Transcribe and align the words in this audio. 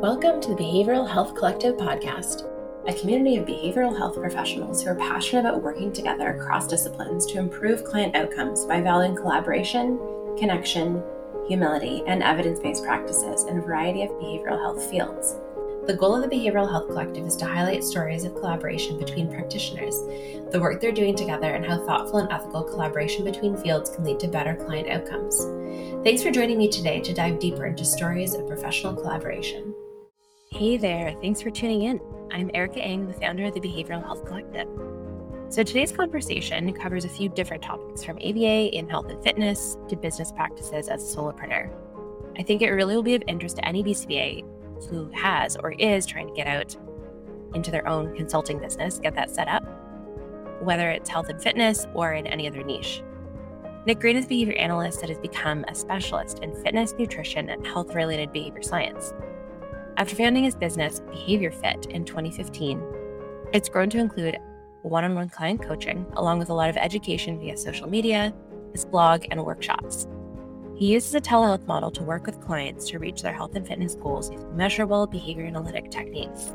Welcome 0.00 0.40
to 0.42 0.50
the 0.50 0.54
Behavioral 0.54 1.10
Health 1.10 1.34
Collective 1.34 1.76
podcast, 1.76 2.48
a 2.86 2.94
community 2.94 3.36
of 3.36 3.48
behavioral 3.48 3.98
health 3.98 4.14
professionals 4.14 4.80
who 4.80 4.90
are 4.90 4.94
passionate 4.94 5.40
about 5.40 5.60
working 5.60 5.92
together 5.92 6.28
across 6.28 6.68
disciplines 6.68 7.26
to 7.26 7.38
improve 7.40 7.82
client 7.82 8.14
outcomes 8.14 8.64
by 8.64 8.80
valuing 8.80 9.16
collaboration, 9.16 9.98
connection, 10.38 11.02
humility, 11.48 12.04
and 12.06 12.22
evidence 12.22 12.60
based 12.60 12.84
practices 12.84 13.42
in 13.46 13.58
a 13.58 13.60
variety 13.60 14.02
of 14.02 14.10
behavioral 14.10 14.60
health 14.60 14.88
fields. 14.88 15.34
The 15.88 15.96
goal 15.96 16.14
of 16.14 16.22
the 16.22 16.28
Behavioral 16.28 16.70
Health 16.70 16.86
Collective 16.86 17.26
is 17.26 17.34
to 17.36 17.46
highlight 17.46 17.82
stories 17.82 18.22
of 18.22 18.36
collaboration 18.36 19.00
between 19.00 19.28
practitioners, 19.28 19.98
the 20.52 20.60
work 20.60 20.80
they're 20.80 20.92
doing 20.92 21.16
together, 21.16 21.50
and 21.50 21.66
how 21.66 21.84
thoughtful 21.84 22.20
and 22.20 22.30
ethical 22.30 22.62
collaboration 22.62 23.24
between 23.24 23.56
fields 23.56 23.90
can 23.90 24.04
lead 24.04 24.20
to 24.20 24.28
better 24.28 24.54
client 24.54 24.86
outcomes. 24.88 25.44
Thanks 26.04 26.22
for 26.22 26.30
joining 26.30 26.58
me 26.58 26.68
today 26.68 27.00
to 27.00 27.12
dive 27.12 27.40
deeper 27.40 27.66
into 27.66 27.84
stories 27.84 28.34
of 28.34 28.46
professional 28.46 28.94
collaboration. 28.94 29.74
Hey 30.50 30.78
there, 30.78 31.14
thanks 31.20 31.42
for 31.42 31.50
tuning 31.50 31.82
in. 31.82 32.00
I'm 32.32 32.50
Erica 32.54 32.80
Eng, 32.80 33.06
the 33.06 33.12
founder 33.12 33.44
of 33.44 33.52
the 33.52 33.60
Behavioral 33.60 34.02
Health 34.02 34.24
Collective. 34.24 34.66
So 35.50 35.62
today's 35.62 35.92
conversation 35.92 36.72
covers 36.72 37.04
a 37.04 37.08
few 37.08 37.28
different 37.28 37.62
topics 37.62 38.02
from 38.02 38.16
ABA 38.16 38.74
in 38.74 38.88
health 38.88 39.10
and 39.10 39.22
fitness 39.22 39.76
to 39.88 39.94
business 39.94 40.32
practices 40.32 40.88
as 40.88 41.02
a 41.02 41.16
solopreneur. 41.16 41.70
I 42.38 42.42
think 42.42 42.62
it 42.62 42.70
really 42.70 42.96
will 42.96 43.02
be 43.02 43.14
of 43.14 43.22
interest 43.28 43.56
to 43.56 43.68
any 43.68 43.84
BCBA 43.84 44.42
who 44.88 45.10
has 45.10 45.54
or 45.54 45.72
is 45.72 46.06
trying 46.06 46.28
to 46.28 46.34
get 46.34 46.46
out 46.46 46.74
into 47.54 47.70
their 47.70 47.86
own 47.86 48.16
consulting 48.16 48.58
business, 48.58 48.98
get 48.98 49.14
that 49.16 49.30
set 49.30 49.48
up, 49.48 49.62
whether 50.62 50.90
it's 50.90 51.10
health 51.10 51.28
and 51.28 51.42
fitness 51.42 51.86
or 51.92 52.14
in 52.14 52.26
any 52.26 52.48
other 52.48 52.64
niche. 52.64 53.02
Nick 53.86 54.00
Green 54.00 54.16
is 54.16 54.24
a 54.24 54.28
behavior 54.28 54.54
analyst 54.54 55.02
that 55.02 55.10
has 55.10 55.18
become 55.18 55.64
a 55.68 55.74
specialist 55.74 56.38
in 56.38 56.54
fitness, 56.64 56.94
nutrition, 56.98 57.50
and 57.50 57.66
health 57.66 57.94
related 57.94 58.32
behavior 58.32 58.62
science. 58.62 59.12
After 59.98 60.14
founding 60.14 60.44
his 60.44 60.54
business, 60.54 61.00
Behavior 61.10 61.50
Fit, 61.50 61.86
in 61.86 62.04
2015, 62.04 62.80
it's 63.52 63.68
grown 63.68 63.90
to 63.90 63.98
include 63.98 64.38
one 64.82 65.02
on 65.02 65.16
one 65.16 65.28
client 65.28 65.60
coaching, 65.60 66.06
along 66.12 66.38
with 66.38 66.50
a 66.50 66.54
lot 66.54 66.70
of 66.70 66.76
education 66.76 67.40
via 67.40 67.56
social 67.56 67.88
media, 67.88 68.32
his 68.70 68.84
blog, 68.84 69.24
and 69.32 69.44
workshops. 69.44 70.06
He 70.76 70.92
uses 70.92 71.16
a 71.16 71.20
telehealth 71.20 71.66
model 71.66 71.90
to 71.90 72.04
work 72.04 72.26
with 72.26 72.40
clients 72.40 72.88
to 72.90 73.00
reach 73.00 73.22
their 73.22 73.32
health 73.32 73.56
and 73.56 73.66
fitness 73.66 73.96
goals 73.96 74.30
using 74.30 74.56
measurable 74.56 75.08
behavior 75.08 75.46
analytic 75.46 75.90
techniques. 75.90 76.52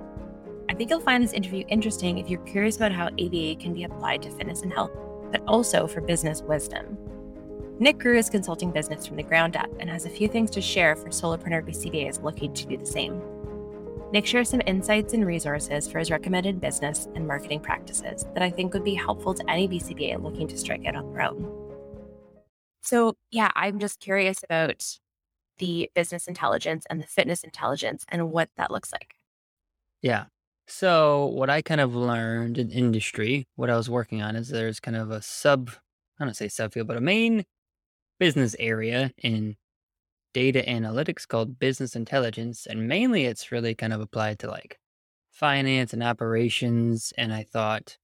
I 0.70 0.74
think 0.74 0.90
you'll 0.90 1.02
find 1.02 1.22
this 1.22 1.34
interview 1.34 1.66
interesting 1.68 2.20
if 2.20 2.30
you're 2.30 2.40
curious 2.46 2.78
about 2.78 2.94
how 2.94 3.08
ABA 3.08 3.58
can 3.60 3.74
be 3.74 3.84
applied 3.84 4.22
to 4.22 4.32
fitness 4.32 4.62
and 4.62 4.72
health, 4.72 4.92
but 5.34 5.44
also 5.50 5.86
for 5.86 6.00
business 6.00 6.42
wisdom. 6.44 6.98
Nick 7.80 7.98
grew 7.98 8.16
his 8.16 8.30
consulting 8.30 8.72
business 8.72 9.06
from 9.06 9.18
the 9.18 9.24
ground 9.24 9.58
up 9.58 9.70
and 9.82 9.90
has 9.90 10.06
a 10.06 10.10
few 10.10 10.30
things 10.30 10.50
to 10.52 10.62
share 10.62 10.96
for 10.96 11.10
solopreneur 11.10 11.68
BCBAs 11.68 12.24
looking 12.24 12.54
to 12.54 12.66
do 12.68 12.78
the 12.78 12.86
same. 12.86 13.22
Nick 14.14 14.28
shares 14.28 14.50
some 14.50 14.62
insights 14.68 15.14
and 15.14 15.26
resources 15.26 15.92
for 15.92 15.98
his 15.98 16.12
recommended 16.12 16.62
business 16.62 17.08
and 17.16 17.28
marketing 17.28 17.60
practices 17.60 18.28
that 18.36 18.44
I 18.44 18.52
think 18.52 18.72
would 18.76 18.84
be 18.84 18.94
helpful 18.94 19.34
to 19.34 19.50
any 19.50 19.68
BCBA 19.68 20.22
looking 20.22 20.48
to 20.50 20.56
strike 20.56 20.86
out 20.86 20.96
on 20.96 21.12
their 21.12 21.24
own. 21.24 21.52
So, 22.84 23.16
yeah, 23.32 23.50
I'm 23.56 23.80
just 23.80 24.00
curious 24.00 24.44
about 24.44 25.00
the 25.58 25.90
business 25.96 26.28
intelligence 26.28 26.86
and 26.92 27.02
the 27.02 27.08
fitness 27.08 27.44
intelligence 27.44 28.06
and 28.08 28.32
what 28.32 28.50
that 28.56 28.70
looks 28.70 28.92
like. 28.92 29.16
Yeah. 30.04 30.26
So, 30.68 31.26
what 31.26 31.50
I 31.50 31.64
kind 31.64 31.82
of 31.82 31.96
learned 31.96 32.60
in 32.60 32.70
industry, 32.70 33.48
what 33.56 33.72
I 33.72 33.76
was 33.76 33.90
working 33.90 34.22
on 34.22 34.36
is 34.36 34.50
there's 34.50 34.80
kind 34.80 34.96
of 34.96 35.10
a 35.10 35.24
sub, 35.24 35.72
I 36.20 36.26
don't 36.26 36.36
say 36.36 36.50
subfield, 36.50 36.86
but 36.86 36.98
a 36.98 37.02
main 37.02 37.46
business 38.20 38.56
area 38.60 39.12
in 39.18 39.56
data 40.34 40.64
analytics 40.68 41.28
called 41.28 41.60
business 41.60 41.96
intelligence. 41.96 42.66
And 42.66 42.88
mainly 42.88 43.26
it's 43.26 43.52
really 43.52 43.76
kind 43.76 43.94
of 43.94 44.02
applied 44.02 44.40
to 44.40 44.50
like 44.50 44.80
finance 45.32 45.94
and 45.94 46.04
operations. 46.04 47.14
And 47.18 47.34
I 47.34 47.44
thought, 47.44 47.98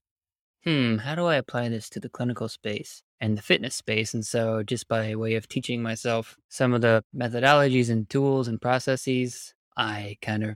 hmm, 0.63 0.97
how 0.97 1.16
do 1.16 1.25
I 1.25 1.35
apply 1.35 1.69
this 1.69 1.89
to 1.91 2.00
the 2.00 2.09
clinical 2.09 2.47
space? 2.47 3.03
and 3.19 3.38
the 3.38 3.41
fitness 3.41 3.75
space. 3.75 4.13
And 4.13 4.25
so, 4.25 4.63
just 4.63 4.88
by 4.88 5.16
way 5.16 5.35
of 5.35 5.47
teaching 5.47 5.81
myself 5.81 6.38
some 6.50 6.73
of 6.73 6.81
the 6.81 7.03
methodologies 7.16 7.90
and 7.90 8.09
tools 8.09 8.47
and 8.47 8.61
processes, 8.61 9.53
I 9.78 10.17
kind 10.22 10.44
of 10.44 10.56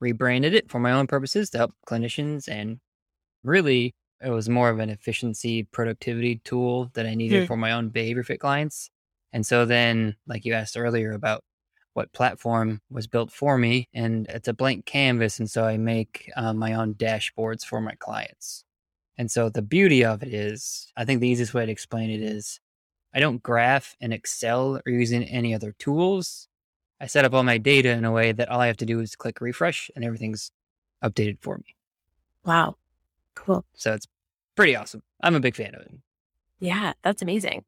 rebranded 0.00 0.54
it 0.54 0.70
for 0.70 0.78
my 0.78 0.92
own 0.92 1.06
purposes 1.06 1.50
to 1.50 1.58
help 1.58 1.72
clinicians. 1.88 2.48
And 2.48 2.78
really, 3.42 3.94
it 4.24 4.30
was 4.30 4.48
more 4.48 4.70
of 4.70 4.78
an 4.78 4.90
efficiency 4.90 5.64
productivity 5.64 6.40
tool 6.44 6.90
that 6.94 7.06
I 7.06 7.14
needed 7.14 7.46
for 7.46 7.56
my 7.56 7.72
own 7.72 7.88
behavior 7.88 8.22
fit 8.22 8.40
clients. 8.40 8.90
And 9.32 9.46
so, 9.46 9.64
then, 9.64 10.16
like 10.26 10.44
you 10.44 10.54
asked 10.54 10.76
earlier 10.76 11.12
about 11.12 11.42
what 11.94 12.12
platform 12.12 12.80
was 12.90 13.06
built 13.06 13.32
for 13.32 13.58
me, 13.58 13.88
and 13.92 14.26
it's 14.28 14.48
a 14.48 14.54
blank 14.54 14.86
canvas. 14.86 15.38
And 15.38 15.50
so, 15.50 15.64
I 15.64 15.76
make 15.76 16.30
uh, 16.36 16.52
my 16.52 16.74
own 16.74 16.94
dashboards 16.94 17.64
for 17.64 17.80
my 17.80 17.94
clients. 17.98 18.64
And 19.18 19.30
so 19.30 19.50
the 19.50 19.62
beauty 19.62 20.04
of 20.04 20.22
it 20.22 20.32
is, 20.32 20.92
I 20.96 21.04
think 21.04 21.20
the 21.20 21.28
easiest 21.28 21.52
way 21.52 21.66
to 21.66 21.72
explain 21.72 22.08
it 22.08 22.22
is 22.22 22.60
I 23.12 23.18
don't 23.18 23.42
graph 23.42 23.96
in 24.00 24.12
Excel 24.12 24.80
or 24.86 24.92
using 24.92 25.24
any 25.24 25.52
other 25.54 25.74
tools. 25.78 26.48
I 27.00 27.06
set 27.06 27.24
up 27.24 27.34
all 27.34 27.42
my 27.42 27.58
data 27.58 27.90
in 27.90 28.04
a 28.04 28.12
way 28.12 28.30
that 28.30 28.48
all 28.48 28.60
I 28.60 28.68
have 28.68 28.76
to 28.78 28.86
do 28.86 29.00
is 29.00 29.16
click 29.16 29.40
refresh 29.40 29.90
and 29.96 30.04
everything's 30.04 30.52
updated 31.02 31.38
for 31.40 31.58
me. 31.58 31.76
Wow. 32.44 32.76
Cool. 33.34 33.64
So 33.74 33.92
it's 33.92 34.06
pretty 34.54 34.76
awesome. 34.76 35.02
I'm 35.20 35.34
a 35.34 35.40
big 35.40 35.56
fan 35.56 35.74
of 35.74 35.82
it. 35.82 35.94
Yeah, 36.60 36.92
that's 37.02 37.22
amazing. 37.22 37.64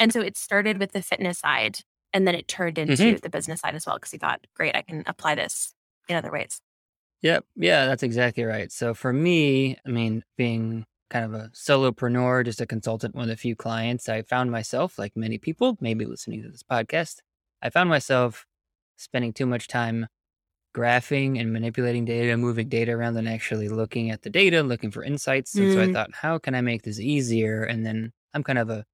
And 0.00 0.12
so 0.12 0.20
it 0.20 0.36
started 0.36 0.78
with 0.78 0.92
the 0.92 1.02
fitness 1.02 1.38
side 1.38 1.80
and 2.12 2.26
then 2.26 2.34
it 2.34 2.48
turned 2.48 2.78
into 2.78 2.94
mm-hmm. 2.94 3.16
the 3.22 3.28
business 3.30 3.60
side 3.60 3.74
as 3.74 3.86
well 3.86 3.96
because 3.96 4.12
you 4.12 4.18
thought, 4.18 4.46
great, 4.56 4.74
I 4.74 4.82
can 4.82 5.04
apply 5.06 5.36
this 5.36 5.74
in 6.08 6.16
other 6.16 6.32
ways. 6.32 6.60
Yep. 7.22 7.44
Yeah, 7.54 7.86
that's 7.86 8.02
exactly 8.02 8.44
right. 8.44 8.72
So 8.72 8.94
for 8.94 9.12
me, 9.12 9.76
I 9.86 9.90
mean, 9.90 10.24
being 10.38 10.86
kind 11.10 11.26
of 11.26 11.34
a 11.34 11.50
solopreneur, 11.54 12.44
just 12.46 12.62
a 12.62 12.66
consultant 12.66 13.14
with 13.14 13.30
a 13.30 13.36
few 13.36 13.54
clients, 13.54 14.08
I 14.08 14.22
found 14.22 14.50
myself, 14.50 14.98
like 14.98 15.16
many 15.16 15.36
people, 15.36 15.76
maybe 15.80 16.06
listening 16.06 16.42
to 16.42 16.48
this 16.48 16.62
podcast, 16.62 17.16
I 17.62 17.68
found 17.68 17.90
myself 17.90 18.46
spending 18.96 19.34
too 19.34 19.46
much 19.46 19.68
time 19.68 20.06
graphing 20.74 21.38
and 21.38 21.52
manipulating 21.52 22.06
data, 22.06 22.36
moving 22.36 22.68
data 22.68 22.92
around 22.92 23.14
than 23.14 23.26
actually 23.26 23.68
looking 23.68 24.10
at 24.10 24.22
the 24.22 24.30
data, 24.30 24.62
looking 24.62 24.90
for 24.90 25.04
insights. 25.04 25.54
And 25.56 25.72
so 25.72 25.82
I 25.82 25.86
mm. 25.86 25.92
thought, 25.92 26.14
how 26.14 26.38
can 26.38 26.54
I 26.54 26.60
make 26.62 26.82
this 26.82 27.00
easier? 27.00 27.64
And 27.64 27.84
then 27.84 28.12
I'm 28.32 28.42
kind 28.42 28.58
of 28.58 28.70
a 28.70 28.84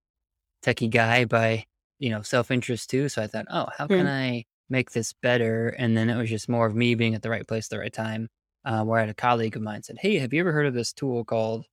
techie 0.66 0.91
guy 0.91 1.25
by, 1.25 1.65
you 1.99 2.10
know, 2.10 2.22
self 2.22 2.50
interest 2.50 2.91
too. 2.91 3.09
So 3.09 3.22
I 3.22 3.27
thought, 3.27 3.47
oh, 3.50 3.66
how 3.77 3.87
can 3.87 4.06
mm. 4.06 4.10
I 4.10 4.44
make 4.69 4.91
this 4.91 5.12
better? 5.12 5.69
And 5.69 5.97
then 5.97 6.10
it 6.10 6.16
was 6.16 6.31
just 6.31 6.49
more 6.49 6.66
of 6.66 6.75
me 6.75 6.94
being 6.94 7.15
at 7.15 7.22
the 7.22 7.31
right 7.31 7.47
place 7.47 7.66
at 7.66 7.71
the 7.71 7.78
right 7.78 7.93
time. 7.93 8.28
Uh, 8.65 8.82
where 8.82 8.99
I 8.99 9.03
had 9.03 9.10
a 9.10 9.15
colleague 9.15 9.54
of 9.54 9.62
mine 9.62 9.84
said, 9.84 9.99
Hey, 10.00 10.19
have 10.19 10.32
you 10.32 10.41
ever 10.41 10.50
heard 10.50 10.66
of 10.66 10.75
this 10.75 10.93
tool 10.93 11.25
called 11.25 11.66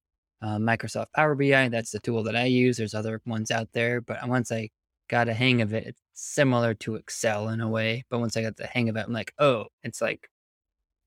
uh, 0.44 0.58
Microsoft 0.58 1.14
Power 1.16 1.36
BI. 1.36 1.70
That's 1.70 1.92
the 1.92 2.00
tool 2.00 2.22
that 2.24 2.36
I 2.36 2.46
use. 2.46 2.78
There's 2.78 2.94
other 2.94 3.22
ones 3.26 3.50
out 3.50 3.70
there, 3.74 4.02
but 4.02 4.28
once 4.28 4.52
I 4.52 4.70
got 5.08 5.30
a 5.30 5.34
hang 5.34 5.62
of 5.62 5.74
it, 5.74 5.88
it's 5.88 6.02
similar 6.14 6.74
to 6.76 6.96
Excel 6.96 7.50
in 7.50 7.62
a 7.62 7.70
way. 7.70 8.04
But 8.10 8.20
once 8.20 8.36
I 8.36 8.42
got 8.42 8.58
the 8.58 8.68
hang 8.68 8.90
of 8.90 8.98
it, 8.98 9.06
I'm 9.08 9.14
like, 9.14 9.34
oh, 9.40 9.68
it's 9.84 10.02
like 10.02 10.30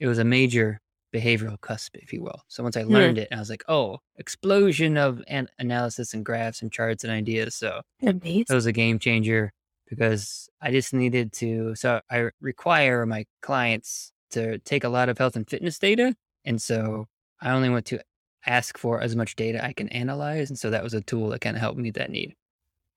it 0.01 0.07
was 0.07 0.19
a 0.19 0.25
major 0.25 0.81
behavioral 1.15 1.61
cusp, 1.61 1.97
if 1.97 2.13
you 2.13 2.23
will. 2.23 2.43
So 2.49 2.63
once 2.63 2.77
I 2.77 2.83
hmm. 2.83 2.93
learned 2.93 3.19
it, 3.19 3.29
I 3.33 3.39
was 3.39 3.51
like, 3.51 3.65
oh, 3.69 3.99
explosion 4.17 4.97
of 4.97 5.23
an- 5.29 5.49
analysis 5.59 6.15
and 6.15 6.25
graphs 6.25 6.63
and 6.63 6.73
charts 6.73 7.05
and 7.05 7.13
ideas. 7.13 7.55
So 7.55 7.81
Amazing. 8.03 8.47
it 8.49 8.55
was 8.55 8.67
a 8.67 8.73
game 8.73 8.99
changer 8.99 9.53
because 9.89 10.49
I 10.61 10.71
just 10.71 10.93
needed 10.93 11.33
to. 11.35 11.75
So 11.75 12.01
I 12.11 12.31
require 12.41 13.07
my 13.07 13.25
clients 13.41 14.13
to 14.31 14.59
take 14.59 14.85
a 14.85 14.89
lot 14.89 15.09
of 15.09 15.19
health 15.19 15.37
and 15.37 15.49
fitness 15.49 15.79
data. 15.79 16.15
And 16.45 16.61
so 16.61 17.07
I 17.41 17.53
only 17.53 17.69
want 17.69 17.87
to 17.87 18.01
ask 18.47 18.79
for 18.79 19.01
as 19.01 19.17
much 19.17 19.37
data 19.37 19.65
I 19.65 19.73
can 19.73 19.89
analyze. 19.89 20.51
And 20.51 20.59
so 20.59 20.71
that 20.71 20.83
was 20.83 20.95
a 20.95 21.01
tool 21.01 21.31
that 21.31 21.41
kind 21.41 21.57
of 21.57 21.61
helped 21.61 21.79
meet 21.79 21.95
that 21.95 22.11
need. 22.11 22.35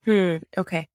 Hmm. 0.05 0.37
Okay. 0.57 0.87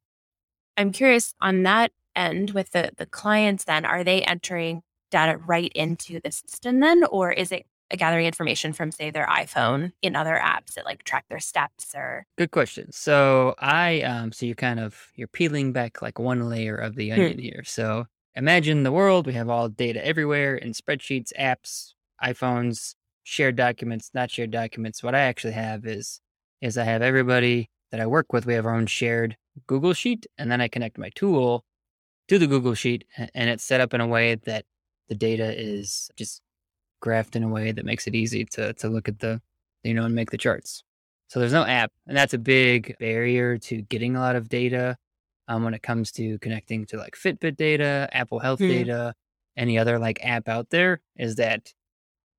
I'm 0.76 0.92
curious 0.92 1.34
on 1.40 1.62
that 1.64 1.92
end 2.16 2.50
with 2.50 2.70
the, 2.72 2.90
the 2.96 3.06
clients 3.06 3.64
then, 3.64 3.84
are 3.84 4.04
they 4.04 4.22
entering 4.22 4.82
data 5.10 5.38
right 5.38 5.72
into 5.74 6.20
the 6.22 6.32
system 6.32 6.80
then, 6.80 7.04
or 7.04 7.32
is 7.32 7.52
it 7.52 7.66
gathering 7.96 8.26
information 8.26 8.72
from 8.72 8.90
say 8.90 9.10
their 9.10 9.26
iPhone 9.26 9.92
in 10.02 10.16
other 10.16 10.40
apps 10.42 10.74
that 10.74 10.84
like 10.84 11.04
track 11.04 11.24
their 11.28 11.40
steps 11.40 11.94
or 11.94 12.26
good 12.36 12.50
question. 12.50 12.90
So 12.92 13.54
I 13.58 14.00
um 14.02 14.32
so 14.32 14.46
you're 14.46 14.54
kind 14.54 14.80
of 14.80 15.12
you're 15.14 15.28
peeling 15.28 15.72
back 15.72 16.02
like 16.02 16.18
one 16.18 16.48
layer 16.48 16.76
of 16.76 16.96
the 16.96 17.08
hmm. 17.08 17.14
onion 17.14 17.34
hmm. 17.34 17.40
here. 17.40 17.62
So 17.64 18.06
imagine 18.34 18.82
the 18.82 18.92
world, 18.92 19.26
we 19.26 19.34
have 19.34 19.48
all 19.48 19.68
data 19.68 20.04
everywhere 20.04 20.56
in 20.56 20.72
spreadsheets, 20.72 21.32
apps, 21.38 21.92
iPhones, 22.22 22.94
shared 23.22 23.56
documents, 23.56 24.10
not 24.14 24.30
shared 24.30 24.50
documents. 24.50 25.02
What 25.02 25.14
I 25.14 25.20
actually 25.20 25.54
have 25.54 25.86
is 25.86 26.20
is 26.60 26.78
I 26.78 26.84
have 26.84 27.02
everybody 27.02 27.70
that 27.90 28.00
I 28.00 28.06
work 28.06 28.32
with. 28.32 28.46
We 28.46 28.54
have 28.54 28.66
our 28.66 28.74
own 28.74 28.86
shared 28.86 29.36
Google 29.66 29.92
sheet, 29.92 30.26
and 30.38 30.50
then 30.50 30.60
I 30.60 30.68
connect 30.68 30.98
my 30.98 31.10
tool 31.14 31.64
to 32.28 32.38
the 32.38 32.46
Google 32.46 32.74
sheet, 32.74 33.04
and 33.16 33.50
it's 33.50 33.62
set 33.62 33.80
up 33.80 33.92
in 33.92 34.00
a 34.00 34.06
way 34.06 34.36
that 34.46 34.64
the 35.08 35.14
data 35.14 35.52
is 35.56 36.10
just 36.16 36.42
graphed 37.02 37.36
in 37.36 37.42
a 37.42 37.48
way 37.48 37.72
that 37.72 37.84
makes 37.84 38.06
it 38.06 38.14
easy 38.14 38.44
to 38.44 38.72
to 38.74 38.88
look 38.88 39.08
at 39.08 39.20
the 39.20 39.40
you 39.82 39.94
know 39.94 40.04
and 40.04 40.14
make 40.14 40.30
the 40.30 40.38
charts. 40.38 40.82
So 41.28 41.40
there's 41.40 41.52
no 41.52 41.64
app, 41.64 41.92
and 42.06 42.16
that's 42.16 42.34
a 42.34 42.38
big 42.38 42.96
barrier 43.00 43.58
to 43.58 43.82
getting 43.82 44.16
a 44.16 44.20
lot 44.20 44.36
of 44.36 44.48
data 44.48 44.96
um, 45.48 45.64
when 45.64 45.74
it 45.74 45.82
comes 45.82 46.12
to 46.12 46.38
connecting 46.38 46.86
to 46.86 46.96
like 46.96 47.16
Fitbit 47.16 47.56
data, 47.56 48.08
Apple 48.12 48.38
Health 48.38 48.60
mm. 48.60 48.68
data, 48.68 49.14
any 49.56 49.78
other 49.78 49.98
like 49.98 50.24
app 50.24 50.48
out 50.48 50.70
there 50.70 51.00
is 51.16 51.36
that 51.36 51.72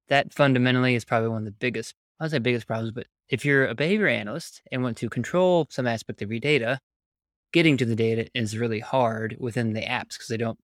that 0.08 0.34
fundamentally 0.34 0.96
is 0.96 1.06
probably 1.06 1.30
one 1.30 1.40
of 1.40 1.46
the 1.46 1.52
biggest, 1.52 1.96
I 2.20 2.26
would 2.26 2.32
say 2.32 2.40
biggest 2.40 2.68
problems, 2.68 2.92
but 2.92 3.08
if 3.30 3.44
you're 3.44 3.68
a 3.68 3.76
behavior 3.76 4.08
analyst 4.08 4.62
and 4.72 4.84
want 4.84 4.98
to 4.98 5.10
control 5.10 5.68
some 5.70 5.88
aspect 5.88 6.22
of 6.22 6.32
your 6.32 6.40
data, 6.40 6.80
getting 7.52 7.78
to 7.78 7.86
the 7.86 7.96
data 7.96 8.28
is 8.36 8.58
really 8.58 8.80
hard 8.80 9.36
within 9.40 9.74
the 9.74 9.82
apps 9.82 10.10
because 10.14 10.28
they 10.30 10.38
don't, 10.38 10.60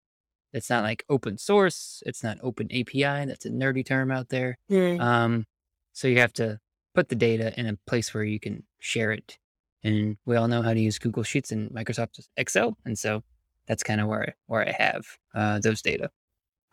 it's 0.54 0.70
not 0.70 0.84
like 0.84 1.04
open 1.10 1.38
source. 1.38 2.04
It's 2.06 2.24
not 2.24 2.38
open 2.42 2.68
API. 2.72 3.26
That's 3.26 3.46
a 3.46 3.50
nerdy 3.50 3.86
term 3.86 4.12
out 4.12 4.30
there. 4.30 4.58
Mm. 4.70 5.00
Um, 5.00 5.46
so 5.94 6.08
you 6.08 6.20
have 6.20 6.34
to 6.34 6.60
put 6.94 7.10
the 7.10 7.16
data 7.16 7.54
in 7.58 7.68
a 7.68 7.78
place 7.88 8.14
where 8.14 8.24
you 8.24 8.40
can 8.40 8.64
share 8.80 9.12
it. 9.12 9.38
And 9.84 10.18
we 10.26 10.36
all 10.36 10.48
know 10.48 10.62
how 10.62 10.74
to 10.74 10.80
use 10.80 11.00
Google 11.00 11.24
Sheets 11.24 11.52
and 11.52 11.70
Microsoft 11.72 12.20
Excel. 12.38 12.78
And 12.86 12.98
so 13.00 13.24
that's 13.68 13.84
kind 13.84 14.02
of 14.02 14.08
where, 14.08 14.36
where 14.48 14.68
I 14.68 14.72
have 14.72 15.06
uh, 15.34 15.60
those 15.60 15.82
data. 15.82 16.10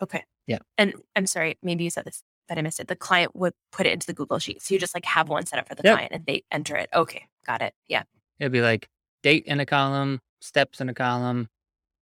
Okay. 0.03 0.25
Yeah. 0.47 0.59
And 0.77 0.95
I'm 1.17 1.27
sorry, 1.27 1.59
maybe 1.63 1.85
you 1.85 1.91
said 1.91 2.05
this, 2.05 2.23
but 2.49 2.59
I 2.59 2.63
missed 2.63 2.81
it. 2.81 2.89
The 2.89 2.97
client 2.97 3.35
would 3.35 3.55
put 3.73 3.87
it 3.87 3.93
into 3.93 4.07
the 4.07 4.13
Google 4.13 4.39
Sheet. 4.39 4.63
So 4.63 4.75
you 4.75 4.81
just 4.81 4.95
like 4.95 5.05
have 5.05 5.29
one 5.29 5.47
set 5.47 5.59
up 5.59 5.69
for 5.69 5.75
the 5.75 5.83
Yep. 5.85 5.95
client 5.95 6.13
and 6.13 6.27
they 6.27 6.45
enter 6.51 6.77
it. 6.77 6.89
Okay. 6.95 7.27
Got 7.47 7.63
it. 7.63 7.75
Yeah. 7.89 8.03
It'd 8.41 8.53
be 8.53 8.61
like 8.61 8.89
date 9.23 9.45
in 9.47 9.61
a 9.61 9.67
column, 9.67 10.21
steps 10.41 10.81
in 10.81 10.89
a 10.89 10.95
column, 10.95 11.49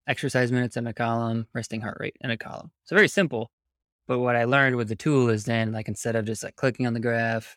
exercise 0.09 0.53
minutes 0.53 0.77
in 0.77 0.87
a 0.87 0.95
column, 0.95 1.47
resting 1.55 1.81
heart 1.81 1.99
rate 2.01 2.17
in 2.21 2.31
a 2.31 2.37
column. 2.37 2.71
So 2.85 2.97
very 2.97 3.09
simple. 3.09 3.51
But 4.09 4.21
what 4.21 4.37
I 4.37 4.45
learned 4.45 4.77
with 4.77 4.89
the 4.89 4.97
tool 4.97 5.31
is 5.31 5.45
then 5.45 5.73
like 5.73 5.89
instead 5.89 6.17
of 6.17 6.27
just 6.27 6.45
like 6.45 6.57
clicking 6.57 6.87
on 6.87 6.95
the 6.95 7.01
graph, 7.01 7.57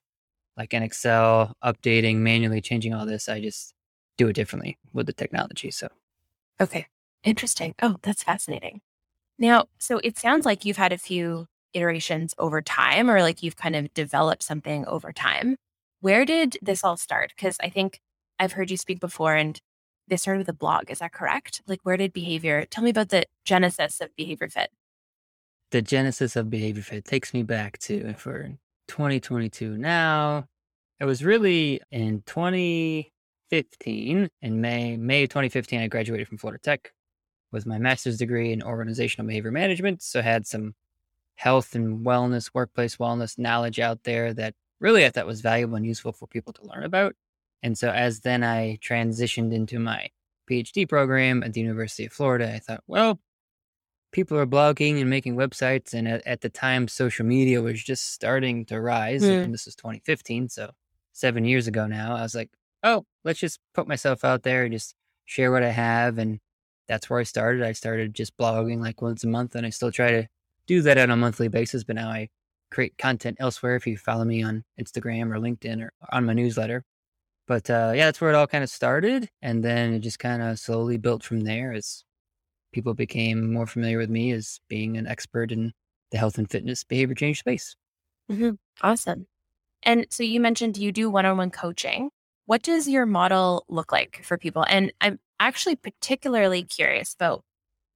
like 0.58 0.74
in 0.74 0.84
Excel, 0.84 1.56
updating, 1.64 2.18
manually 2.18 2.62
changing 2.62 2.94
all 2.94 3.06
this, 3.06 3.30
I 3.30 3.42
just 3.42 3.74
do 4.18 4.28
it 4.30 4.34
differently 4.34 4.78
with 4.94 5.06
the 5.08 5.14
technology. 5.14 5.72
So 5.72 5.90
Okay. 6.62 6.88
Interesting. 7.24 7.76
Oh, 7.82 7.98
that's 8.02 8.24
fascinating. 8.24 8.82
Now, 9.40 9.68
so 9.80 10.00
it 10.04 10.18
sounds 10.18 10.46
like 10.46 10.66
you've 10.66 10.78
had 10.78 10.94
a 10.94 10.98
few 10.98 11.48
iterations 11.74 12.34
over 12.38 12.62
time, 12.62 13.10
or 13.10 13.22
like 13.22 13.44
you've 13.44 13.58
kind 13.58 13.76
of 13.76 13.94
developed 13.94 14.44
something 14.44 14.86
over 14.88 15.14
time. 15.14 15.58
Where 16.02 16.26
did 16.26 16.58
this 16.62 16.84
all 16.84 16.98
start? 16.98 17.34
Because 17.36 17.58
I 17.62 17.70
think 17.70 18.00
I've 18.40 18.54
heard 18.54 18.72
you 18.72 18.78
speak 18.78 19.00
before 19.00 19.36
and 19.36 19.60
this 20.10 20.22
started 20.24 20.40
with 20.40 20.50
a 20.50 20.54
blog. 20.54 20.90
Is 20.92 21.00
that 21.00 21.14
correct? 21.14 21.62
Like, 21.68 21.80
where 21.84 21.98
did 21.98 22.14
behavior, 22.14 22.66
tell 22.66 22.84
me 22.84 22.90
about 22.90 23.10
the 23.10 23.26
genesis 23.46 24.02
of 24.02 24.16
Behavior 24.16 24.50
Fit. 24.50 24.72
the 25.72 25.82
genesis 25.82 26.36
of 26.36 26.50
behavior 26.50 26.84
fit 26.84 27.06
takes 27.06 27.34
me 27.34 27.44
back 27.44 27.78
to 27.80 28.14
for 28.16 28.50
2022 28.88 29.78
now. 29.78 30.46
It 31.00 31.06
was 31.06 31.24
really 31.24 31.82
in 31.92 32.24
2015, 32.26 34.30
in 34.42 34.62
May, 34.62 34.98
May 34.98 35.24
of 35.24 35.30
2015, 35.30 35.82
I 35.82 35.88
graduated 35.88 36.28
from 36.28 36.38
Florida 36.38 36.60
Tech 36.62 36.92
with 37.52 37.66
my 37.66 37.78
master's 37.78 38.18
degree 38.18 38.52
in 38.52 38.62
organizational 38.62 39.28
behavior 39.28 39.52
management. 39.52 40.02
So 40.02 40.20
I 40.20 40.24
had 40.24 40.46
some 40.46 40.74
health 41.36 41.76
and 41.76 42.06
wellness, 42.06 42.52
workplace 42.54 42.98
wellness 42.98 43.38
knowledge 43.38 43.80
out 43.80 44.04
there 44.04 44.34
that 44.34 44.56
really 44.80 45.06
I 45.06 45.10
thought 45.10 45.26
was 45.26 45.42
valuable 45.42 45.78
and 45.78 45.86
useful 45.86 46.12
for 46.12 46.28
people 46.28 46.54
to 46.54 46.66
learn 46.66 46.84
about. 46.84 47.16
And 47.62 47.78
so 47.78 47.90
as 47.90 48.22
then 48.22 48.44
I 48.44 48.78
transitioned 48.82 49.54
into 49.54 49.80
my 49.80 50.10
PhD 50.50 50.88
program 50.88 51.44
at 51.44 51.54
the 51.54 51.62
University 51.62 52.06
of 52.06 52.14
Florida, 52.14 52.54
I 52.54 52.60
thought, 52.60 52.84
well, 52.88 53.20
people 54.12 54.38
are 54.38 54.48
blogging 54.48 55.00
and 55.00 55.10
making 55.10 55.36
websites. 55.36 55.94
And 55.94 56.08
at, 56.08 56.26
at 56.26 56.42
the 56.42 56.50
time, 56.50 56.88
social 56.88 57.26
media 57.26 57.62
was 57.62 57.84
just 57.84 58.14
starting 58.14 58.66
to 58.66 58.82
rise. 58.82 59.24
Hmm. 59.24 59.32
And 59.32 59.54
this 59.54 59.66
was 59.66 59.76
2015. 59.76 60.50
So 60.50 60.72
seven 61.12 61.46
years 61.46 61.68
ago 61.68 61.88
now, 61.88 62.16
I 62.16 62.22
was 62.22 62.36
like, 62.36 62.50
oh, 62.84 63.06
let's 63.24 63.40
just 63.40 63.60
put 63.74 63.88
myself 63.88 64.24
out 64.24 64.44
there 64.44 64.64
and 64.64 64.74
just 64.74 64.96
share 65.26 65.52
what 65.52 65.64
I 65.64 65.70
have. 65.70 66.18
And 66.18 66.40
that's 66.88 67.10
where 67.10 67.20
I 67.20 67.24
started. 67.24 67.64
I 67.64 67.74
started 67.74 68.16
just 68.16 68.36
blogging 68.38 68.80
like 68.80 69.02
once 69.02 69.24
a 69.24 69.28
month. 69.28 69.56
And 69.56 69.66
I 69.66 69.70
still 69.70 69.92
try 69.92 70.12
to 70.12 70.28
do 70.66 70.82
that 70.82 70.98
on 70.98 71.12
a 71.12 71.18
monthly 71.18 71.48
basis. 71.48 71.84
But 71.84 71.98
now 71.98 72.10
I 72.10 72.30
create 72.72 72.98
content 72.98 73.38
elsewhere 73.40 73.76
if 73.76 73.86
you 73.86 73.98
follow 73.98 74.26
me 74.26 74.44
on 74.44 74.64
Instagram 74.80 75.34
or 75.34 75.40
LinkedIn 75.40 75.82
or 75.82 75.92
on 76.12 76.26
my 76.26 76.34
newsletter. 76.34 76.84
But 77.50 77.68
uh, 77.68 77.94
yeah, 77.96 78.06
that's 78.06 78.22
where 78.22 78.30
it 78.30 78.36
all 78.36 78.46
kind 78.46 78.64
of 78.64 78.70
started. 78.70 79.28
And 79.42 79.66
then 79.66 79.96
it 79.96 80.00
just 80.02 80.20
kind 80.20 80.44
of 80.44 80.60
slowly 80.60 80.98
built 80.98 81.24
from 81.24 81.42
there 81.42 81.74
as 81.74 82.04
people 82.72 82.94
became 82.94 83.52
more 83.52 83.66
familiar 83.66 83.98
with 83.98 84.12
me 84.12 84.32
as 84.34 84.60
being 84.70 84.98
an 84.98 85.08
expert 85.08 85.52
in 85.52 85.74
the 86.12 86.20
health 86.20 86.38
and 86.38 86.48
fitness 86.48 86.84
behavior 86.84 87.16
change 87.16 87.40
space. 87.40 87.76
Awesome. 88.84 89.26
And 89.82 90.06
so 90.12 90.22
you 90.22 90.40
mentioned 90.40 90.78
you 90.78 90.92
do 90.92 91.10
one 91.10 91.26
on 91.26 91.38
one 91.38 91.50
coaching. 91.50 92.12
What 92.46 92.62
does 92.62 92.88
your 92.88 93.08
model 93.08 93.66
look 93.68 93.92
like 93.92 94.22
for 94.24 94.38
people? 94.38 94.64
And 94.70 94.94
I'm 95.02 95.20
actually 95.40 95.76
particularly 95.76 96.62
curious 96.64 97.16
about 97.16 97.44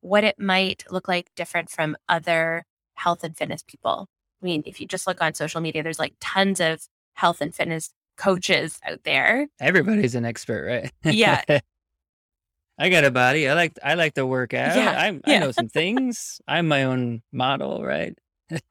what 0.01 0.23
it 0.23 0.39
might 0.39 0.83
look 0.89 1.07
like 1.07 1.29
different 1.35 1.69
from 1.69 1.95
other 2.09 2.65
health 2.95 3.23
and 3.23 3.37
fitness 3.37 3.63
people. 3.67 4.07
I 4.41 4.45
mean, 4.45 4.63
if 4.65 4.81
you 4.81 4.87
just 4.87 5.05
look 5.05 5.21
on 5.21 5.35
social 5.35 5.61
media, 5.61 5.83
there's 5.83 5.99
like 5.99 6.15
tons 6.19 6.59
of 6.59 6.87
health 7.13 7.39
and 7.39 7.53
fitness 7.53 7.91
coaches 8.17 8.79
out 8.85 9.03
there. 9.03 9.47
Everybody's 9.59 10.15
an 10.15 10.25
expert, 10.25 10.65
right? 10.65 10.91
Yeah. 11.03 11.41
I 12.79 12.89
got 12.89 13.03
a 13.03 13.11
body. 13.11 13.47
I 13.47 13.53
like 13.53 13.77
I 13.83 13.93
like 13.93 14.15
to 14.15 14.25
work 14.25 14.53
out. 14.53 14.75
Yeah, 14.75 14.91
I 14.99 15.19
yeah. 15.31 15.39
know 15.39 15.51
some 15.51 15.69
things. 15.69 16.41
I'm 16.47 16.67
my 16.67 16.83
own 16.83 17.21
model, 17.31 17.83
right? 17.83 18.17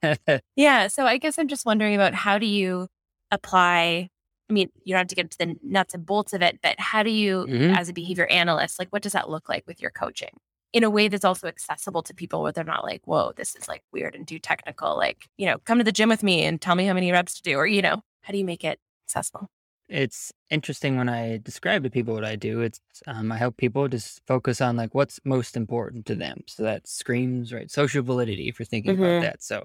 Yeah. 0.56 0.88
So 0.88 1.06
I 1.06 1.18
guess 1.18 1.38
I'm 1.38 1.48
just 1.48 1.64
wondering 1.64 1.94
about 1.94 2.14
how 2.14 2.38
do 2.38 2.46
you 2.46 2.88
apply? 3.30 4.10
I 4.50 4.52
mean, 4.52 4.68
you 4.84 4.92
don't 4.92 4.98
have 4.98 5.06
to 5.08 5.14
get 5.14 5.24
into 5.26 5.38
the 5.38 5.56
nuts 5.62 5.94
and 5.94 6.04
bolts 6.04 6.32
of 6.32 6.42
it, 6.42 6.58
but 6.62 6.78
how 6.78 7.02
do 7.02 7.10
you, 7.10 7.46
Mhm. 7.48 7.76
as 7.76 7.88
a 7.88 7.92
behavior 7.92 8.26
analyst, 8.26 8.78
like 8.78 8.88
what 8.90 9.02
does 9.02 9.12
that 9.12 9.30
look 9.30 9.48
like 9.48 9.64
with 9.66 9.80
your 9.80 9.90
coaching 9.90 10.36
in 10.72 10.84
a 10.84 10.90
way 10.90 11.08
that's 11.08 11.24
also 11.24 11.46
accessible 11.48 12.02
to 12.02 12.12
people 12.14 12.42
where 12.42 12.52
they're 12.52 12.64
not 12.64 12.84
like, 12.84 13.00
whoa, 13.06 13.32
this 13.36 13.54
is 13.54 13.66
like 13.68 13.82
weird 13.92 14.14
and 14.14 14.28
too 14.28 14.38
technical? 14.38 14.96
Like, 14.96 15.26
you 15.38 15.46
know, 15.46 15.58
come 15.64 15.78
to 15.78 15.84
the 15.84 15.92
gym 15.92 16.08
with 16.10 16.22
me 16.22 16.42
and 16.44 16.60
tell 16.60 16.74
me 16.74 16.84
how 16.86 16.92
many 16.92 17.10
reps 17.12 17.34
to 17.36 17.42
do, 17.42 17.56
or, 17.56 17.66
you 17.66 17.80
know, 17.82 18.02
how 18.22 18.32
do 18.32 18.38
you 18.38 18.44
make 18.44 18.64
it 18.64 18.78
accessible? 19.16 19.48
it's 19.88 20.32
interesting 20.48 20.96
when 20.96 21.08
I 21.10 21.38
describe 21.42 21.82
to 21.82 21.90
people 21.90 22.14
what 22.14 22.24
I 22.24 22.34
do. 22.36 22.62
It's 22.62 22.80
um, 23.06 23.30
I 23.30 23.36
help 23.36 23.58
people 23.58 23.88
just 23.88 24.22
focus 24.26 24.60
on 24.62 24.74
like 24.76 24.94
what's 24.94 25.20
most 25.24 25.54
important 25.56 26.06
to 26.06 26.14
them. 26.14 26.44
So 26.46 26.62
that 26.62 26.86
screams 26.86 27.52
right 27.52 27.70
social 27.70 28.02
validity 28.02 28.48
if 28.48 28.58
you're 28.58 28.64
thinking 28.66 28.96
Mhm. 28.96 29.04
about 29.16 29.22
that. 29.22 29.42
So 29.42 29.64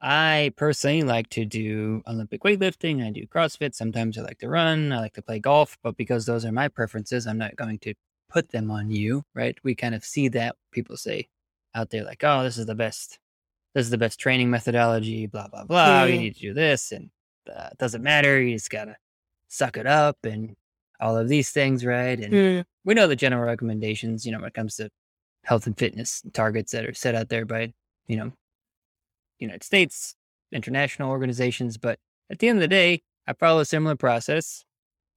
I 0.00 0.52
personally 0.56 1.02
like 1.02 1.28
to 1.30 1.44
do 1.44 2.02
Olympic 2.06 2.42
weightlifting. 2.42 3.04
I 3.06 3.10
do 3.10 3.26
CrossFit. 3.26 3.74
Sometimes 3.74 4.16
I 4.16 4.22
like 4.22 4.38
to 4.38 4.48
run. 4.48 4.92
I 4.92 5.00
like 5.00 5.14
to 5.14 5.22
play 5.22 5.38
golf. 5.38 5.76
But 5.82 5.96
because 5.98 6.24
those 6.26 6.44
are 6.46 6.52
my 6.52 6.68
preferences, 6.68 7.26
I'm 7.26 7.38
not 7.38 7.56
going 7.56 7.78
to 7.80 7.94
put 8.30 8.50
them 8.50 8.70
on 8.70 8.90
you. 8.90 9.24
Right? 9.34 9.58
We 9.64 9.74
kind 9.74 9.94
of 9.94 10.04
see 10.04 10.28
that 10.28 10.56
people 10.72 10.96
say 10.96 11.28
out 11.74 11.90
there 11.90 12.04
like, 12.04 12.22
oh, 12.24 12.42
this 12.42 12.56
is 12.58 12.66
the 12.66 12.74
best. 12.74 13.18
This 13.74 13.84
is 13.86 13.90
the 13.90 13.98
best 13.98 14.18
training 14.20 14.50
methodology. 14.50 15.26
Blah 15.26 15.48
blah 15.48 15.64
blah. 15.64 16.04
You 16.04 16.16
Mhm. 16.16 16.20
need 16.20 16.34
to 16.36 16.40
do 16.40 16.54
this, 16.54 16.92
and 16.92 17.10
uh, 17.48 17.68
it 17.72 17.78
doesn't 17.78 18.02
matter. 18.02 18.40
You 18.40 18.54
just 18.56 18.70
gotta 18.70 18.96
suck 19.48 19.76
it 19.76 19.86
up 19.86 20.18
and 20.24 20.56
all 21.00 21.16
of 21.16 21.28
these 21.28 21.50
things, 21.50 21.84
right? 21.84 22.18
And 22.18 22.32
we 22.84 22.94
know 22.94 23.06
the 23.06 23.16
general 23.16 23.44
recommendations, 23.44 24.24
you 24.24 24.32
know, 24.32 24.38
when 24.38 24.48
it 24.48 24.54
comes 24.54 24.76
to 24.76 24.90
health 25.44 25.66
and 25.66 25.78
fitness 25.78 26.22
targets 26.32 26.72
that 26.72 26.84
are 26.86 26.94
set 26.94 27.14
out 27.14 27.28
there 27.28 27.44
by, 27.44 27.72
you 28.06 28.16
know, 28.16 28.32
United 29.38 29.62
States, 29.62 30.14
international 30.52 31.10
organizations. 31.10 31.76
But 31.76 31.98
at 32.30 32.38
the 32.38 32.48
end 32.48 32.58
of 32.58 32.62
the 32.62 32.68
day, 32.68 33.02
I 33.26 33.32
follow 33.34 33.60
a 33.60 33.64
similar 33.64 33.96
process, 33.96 34.64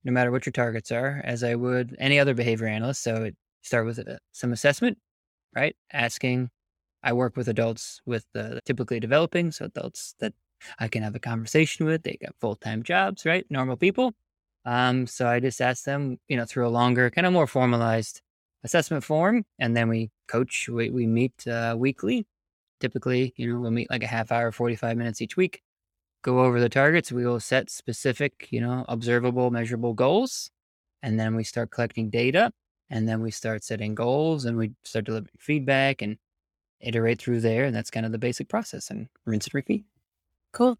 no 0.04 0.12
matter 0.12 0.32
what 0.32 0.46
your 0.46 0.52
targets 0.52 0.92
are, 0.92 1.22
as 1.24 1.44
I 1.44 1.56
would 1.56 1.96
any 2.00 2.20
other 2.20 2.34
behavior 2.34 2.68
analyst. 2.68 3.02
So 3.04 3.24
it 3.24 3.36
start 3.62 3.86
with 3.86 4.00
uh, 4.00 4.18
some 4.32 4.52
assessment, 4.52 4.98
right? 5.56 5.76
Asking, 5.94 6.50
I 7.02 7.14
work 7.14 7.38
with 7.38 7.48
adults 7.48 8.02
with 8.06 8.26
uh, 8.36 8.60
typically 8.66 9.00
developing, 9.00 9.52
so 9.52 9.66
adults 9.66 10.16
that 10.20 10.34
I 10.80 10.88
can 10.88 11.04
have 11.04 11.16
a 11.16 11.20
conversation 11.20 11.86
with. 11.86 12.04
They 12.04 12.18
got 12.22 12.36
full 12.40 12.56
time 12.56 12.84
jobs, 12.84 13.26
right? 13.26 13.46
Normal 13.50 13.78
people. 13.78 14.14
Um, 14.66 15.08
so 15.08 15.28
I 15.28 15.40
just 15.40 15.62
ask 15.62 15.86
them, 15.86 16.18
you 16.28 16.38
know, 16.38 16.46
through 16.46 16.68
a 16.68 16.70
longer, 16.70 17.10
kind 17.10 17.26
of 17.26 17.34
more 17.34 17.48
formalized 17.48 18.22
assessment 18.64 19.04
form, 19.04 19.46
and 19.58 19.76
then 19.76 19.88
we 19.88 20.12
coach. 20.28 20.68
We, 20.70 20.90
we 20.90 21.08
meet 21.08 21.48
uh, 21.48 21.76
weekly. 21.78 22.26
Typically, 22.80 23.34
you 23.36 23.52
know, 23.52 23.60
we'll 23.60 23.72
meet 23.72 23.90
like 23.90 24.04
a 24.04 24.08
half 24.08 24.32
hour, 24.32 24.52
forty 24.52 24.76
five 24.76 24.98
minutes 24.98 25.22
each 25.22 25.38
week. 25.38 25.62
Go 26.22 26.40
over 26.44 26.60
the 26.60 26.70
targets. 26.70 27.12
We 27.12 27.26
will 27.26 27.40
set 27.40 27.70
specific, 27.70 28.48
you 28.52 28.62
know, 28.62 28.86
observable, 28.90 29.52
measurable 29.52 29.94
goals, 29.94 30.52
and 31.02 31.20
then 31.20 31.36
we 31.36 31.44
start 31.44 31.72
collecting 31.72 32.10
data, 32.10 32.52
and 32.90 33.08
then 33.08 33.22
we 33.22 33.32
start 33.32 33.64
setting 33.64 33.96
goals, 33.96 34.46
and 34.46 34.58
we 34.58 34.72
start 34.84 35.06
delivering 35.06 35.32
feedback 35.38 36.02
and 36.02 36.18
iterate 36.82 37.22
through 37.22 37.42
there. 37.42 37.66
And 37.66 37.76
that's 37.76 37.92
kind 37.92 38.06
of 38.06 38.12
the 38.12 38.18
basic 38.18 38.50
process. 38.50 38.90
And 38.90 39.08
rinse 39.26 39.48
and 39.48 39.54
repeat. 39.54 39.86
Cool. 40.52 40.78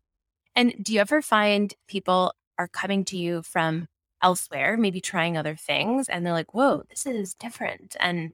And 0.56 0.74
do 0.82 0.94
you 0.94 1.00
ever 1.00 1.22
find 1.22 1.74
people 1.88 2.34
are 2.58 2.68
coming 2.68 3.06
to 3.06 3.18
you 3.18 3.44
from 3.44 3.88
elsewhere, 4.22 4.78
maybe 4.78 5.00
trying 5.02 5.38
other 5.38 5.56
things, 5.56 6.10
and 6.10 6.26
they're 6.26 6.34
like, 6.34 6.54
whoa, 6.54 6.84
this 6.90 7.06
is 7.06 7.34
different? 7.36 7.96
And 8.00 8.34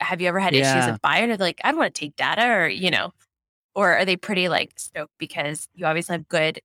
have 0.00 0.20
you 0.20 0.28
ever 0.28 0.40
had 0.40 0.54
issues 0.54 0.86
with 0.86 1.02
they're 1.38 1.46
like, 1.46 1.60
I 1.64 1.70
don't 1.70 1.78
want 1.78 1.94
to 1.94 2.00
take 2.00 2.16
data, 2.16 2.46
or, 2.46 2.68
you 2.68 2.90
know, 2.90 3.12
or 3.74 3.96
are 3.96 4.04
they 4.04 4.16
pretty 4.16 4.48
like 4.48 4.72
stoked 4.78 5.12
because 5.18 5.68
you 5.74 5.86
obviously 5.86 6.14
have 6.14 6.28
good 6.28 6.60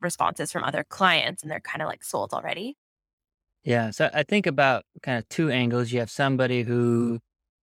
responses 0.00 0.52
from 0.52 0.64
other 0.64 0.84
clients 0.84 1.42
and 1.42 1.50
they're 1.50 1.60
kind 1.60 1.82
of 1.82 1.88
like 1.88 2.04
sold 2.04 2.32
already? 2.32 2.76
Yeah. 3.64 3.90
So 3.90 4.10
I 4.14 4.22
think 4.22 4.46
about 4.46 4.84
kind 5.02 5.18
of 5.18 5.28
two 5.28 5.50
angles. 5.50 5.92
You 5.92 6.00
have 6.00 6.10
somebody 6.10 6.62
who 6.62 7.20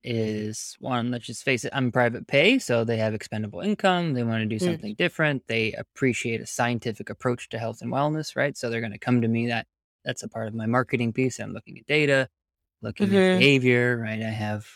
is 0.03 0.75
one, 0.79 1.11
let's 1.11 1.25
just 1.25 1.43
face 1.43 1.65
it, 1.65 1.71
I'm 1.75 1.91
private 1.91 2.27
pay. 2.27 2.59
So 2.59 2.83
they 2.83 2.97
have 2.97 3.13
expendable 3.13 3.61
income. 3.61 4.13
They 4.13 4.23
want 4.23 4.41
to 4.41 4.45
do 4.47 4.57
Mm. 4.57 4.65
something 4.65 4.95
different. 4.95 5.43
They 5.47 5.73
appreciate 5.73 6.41
a 6.41 6.47
scientific 6.47 7.09
approach 7.09 7.49
to 7.49 7.59
health 7.59 7.81
and 7.81 7.91
wellness, 7.91 8.35
right? 8.35 8.57
So 8.57 8.69
they're 8.69 8.81
going 8.81 8.93
to 8.93 8.99
come 8.99 9.21
to 9.21 9.27
me 9.27 9.47
that 9.47 9.67
that's 10.05 10.23
a 10.23 10.29
part 10.29 10.47
of 10.47 10.53
my 10.55 10.65
marketing 10.65 11.13
piece. 11.13 11.39
I'm 11.39 11.53
looking 11.53 11.77
at 11.77 11.85
data, 11.87 12.29
looking 12.81 13.09
Mhm. 13.09 13.19
at 13.19 13.33
behavior, 13.39 13.97
right? 13.97 14.21
I 14.21 14.29
have 14.29 14.67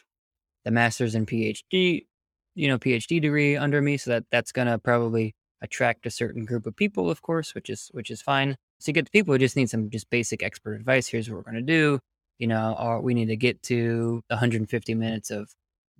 the 0.66 0.72
master's 0.72 1.16
and 1.16 1.28
PhD, 1.28 2.08
you 2.56 2.68
know, 2.68 2.78
PhD 2.80 3.22
degree 3.22 3.56
under 3.58 3.82
me. 3.82 3.98
So 3.98 4.12
that 4.12 4.26
that's 4.32 4.52
going 4.52 4.68
to 4.68 4.78
probably 4.80 5.36
attract 5.62 6.06
a 6.06 6.12
certain 6.12 6.46
group 6.46 6.68
of 6.68 6.76
people, 6.76 7.10
of 7.10 7.22
course, 7.22 7.56
which 7.56 7.70
is, 7.70 7.90
which 7.94 8.12
is 8.12 8.22
fine. 8.22 8.58
So 8.80 8.90
you 8.90 8.94
get 8.94 9.06
the 9.06 9.12
people 9.12 9.34
who 9.34 9.40
just 9.40 9.56
need 9.56 9.70
some 9.70 9.90
just 9.90 10.10
basic 10.10 10.44
expert 10.44 10.74
advice. 10.76 11.08
Here's 11.08 11.30
what 11.30 11.38
we're 11.38 11.44
going 11.52 11.56
to 11.56 11.62
do 11.62 12.00
you 12.40 12.48
know, 12.48 12.76
or 12.80 13.02
we 13.02 13.14
need 13.14 13.28
to 13.28 13.36
get 13.38 13.62
to 13.64 14.24
150 14.28 14.94
minutes 14.96 15.30
of 15.32 15.50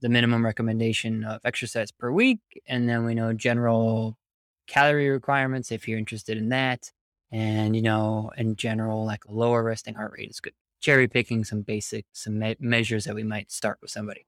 the 0.02 0.10
minimum 0.10 0.44
recommendation 0.46 1.24
of 1.24 1.40
exercise 1.46 1.92
per 1.92 2.12
week. 2.12 2.40
And 2.68 2.90
then 2.90 3.06
we 3.06 3.14
know 3.16 3.34
general 3.34 4.18
calorie 4.68 5.10
requirements 5.10 5.72
if 5.72 5.88
you're 5.88 6.00
interested 6.00 6.38
in 6.38 6.50
that. 6.50 6.92
And, 7.32 7.76
you 7.76 7.82
know, 7.82 8.32
in 8.38 8.56
general, 8.56 9.06
like 9.06 9.26
a 9.26 9.32
lower 9.32 9.64
resting 9.64 9.96
heart 9.96 10.14
rate 10.18 10.30
is 10.30 10.40
good. 10.40 10.54
Cherry 10.82 11.08
picking 11.08 11.44
some 11.44 11.62
basic, 11.62 12.06
some 12.12 12.38
me- 12.40 12.58
measures 12.60 13.06
that 13.06 13.16
we 13.16 13.24
might 13.24 13.52
start 13.52 13.80
with 13.82 13.90
somebody. 13.92 14.26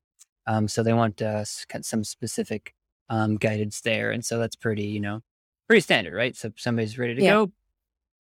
Um, 0.48 0.68
so 0.68 0.82
they 0.84 0.94
want 0.94 1.22
uh, 1.22 1.44
some 1.46 2.04
specific 2.04 2.74
um, 3.10 3.36
guidance 3.36 3.82
there. 3.82 4.12
And 4.12 4.24
so 4.26 4.40
that's 4.40 4.56
pretty, 4.56 4.86
you 4.86 5.00
know, 5.00 5.22
pretty 5.68 5.82
standard, 5.82 6.14
right? 6.14 6.36
So 6.36 6.52
somebody's 6.58 6.98
ready 6.98 7.16
to 7.16 7.22
Yeah. 7.22 7.32
go, 7.34 7.52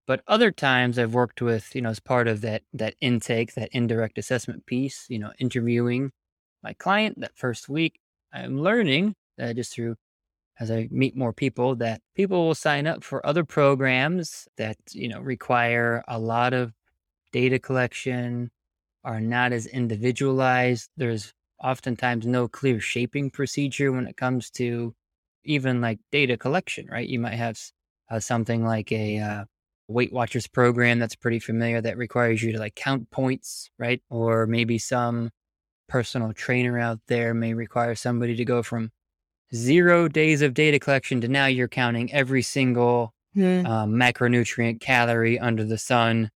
but 0.07 0.21
other 0.27 0.51
times 0.51 0.99
I've 0.99 1.13
worked 1.13 1.41
with, 1.41 1.75
you 1.75 1.81
know, 1.81 1.89
as 1.89 1.99
part 1.99 2.27
of 2.27 2.41
that 2.41 2.63
that 2.73 2.95
intake, 3.01 3.53
that 3.55 3.69
indirect 3.71 4.17
assessment 4.17 4.65
piece, 4.65 5.05
you 5.09 5.19
know, 5.19 5.31
interviewing 5.39 6.11
my 6.63 6.73
client 6.73 7.19
that 7.21 7.37
first 7.37 7.69
week, 7.69 7.99
I'm 8.33 8.59
learning 8.59 9.15
uh, 9.39 9.53
just 9.53 9.73
through 9.73 9.95
as 10.59 10.71
I 10.71 10.87
meet 10.91 11.17
more 11.17 11.33
people 11.33 11.75
that 11.77 12.01
people 12.15 12.45
will 12.47 12.55
sign 12.55 12.87
up 12.87 13.03
for 13.03 13.25
other 13.25 13.43
programs 13.43 14.47
that, 14.57 14.77
you 14.91 15.09
know, 15.09 15.19
require 15.19 16.03
a 16.07 16.19
lot 16.19 16.53
of 16.53 16.73
data 17.33 17.59
collection, 17.59 18.51
are 19.03 19.21
not 19.21 19.53
as 19.53 19.67
individualized. 19.67 20.89
There's 20.97 21.33
oftentimes 21.63 22.25
no 22.25 22.47
clear 22.47 22.79
shaping 22.79 23.31
procedure 23.31 23.91
when 23.91 24.07
it 24.07 24.17
comes 24.17 24.49
to 24.51 24.95
even 25.43 25.81
like 25.81 25.99
data 26.11 26.37
collection, 26.37 26.87
right? 26.87 27.07
You 27.07 27.19
might 27.19 27.35
have 27.35 27.59
uh, 28.09 28.19
something 28.19 28.63
like 28.65 28.91
a 28.91 29.19
uh, 29.19 29.45
Weight 29.87 30.11
Watchers 30.13 30.47
program 30.47 30.99
that's 30.99 31.15
pretty 31.15 31.39
familiar 31.39 31.81
that 31.81 31.97
requires 31.97 32.41
you 32.41 32.51
to 32.53 32.59
like 32.59 32.75
count 32.75 33.09
points, 33.11 33.69
right? 33.77 34.01
Or 34.09 34.47
maybe 34.47 34.77
some 34.77 35.29
personal 35.87 36.33
trainer 36.33 36.79
out 36.79 36.99
there 37.07 37.33
may 37.33 37.53
require 37.53 37.95
somebody 37.95 38.35
to 38.35 38.45
go 38.45 38.63
from 38.63 38.91
zero 39.53 40.07
days 40.07 40.41
of 40.41 40.53
data 40.53 40.79
collection 40.79 41.21
to 41.21 41.27
now 41.27 41.45
you're 41.45 41.67
counting 41.67 42.11
every 42.13 42.41
single 42.41 43.13
Mm. 43.35 43.67
um, 43.67 43.91
macronutrient 43.95 44.79
calorie 44.79 45.37
under 45.37 45.65
the 45.65 45.77
sun 45.77 46.29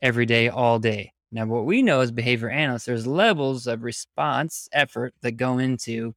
every 0.00 0.24
day, 0.24 0.48
all 0.48 0.78
day. 0.78 1.12
Now, 1.32 1.46
what 1.46 1.64
we 1.64 1.82
know 1.82 2.00
as 2.00 2.12
behavior 2.12 2.48
analysts, 2.48 2.84
there's 2.84 3.08
levels 3.08 3.66
of 3.66 3.82
response 3.82 4.68
effort 4.72 5.14
that 5.22 5.32
go 5.32 5.58
into 5.58 6.14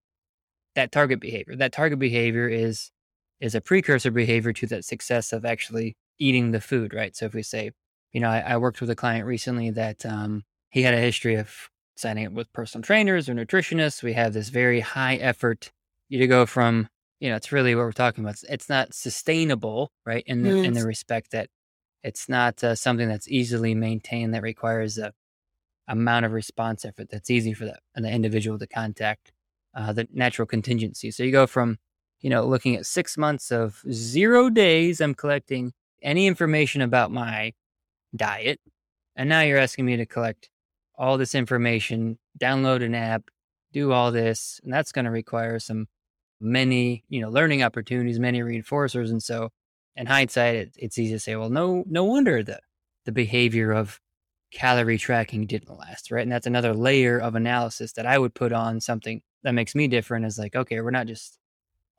that 0.76 0.92
target 0.92 1.20
behavior. 1.20 1.56
That 1.56 1.72
target 1.72 1.98
behavior 1.98 2.48
is 2.48 2.92
is 3.40 3.56
a 3.56 3.62
precursor 3.62 4.12
behavior 4.12 4.54
to 4.54 4.68
that 4.68 4.86
success 4.86 5.34
of 5.34 5.44
actually 5.44 5.96
eating 6.20 6.52
the 6.52 6.62
food, 6.62 6.94
right? 6.94 7.16
So 7.16 7.26
if 7.26 7.34
we 7.34 7.44
say, 7.44 7.72
you 8.12 8.22
know, 8.22 8.30
I, 8.30 8.40
I 8.40 8.58
worked 8.58 8.82
with 8.82 8.90
a 8.90 8.96
client 8.96 9.26
recently 9.26 9.70
that 9.72 10.06
um, 10.06 10.44
he 10.70 10.84
had 10.84 10.94
a 10.94 11.00
history 11.00 11.36
of 11.36 11.70
signing 11.96 12.28
up 12.28 12.34
with 12.34 12.52
personal 12.54 12.84
trainers 12.84 13.28
or 13.28 13.34
nutritionists. 13.34 14.04
We 14.04 14.14
have 14.14 14.34
this 14.34 14.50
very 14.50 14.80
high 14.80 15.16
effort 15.16 15.72
you 16.10 16.20
to 16.20 16.28
go 16.28 16.46
from, 16.46 16.88
you 17.20 17.30
know, 17.30 17.36
it's 17.36 17.52
really 17.52 17.76
what 17.76 17.82
we're 17.82 17.92
talking 17.92 18.24
about. 18.24 18.36
It's, 18.36 18.44
it's 18.44 18.70
not 18.70 18.94
sustainable, 18.94 19.92
right? 20.06 20.24
In 20.26 20.44
the 20.44 20.52
in 20.66 20.74
the 20.74 20.86
respect 20.86 21.32
that 21.32 21.50
it's 22.04 22.30
not 22.30 22.64
uh, 22.64 22.76
something 22.76 23.08
that's 23.08 23.28
easily 23.28 23.76
maintained 23.76 24.34
that 24.34 24.44
requires 24.44 24.98
a 24.98 25.14
amount 25.88 26.26
of 26.26 26.32
response 26.34 26.86
effort 26.86 27.10
that's 27.10 27.30
easy 27.30 27.54
for 27.54 27.66
the, 27.66 27.78
the 27.96 28.10
individual 28.10 28.60
to 28.60 28.68
contact 28.68 29.32
uh, 29.74 29.94
the 29.94 30.08
natural 30.14 30.46
contingency. 30.46 31.12
So 31.12 31.24
you 31.24 31.32
go 31.32 31.48
from, 31.48 31.78
you 32.20 32.30
know, 32.30 32.46
looking 32.46 32.76
at 32.76 32.86
six 32.86 33.18
months 33.18 33.52
of 33.52 33.82
zero 33.92 34.50
days, 34.50 35.00
I'm 35.00 35.16
collecting 35.16 35.74
any 36.02 36.28
information 36.28 36.82
about 36.82 37.12
my 37.12 37.54
diet. 38.16 38.60
And 39.16 39.30
now 39.30 39.42
you're 39.42 39.58
asking 39.58 39.86
me 39.86 39.98
to 39.98 40.06
collect 40.06 40.50
all 40.98 41.18
this 41.18 41.36
information, 41.36 42.18
download 42.40 42.84
an 42.84 42.96
app, 42.96 43.30
do 43.74 43.92
all 43.92 44.12
this. 44.12 44.60
And 44.64 44.74
that's 44.74 44.92
going 44.92 45.06
to 45.06 45.12
require 45.12 45.60
some 45.60 45.88
many, 46.40 47.04
you 47.10 47.22
know, 47.22 47.30
learning 47.30 47.64
opportunities, 47.64 48.20
many 48.20 48.40
reinforcers. 48.42 49.10
And 49.10 49.22
so 49.22 49.50
in 49.96 50.06
hindsight, 50.06 50.56
it, 50.56 50.72
it's 50.78 50.98
easy 50.98 51.14
to 51.14 51.20
say, 51.20 51.36
well, 51.36 51.50
no, 51.50 51.84
no 51.88 52.04
wonder 52.04 52.44
the, 52.44 52.60
the 53.06 53.12
behavior 53.12 53.72
of 53.72 54.00
calorie 54.52 54.98
tracking 54.98 55.46
didn't 55.46 55.78
last, 55.78 56.12
right? 56.12 56.24
And 56.24 56.32
that's 56.32 56.48
another 56.48 56.74
layer 56.74 57.20
of 57.20 57.36
analysis 57.36 57.94
that 57.94 58.06
I 58.06 58.18
would 58.18 58.34
put 58.34 58.54
on 58.54 58.80
something 58.80 59.22
that 59.44 59.54
makes 59.54 59.76
me 59.76 59.88
different 59.88 60.26
is 60.26 60.38
like, 60.38 60.56
okay, 60.56 60.82
we're 60.82 60.92
not 60.92 61.08
just 61.08 61.38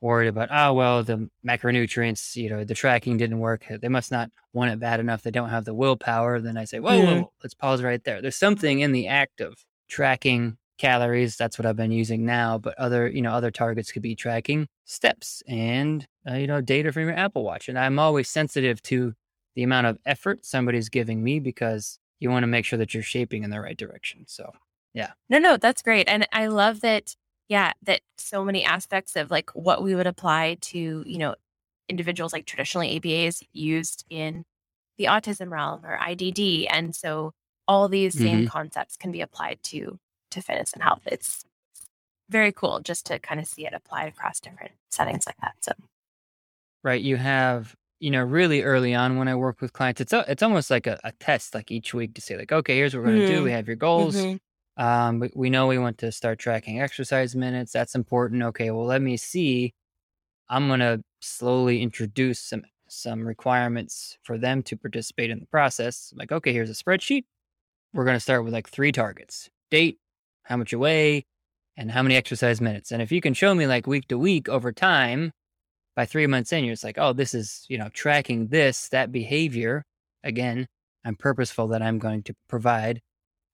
worried 0.01 0.27
about, 0.27 0.49
oh, 0.51 0.73
well, 0.73 1.03
the 1.03 1.29
macronutrients, 1.45 2.35
you 2.35 2.49
know, 2.49 2.63
the 2.63 2.73
tracking 2.73 3.17
didn't 3.17 3.39
work. 3.39 3.65
They 3.69 3.89
must 3.89 4.11
not 4.11 4.29
want 4.53 4.71
it 4.71 4.79
bad 4.79 4.99
enough. 4.99 5.23
They 5.23 5.31
don't 5.31 5.49
have 5.49 5.65
the 5.65 5.73
willpower. 5.73 6.39
Then 6.39 6.57
I 6.57 6.65
say, 6.65 6.79
whoa, 6.79 6.99
whoa, 6.99 7.15
whoa, 7.21 7.31
let's 7.43 7.53
pause 7.53 7.83
right 7.83 8.03
there. 8.03 8.21
There's 8.21 8.35
something 8.35 8.79
in 8.79 8.91
the 8.91 9.07
act 9.07 9.41
of 9.41 9.65
tracking 9.89 10.57
calories. 10.77 11.35
That's 11.35 11.59
what 11.59 11.65
I've 11.65 11.75
been 11.75 11.91
using 11.91 12.25
now. 12.25 12.57
But 12.57 12.77
other, 12.77 13.07
you 13.09 13.21
know, 13.21 13.31
other 13.31 13.51
targets 13.51 13.91
could 13.91 14.01
be 14.01 14.15
tracking 14.15 14.67
steps 14.85 15.43
and, 15.47 16.07
uh, 16.29 16.35
you 16.35 16.47
know, 16.47 16.61
data 16.61 16.91
from 16.91 17.03
your 17.03 17.13
Apple 17.13 17.43
Watch. 17.43 17.67
And 17.67 17.77
I'm 17.77 17.99
always 17.99 18.29
sensitive 18.29 18.81
to 18.83 19.13
the 19.55 19.63
amount 19.63 19.87
of 19.87 19.97
effort 20.05 20.45
somebody's 20.45 20.87
giving 20.87 21.21
me 21.21 21.39
because 21.39 21.99
you 22.19 22.29
want 22.29 22.43
to 22.43 22.47
make 22.47 22.63
sure 22.63 22.79
that 22.79 22.93
you're 22.93 23.03
shaping 23.03 23.43
in 23.43 23.49
the 23.49 23.59
right 23.59 23.77
direction. 23.77 24.23
So, 24.27 24.51
yeah. 24.93 25.11
No, 25.29 25.37
no, 25.37 25.57
that's 25.57 25.81
great. 25.81 26.07
And 26.07 26.27
I 26.31 26.47
love 26.47 26.79
that, 26.81 27.15
yeah, 27.49 27.73
that 27.83 28.01
so 28.17 28.45
many 28.45 28.63
aspects 28.65 29.15
of 29.17 29.31
like 29.31 29.51
what 29.51 29.83
we 29.83 29.95
would 29.95 30.07
apply 30.07 30.57
to, 30.61 31.03
you 31.07 31.19
know, 31.19 31.35
individuals 31.89 32.33
like 32.33 32.45
traditionally 32.47 32.89
ABAs 32.91 33.43
used 33.53 34.05
in 34.09 34.45
the 34.97 35.05
autism 35.05 35.51
realm 35.51 35.85
or 35.85 35.97
IDD. 35.99 36.67
And 36.69 36.95
so 36.95 37.33
all 37.67 37.89
these 37.89 38.15
same 38.15 38.45
concepts 38.45 38.97
can 38.97 39.11
be 39.11 39.21
applied 39.21 39.59
to 39.63 39.99
to 40.31 40.41
fitness 40.41 40.73
and 40.73 40.83
health. 40.83 41.01
It's 41.07 41.45
very 42.29 42.51
cool 42.51 42.79
just 42.81 43.05
to 43.07 43.19
kind 43.19 43.39
of 43.41 43.47
see 43.47 43.65
it 43.67 43.73
applied 43.73 44.09
across 44.09 44.39
different 44.39 44.73
settings 44.91 45.25
like 45.27 45.37
that. 45.41 45.55
So 45.61 45.73
right, 46.83 47.01
you 47.01 47.17
have, 47.17 47.75
you 47.99 48.11
know, 48.11 48.23
really 48.23 48.61
early 48.63 48.93
on 48.93 49.17
when 49.17 49.27
I 49.27 49.35
work 49.35 49.61
with 49.61 49.73
clients, 49.73 50.01
it's 50.01 50.13
a, 50.13 50.25
it's 50.27 50.43
almost 50.43 50.69
like 50.69 50.87
a, 50.87 50.99
a 51.03 51.11
test, 51.13 51.53
like 51.55 51.71
each 51.71 51.93
week 51.93 52.13
to 52.15 52.21
say, 52.21 52.37
like, 52.37 52.51
okay, 52.51 52.75
here's 52.75 52.93
what 52.95 53.03
we're 53.03 53.11
going 53.11 53.21
to 53.21 53.27
do. 53.27 53.41
Mhm. 53.41 53.43
We 53.45 53.51
have 53.51 53.67
your 53.67 53.75
goals. 53.75 54.15
Mhm. 54.15 54.39
Um, 54.79 55.19
we, 55.19 55.29
we 55.35 55.49
know 55.49 55.67
we 55.67 55.77
want 55.77 55.97
to 55.99 56.11
start 56.11 56.39
tracking 56.39 56.81
exercise 56.81 57.35
minutes. 57.35 57.73
That's 57.73 57.95
important. 57.95 58.41
Okay, 58.41 58.71
well, 58.71 58.85
let 58.85 59.01
me 59.01 59.17
see. 59.17 59.73
I'm 60.49 60.67
going 60.67 60.79
to 60.79 61.01
slowly 61.19 61.83
introduce 61.83 62.39
some 62.39 62.63
some 62.87 63.27
requirements 63.27 64.17
for 64.23 64.37
them 64.39 64.63
to 64.63 64.75
participate 64.75 65.29
in 65.29 65.39
the 65.39 65.45
process. 65.47 66.11
Like, 66.15 66.31
okay, 66.31 66.53
here's 66.53 66.71
a 66.71 66.73
spreadsheet. 66.73 67.25
We're 67.93 68.05
going 68.05 68.15
to 68.15 68.21
start 68.21 68.43
with 68.45 68.53
like 68.53 68.69
three 68.69 68.93
targets: 68.93 69.49
date, 69.69 69.99
how 70.43 70.55
much 70.55 70.71
you 70.71 70.79
weigh, 70.79 71.25
and 71.75 71.91
how 71.91 72.01
many 72.01 72.15
exercise 72.15 72.61
minutes. 72.61 72.91
And 72.91 73.01
if 73.01 73.11
you 73.11 73.19
can 73.19 73.33
show 73.33 73.53
me 73.53 73.67
like 73.67 73.85
week 73.85 74.07
to 74.07 74.17
week 74.17 74.47
over 74.47 74.71
time, 74.71 75.33
by 75.95 76.05
three 76.05 76.25
months 76.25 76.53
in, 76.53 76.63
you're 76.63 76.73
just 76.73 76.85
like, 76.85 76.97
oh, 76.97 77.11
this 77.11 77.33
is 77.33 77.65
you 77.67 77.77
know 77.77 77.89
tracking 77.93 78.47
this 78.47 78.87
that 78.89 79.11
behavior. 79.11 79.83
Again, 80.23 80.67
I'm 81.03 81.15
purposeful 81.17 81.67
that 81.67 81.81
I'm 81.81 81.99
going 81.99 82.23
to 82.23 82.33
provide 82.47 83.01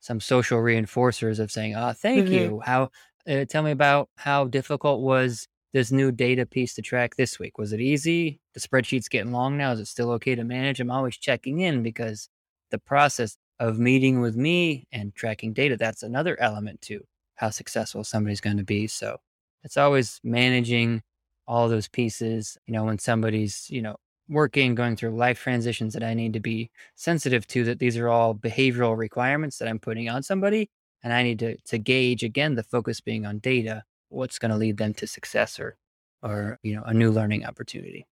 some 0.05 0.19
social 0.21 0.59
reinforcers 0.59 1.39
of 1.39 1.51
saying, 1.51 1.75
"Ah, 1.75 1.93
thank 1.93 2.31
Mhm. 2.31 2.31
you." 2.31 2.61
How? 2.61 2.91
Uh, 3.27 3.45
tell 3.45 3.63
me 3.63 3.71
about 3.71 4.09
how 4.17 4.45
difficult 4.45 5.01
was 5.01 5.47
this 5.73 5.91
new 5.91 6.11
data 6.11 6.45
piece 6.45 6.75
to 6.75 6.81
track 6.81 7.15
this 7.15 7.39
week? 7.39 7.57
Was 7.57 7.73
it 7.73 7.81
easy? 7.81 8.39
The 8.53 8.59
spreadsheet's 8.61 9.09
getting 9.09 9.31
long 9.33 9.57
now. 9.57 9.71
Is 9.73 9.79
it 9.79 9.87
still 9.87 10.11
okay 10.11 10.35
to 10.35 10.43
manage? 10.43 10.79
I'm 10.79 10.91
always 10.91 11.17
checking 11.17 11.59
in 11.61 11.83
because 11.83 12.29
the 12.71 12.79
process 12.79 13.37
of 13.59 13.79
meeting 13.79 14.21
with 14.21 14.35
me 14.35 14.87
and 14.91 15.15
tracking 15.15 15.53
data 15.53 15.77
that's 15.77 16.03
another 16.03 16.39
element 16.39 16.81
to 16.81 17.03
how 17.35 17.49
successful 17.49 18.03
somebody's 18.03 18.41
going 18.41 18.57
to 18.57 18.63
be. 18.63 18.87
So 18.87 19.17
it's 19.63 19.77
always 19.77 20.19
managing 20.23 21.01
all 21.47 21.69
those 21.69 21.87
pieces. 21.87 22.57
You 22.67 22.73
know, 22.73 22.85
when 22.85 22.99
somebody's 22.99 23.69
you 23.69 23.81
know 23.81 23.95
working, 24.27 24.75
going 24.75 24.95
through 24.95 25.15
life 25.15 25.39
transitions 25.39 25.93
that 25.93 26.03
I 26.03 26.13
need 26.13 26.33
to 26.33 26.39
be 26.39 26.71
sensitive 26.95 27.45
to 27.47 27.63
that 27.65 27.79
these 27.79 27.97
are 27.97 28.07
all 28.07 28.33
behavioral 28.33 28.97
requirements 28.97 29.57
that 29.57 29.67
I'm 29.67 29.79
putting 29.79 30.09
on 30.09 30.23
somebody. 30.23 30.69
And 31.03 31.13
I 31.13 31.23
need 31.23 31.39
to, 31.39 31.57
to 31.57 31.77
gauge 31.77 32.23
again, 32.23 32.55
the 32.55 32.63
focus 32.63 32.99
being 32.99 33.25
on 33.25 33.39
data, 33.39 33.83
what's 34.09 34.39
going 34.39 34.51
to 34.51 34.57
lead 34.57 34.77
them 34.77 34.93
to 34.95 35.07
success 35.07 35.59
or, 35.59 35.77
or, 36.23 36.59
you 36.63 36.75
know, 36.75 36.81
a 36.83 36.93
new 36.93 37.11
learning 37.11 37.45
opportunity. 37.45 38.07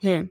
Hmm. 0.00 0.24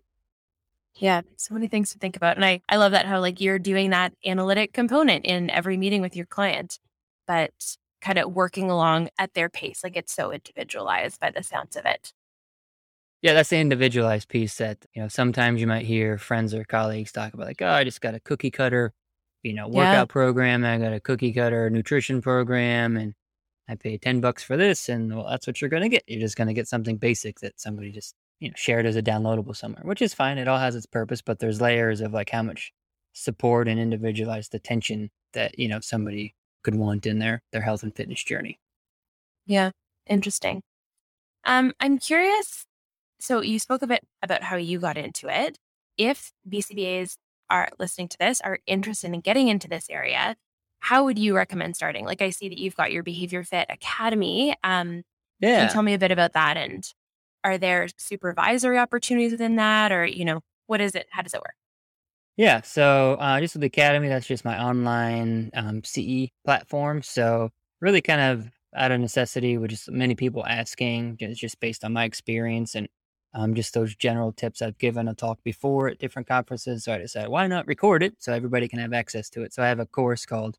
Yeah, 0.98 1.22
so 1.36 1.54
many 1.54 1.68
things 1.68 1.92
to 1.92 2.00
think 2.00 2.16
about. 2.16 2.38
And 2.38 2.46
I, 2.46 2.62
I 2.70 2.78
love 2.78 2.94
that 2.94 3.06
how 3.06 3.20
like 3.20 3.42
you're 3.42 3.60
doing 3.60 3.90
that 3.90 4.14
analytic 4.26 4.72
component 4.72 5.26
in 5.26 5.50
every 5.50 5.76
meeting 5.76 6.02
with 6.02 6.16
your 6.16 6.26
client, 6.26 6.80
but 7.28 7.76
kind 8.00 8.18
of 8.18 8.32
working 8.32 8.70
along 8.70 9.10
at 9.20 9.34
their 9.34 9.50
pace. 9.50 9.84
Like 9.84 9.98
it's 9.98 10.14
so 10.14 10.32
individualized 10.32 11.20
by 11.20 11.32
the 11.32 11.44
sounds 11.44 11.76
of 11.76 11.86
it. 11.86 12.14
Yeah, 13.22 13.34
that's 13.34 13.50
the 13.50 13.58
individualized 13.58 14.28
piece 14.28 14.58
that, 14.58 14.86
you 14.94 15.02
know, 15.02 15.08
sometimes 15.08 15.60
you 15.60 15.68
might 15.68 15.86
hear 15.86 16.18
friends 16.18 16.54
or 16.54 16.64
colleagues 16.64 17.12
talk 17.12 17.34
about 17.34 17.48
like, 17.48 17.62
oh, 17.62 17.68
I 17.68 17.84
just 17.84 18.02
got 18.02 18.14
a 18.14 18.20
cookie 18.20 18.52
cutter, 18.52 18.94
you 19.42 19.54
know, 19.54 19.68
workout 19.68 19.94
yeah. 19.94 20.06
program. 20.06 20.64
I 20.64 20.78
got 20.78 20.94
a 20.94 21.00
cookie 21.00 21.34
cutter 21.34 21.70
nutrition 21.70 22.22
program 22.22 22.98
and 22.98 23.14
I 23.68 23.76
pay 23.76 23.98
10 23.98 24.22
bucks 24.22 24.44
for 24.44 24.58
this. 24.58 24.90
And 24.90 25.16
well, 25.16 25.28
that's 25.28 25.48
what 25.48 25.60
you're 25.60 25.70
going 25.70 25.84
to 25.84 25.90
get. 25.90 26.04
You're 26.08 26.20
just 26.20 26.36
going 26.36 26.50
to 26.50 26.54
get 26.54 26.68
something 26.68 26.98
basic 26.98 27.40
that 27.40 27.60
somebody 27.60 27.92
just, 27.92 28.14
you 28.40 28.50
know, 28.50 28.56
shared 28.56 28.86
as 28.86 28.96
a 28.96 29.02
downloadable 29.02 29.56
somewhere, 29.56 29.84
which 29.86 30.02
is 30.02 30.14
fine. 30.14 30.38
It 30.38 30.48
all 30.48 30.60
has 30.60 30.76
its 30.76 30.86
purpose, 30.86 31.22
but 31.22 31.40
there's 31.40 31.62
layers 31.62 32.02
of 32.02 32.14
like 32.14 32.30
how 32.30 32.44
much 32.44 32.74
support 33.14 33.68
and 33.68 33.80
individualized 33.80 34.54
attention 34.54 35.10
that, 35.34 35.58
you 35.58 35.68
know, 35.68 35.80
somebody 35.80 36.36
could 36.64 36.76
want 36.76 37.06
in 37.06 37.20
their, 37.20 37.42
their 37.52 37.62
health 37.62 37.82
and 37.82 37.96
fitness 37.96 38.24
journey. 38.24 38.60
Yeah. 39.46 39.72
Interesting. 40.08 40.62
Um, 41.46 41.74
I'm 41.80 41.98
curious 41.98 42.66
so 43.26 43.42
you 43.42 43.60
spoke 43.60 43.82
a 43.82 43.88
bit 43.88 44.04
about 44.22 44.44
how 44.44 44.56
you 44.56 44.80
got 44.80 44.98
into 44.98 45.28
it. 45.28 45.58
If 45.98 46.32
BCBAs 46.48 47.18
are 47.50 47.70
listening 47.80 48.08
to 48.10 48.18
this, 48.20 48.40
are 48.42 48.60
interested 48.68 49.14
in 49.14 49.22
getting 49.22 49.48
into 49.48 49.68
this 49.68 49.88
area, 49.90 50.36
how 50.80 51.06
would 51.06 51.18
you 51.18 51.36
recommend 51.36 51.76
starting? 51.76 52.06
Like 52.06 52.22
I 52.22 52.30
see 52.30 52.50
that 52.50 52.60
you've 52.60 52.76
got 52.76 52.92
your 52.92 53.04
Behavior 53.04 53.44
Fit 53.44 53.66
Academy. 53.70 54.56
Um, 54.64 55.04
yeah. 55.40 55.58
Can 55.58 55.68
you 55.68 55.74
tell 55.74 55.82
me 55.82 55.94
a 55.94 56.00
bit 56.00 56.12
about 56.12 56.34
that? 56.34 56.58
And 56.58 56.88
are 57.44 57.58
there 57.58 57.88
supervisory 57.98 58.78
opportunities 58.78 59.32
within 59.32 59.56
that? 59.56 59.92
Or, 59.92 60.06
you 60.06 60.26
know, 60.26 60.42
what 60.68 60.82
is 60.82 60.94
it? 60.96 61.08
How 61.12 61.22
does 61.22 61.34
it 61.34 61.40
work? 61.40 61.56
Yeah. 62.38 62.62
So 62.62 63.14
uh, 63.20 63.40
just 63.40 63.56
with 63.56 63.62
the 63.62 63.68
Academy, 63.68 64.10
that's 64.10 64.28
just 64.28 64.46
my 64.46 64.62
online 64.62 65.50
um, 65.54 65.84
CE 65.84 66.30
platform. 66.44 67.02
So 67.02 67.50
really 67.82 68.02
kind 68.02 68.22
of 68.22 68.52
out 68.76 68.92
of 68.92 69.00
necessity, 69.00 69.58
with 69.58 69.72
just 69.72 69.90
many 69.90 70.16
people 70.16 70.46
asking, 70.46 71.18
just 71.34 71.60
based 71.60 71.84
on 71.86 71.94
my 71.94 72.04
experience 72.04 72.76
and 72.76 72.88
um, 73.36 73.54
just 73.54 73.74
those 73.74 73.96
general 73.96 74.32
tips 74.32 74.62
I've 74.62 74.78
given 74.78 75.10
a 75.10 75.14
talk 75.14 75.44
before 75.44 75.90
at 75.90 76.00
different 76.00 76.28
conferences. 76.28 76.86
So 76.86 76.94
I 76.94 77.00
decided, 77.00 77.30
why 77.30 77.48
not 77.48 77.68
record 77.68 78.02
it 78.02 78.16
so 78.18 78.32
everybody 78.32 78.70
can 78.70 78.80
have 78.80 78.94
access 78.94 79.30
to 79.32 79.44
it? 79.44 79.54
So 79.54 79.62
I 79.62 79.68
have 79.68 79.80
a 79.80 79.86
course 79.86 80.26
called 80.26 80.58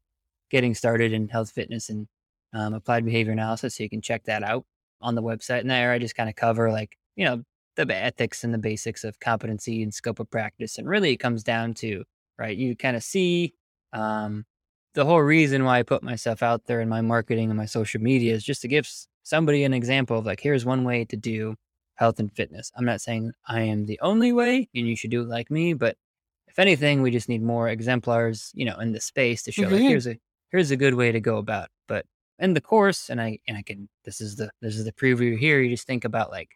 Getting 0.50 0.74
Started 0.74 1.12
in 1.12 1.28
Health, 1.28 1.50
Fitness, 1.50 1.88
and 1.88 2.06
um, 2.52 2.74
Applied 2.74 3.06
Behavior 3.06 3.32
Analysis. 3.32 3.76
So 3.76 3.82
you 3.82 3.88
can 3.88 4.02
check 4.02 4.24
that 4.24 4.42
out 4.42 4.66
on 5.00 5.14
the 5.14 5.22
website. 5.22 5.60
And 5.60 5.70
there 5.70 5.90
I 5.90 5.98
just 5.98 6.14
kind 6.14 6.28
of 6.28 6.36
cover 6.36 6.70
like, 6.70 6.98
you 7.16 7.24
know, 7.24 7.42
the 7.76 7.94
ethics 7.94 8.44
and 8.44 8.52
the 8.52 8.58
basics 8.58 9.04
of 9.04 9.20
competency 9.20 9.82
and 9.82 9.92
scope 9.92 10.20
of 10.20 10.30
practice. 10.30 10.76
And 10.76 10.86
really 10.86 11.12
it 11.12 11.16
comes 11.16 11.42
down 11.42 11.72
to, 11.74 12.04
right, 12.38 12.56
you 12.56 12.76
kind 12.76 12.96
of 12.96 13.02
see 13.02 13.54
um, 13.94 14.44
the 14.92 15.06
whole 15.06 15.20
reason 15.20 15.64
why 15.64 15.78
I 15.78 15.82
put 15.82 16.02
myself 16.02 16.42
out 16.42 16.66
there 16.66 16.82
in 16.82 16.90
my 16.90 17.00
marketing 17.00 17.48
and 17.48 17.56
my 17.56 17.66
social 17.66 18.02
media 18.02 18.34
is 18.34 18.44
just 18.44 18.60
to 18.62 18.68
give 18.68 18.86
somebody 19.22 19.64
an 19.64 19.72
example 19.72 20.18
of 20.18 20.26
like, 20.26 20.40
here's 20.40 20.66
one 20.66 20.84
way 20.84 21.06
to 21.06 21.16
do 21.16 21.56
health 21.96 22.20
and 22.20 22.32
fitness. 22.32 22.70
I'm 22.76 22.84
not 22.84 23.00
saying 23.00 23.32
I 23.46 23.62
am 23.62 23.86
the 23.86 23.98
only 24.00 24.32
way 24.32 24.68
and 24.74 24.86
you 24.86 24.96
should 24.96 25.10
do 25.10 25.22
it 25.22 25.28
like 25.28 25.50
me, 25.50 25.74
but 25.74 25.96
if 26.46 26.58
anything, 26.58 27.02
we 27.02 27.10
just 27.10 27.28
need 27.28 27.42
more 27.42 27.68
exemplars, 27.68 28.50
you 28.54 28.64
know, 28.64 28.78
in 28.78 28.92
the 28.92 29.00
space 29.00 29.42
to 29.42 29.52
show 29.52 29.64
mm-hmm. 29.64 29.74
like 29.74 29.82
here's 29.82 30.06
a 30.06 30.16
here's 30.50 30.70
a 30.70 30.76
good 30.76 30.94
way 30.94 31.12
to 31.12 31.20
go 31.20 31.36
about. 31.36 31.64
It. 31.64 31.70
But 31.86 32.06
in 32.38 32.54
the 32.54 32.62
course, 32.62 33.10
and 33.10 33.20
I 33.20 33.38
and 33.46 33.58
I 33.58 33.62
can 33.62 33.88
this 34.04 34.20
is 34.20 34.36
the 34.36 34.50
this 34.62 34.76
is 34.76 34.84
the 34.84 34.92
preview 34.92 35.36
here. 35.38 35.60
You 35.60 35.68
just 35.68 35.86
think 35.86 36.04
about 36.04 36.30
like 36.30 36.50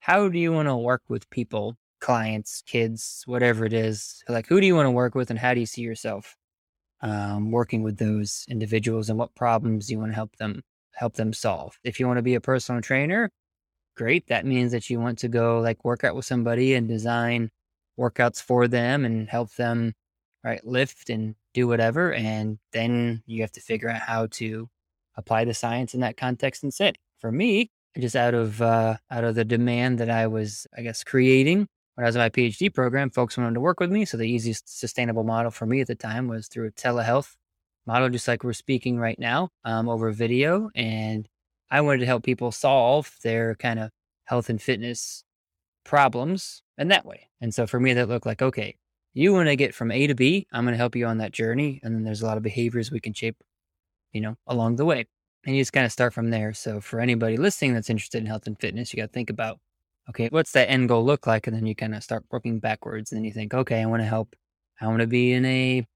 how 0.00 0.28
do 0.28 0.38
you 0.38 0.52
want 0.52 0.66
to 0.68 0.76
work 0.76 1.02
with 1.08 1.30
people, 1.30 1.76
clients, 2.00 2.62
kids, 2.66 3.22
whatever 3.26 3.64
it 3.64 3.72
is. 3.72 4.22
Like 4.28 4.48
who 4.48 4.60
do 4.60 4.66
you 4.66 4.74
want 4.74 4.86
to 4.86 4.90
work 4.90 5.14
with, 5.14 5.30
and 5.30 5.38
how 5.38 5.54
do 5.54 5.60
you 5.60 5.66
see 5.66 5.82
yourself 5.82 6.36
um, 7.02 7.52
working 7.52 7.82
with 7.84 7.98
those 7.98 8.46
individuals, 8.48 9.10
and 9.10 9.18
what 9.18 9.34
problems 9.36 9.86
do 9.86 9.92
you 9.92 10.00
want 10.00 10.10
to 10.10 10.16
help 10.16 10.34
them 10.36 10.62
help 10.94 11.14
them 11.14 11.32
solve? 11.32 11.78
If 11.84 12.00
you 12.00 12.06
want 12.08 12.18
to 12.18 12.22
be 12.22 12.34
a 12.34 12.40
personal 12.40 12.82
trainer, 12.82 13.30
great. 13.96 14.28
That 14.28 14.46
means 14.46 14.72
that 14.72 14.88
you 14.90 15.00
want 15.00 15.18
to 15.20 15.28
go 15.28 15.60
like 15.60 15.84
work 15.84 16.04
out 16.04 16.14
with 16.14 16.24
somebody 16.24 16.74
and 16.74 16.88
design 16.88 17.50
workouts 17.98 18.42
for 18.42 18.68
them 18.68 19.04
and 19.04 19.28
help 19.28 19.54
them 19.54 19.94
right 20.44 20.64
lift 20.64 21.10
and 21.10 21.34
do 21.54 21.66
whatever. 21.66 22.12
And 22.12 22.58
then 22.72 23.22
you 23.26 23.42
have 23.42 23.52
to 23.52 23.60
figure 23.60 23.88
out 23.88 24.02
how 24.02 24.26
to 24.32 24.68
apply 25.16 25.44
the 25.44 25.54
science 25.54 25.94
in 25.94 26.00
that 26.00 26.16
context 26.16 26.62
and 26.62 26.72
set. 26.72 26.96
For 27.18 27.32
me, 27.32 27.70
just 27.98 28.14
out 28.14 28.34
of 28.34 28.60
uh, 28.60 28.98
out 29.10 29.24
of 29.24 29.34
the 29.34 29.44
demand 29.44 29.98
that 29.98 30.10
I 30.10 30.26
was, 30.26 30.66
I 30.76 30.82
guess, 30.82 31.02
creating 31.02 31.66
when 31.96 32.04
I 32.04 32.08
was 32.08 32.14
in 32.14 32.20
my 32.20 32.28
PhD 32.28 32.72
program, 32.72 33.08
folks 33.08 33.38
wanted 33.38 33.54
to 33.54 33.60
work 33.60 33.80
with 33.80 33.90
me. 33.90 34.04
So 34.04 34.18
the 34.18 34.28
easiest 34.28 34.78
sustainable 34.78 35.24
model 35.24 35.50
for 35.50 35.64
me 35.64 35.80
at 35.80 35.86
the 35.86 35.94
time 35.94 36.28
was 36.28 36.46
through 36.46 36.68
a 36.68 36.70
telehealth 36.70 37.34
model, 37.86 38.10
just 38.10 38.28
like 38.28 38.44
we're 38.44 38.52
speaking 38.52 38.98
right 38.98 39.18
now 39.18 39.48
um, 39.64 39.88
over 39.88 40.12
video. 40.12 40.68
And 40.74 41.26
I 41.70 41.80
wanted 41.80 41.98
to 42.00 42.06
help 42.06 42.24
people 42.24 42.52
solve 42.52 43.16
their 43.22 43.54
kind 43.54 43.78
of 43.78 43.90
health 44.24 44.48
and 44.50 44.60
fitness 44.60 45.24
problems 45.84 46.62
in 46.78 46.88
that 46.88 47.06
way. 47.06 47.28
And 47.40 47.54
so 47.54 47.66
for 47.66 47.80
me, 47.80 47.92
that 47.94 48.08
looked 48.08 48.26
like, 48.26 48.42
okay, 48.42 48.76
you 49.14 49.32
want 49.32 49.48
to 49.48 49.56
get 49.56 49.74
from 49.74 49.90
A 49.90 50.06
to 50.06 50.14
B, 50.14 50.46
I'm 50.52 50.64
going 50.64 50.74
to 50.74 50.78
help 50.78 50.94
you 50.94 51.06
on 51.06 51.18
that 51.18 51.32
journey. 51.32 51.80
And 51.82 51.94
then 51.94 52.04
there's 52.04 52.22
a 52.22 52.26
lot 52.26 52.36
of 52.36 52.42
behaviors 52.42 52.90
we 52.90 53.00
can 53.00 53.14
shape, 53.14 53.36
you 54.12 54.20
know, 54.20 54.36
along 54.46 54.76
the 54.76 54.84
way. 54.84 55.06
And 55.46 55.56
you 55.56 55.62
just 55.62 55.72
kind 55.72 55.86
of 55.86 55.92
start 55.92 56.12
from 56.12 56.30
there. 56.30 56.52
So 56.52 56.80
for 56.80 57.00
anybody 57.00 57.36
listening 57.36 57.72
that's 57.72 57.88
interested 57.88 58.18
in 58.18 58.26
health 58.26 58.46
and 58.46 58.58
fitness, 58.60 58.92
you 58.92 58.98
got 58.98 59.06
to 59.06 59.12
think 59.12 59.30
about, 59.30 59.58
okay, 60.10 60.28
what's 60.28 60.52
that 60.52 60.70
end 60.70 60.88
goal 60.88 61.04
look 61.04 61.26
like? 61.26 61.46
And 61.46 61.56
then 61.56 61.66
you 61.66 61.74
kind 61.74 61.94
of 61.94 62.02
start 62.02 62.24
working 62.30 62.58
backwards. 62.58 63.12
And 63.12 63.18
then 63.18 63.24
you 63.24 63.32
think, 63.32 63.54
okay, 63.54 63.80
I 63.80 63.86
want 63.86 64.02
to 64.02 64.06
help. 64.06 64.34
I 64.80 64.88
want 64.88 65.00
to 65.00 65.06
be 65.06 65.32
in 65.32 65.44
a 65.44 65.86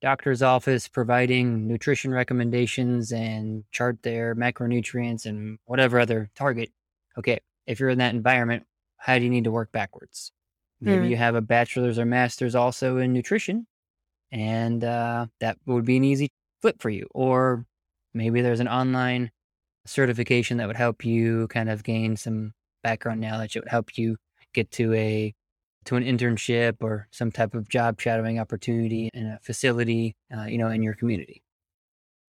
doctor's 0.00 0.42
office 0.42 0.88
providing 0.88 1.66
nutrition 1.66 2.12
recommendations 2.12 3.12
and 3.12 3.64
chart 3.72 4.02
their 4.02 4.34
macronutrients 4.34 5.26
and 5.26 5.58
whatever 5.64 5.98
other 5.98 6.30
target. 6.34 6.70
Okay, 7.18 7.40
if 7.66 7.80
you're 7.80 7.88
in 7.88 7.98
that 7.98 8.14
environment, 8.14 8.64
how 8.96 9.18
do 9.18 9.24
you 9.24 9.30
need 9.30 9.44
to 9.44 9.50
work 9.50 9.72
backwards? 9.72 10.32
Maybe 10.80 11.06
mm. 11.06 11.10
you 11.10 11.16
have 11.16 11.34
a 11.34 11.40
bachelor's 11.40 11.98
or 11.98 12.04
master's 12.04 12.54
also 12.54 12.98
in 12.98 13.12
nutrition, 13.12 13.66
and 14.30 14.84
uh, 14.84 15.26
that 15.40 15.58
would 15.66 15.84
be 15.84 15.96
an 15.96 16.04
easy 16.04 16.30
flip 16.62 16.80
for 16.80 16.90
you. 16.90 17.08
Or 17.12 17.66
maybe 18.14 18.40
there's 18.40 18.60
an 18.60 18.68
online 18.68 19.32
certification 19.86 20.58
that 20.58 20.68
would 20.68 20.76
help 20.76 21.04
you 21.04 21.48
kind 21.48 21.68
of 21.68 21.82
gain 21.82 22.16
some 22.16 22.52
background 22.82 23.20
knowledge. 23.20 23.56
It 23.56 23.60
would 23.60 23.70
help 23.70 23.98
you 23.98 24.16
get 24.54 24.70
to 24.72 24.94
a 24.94 25.34
to 25.84 25.96
an 25.96 26.04
internship 26.04 26.76
or 26.80 27.08
some 27.10 27.30
type 27.30 27.54
of 27.54 27.68
job 27.68 28.00
shadowing 28.00 28.38
opportunity 28.38 29.10
in 29.14 29.26
a 29.26 29.38
facility, 29.42 30.16
uh, 30.36 30.44
you 30.44 30.58
know, 30.58 30.68
in 30.68 30.82
your 30.82 30.94
community. 30.94 31.42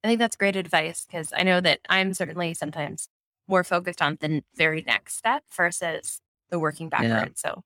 I 0.04 0.08
think 0.08 0.20
that's 0.20 0.36
great 0.36 0.56
advice 0.56 1.06
because 1.06 1.34
I 1.36 1.44
know 1.44 1.60
that 1.60 1.80
I'm 1.90 2.14
certainly 2.14 2.54
sometimes 2.54 3.10
more 3.48 3.64
focused 3.64 4.02
on 4.02 4.18
the 4.22 4.44
very 4.56 4.84
next 4.86 5.18
step 5.18 5.44
versus 5.56 6.22
the 6.50 6.60
working 6.60 6.88
backwards. 6.90 7.42
Yeah. 7.44 7.52
So 7.52 7.62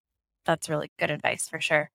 that's 0.45 0.69
really 0.69 0.91
good 0.97 1.11
advice 1.11 1.47
for 1.47 1.61
sure. 1.61 1.91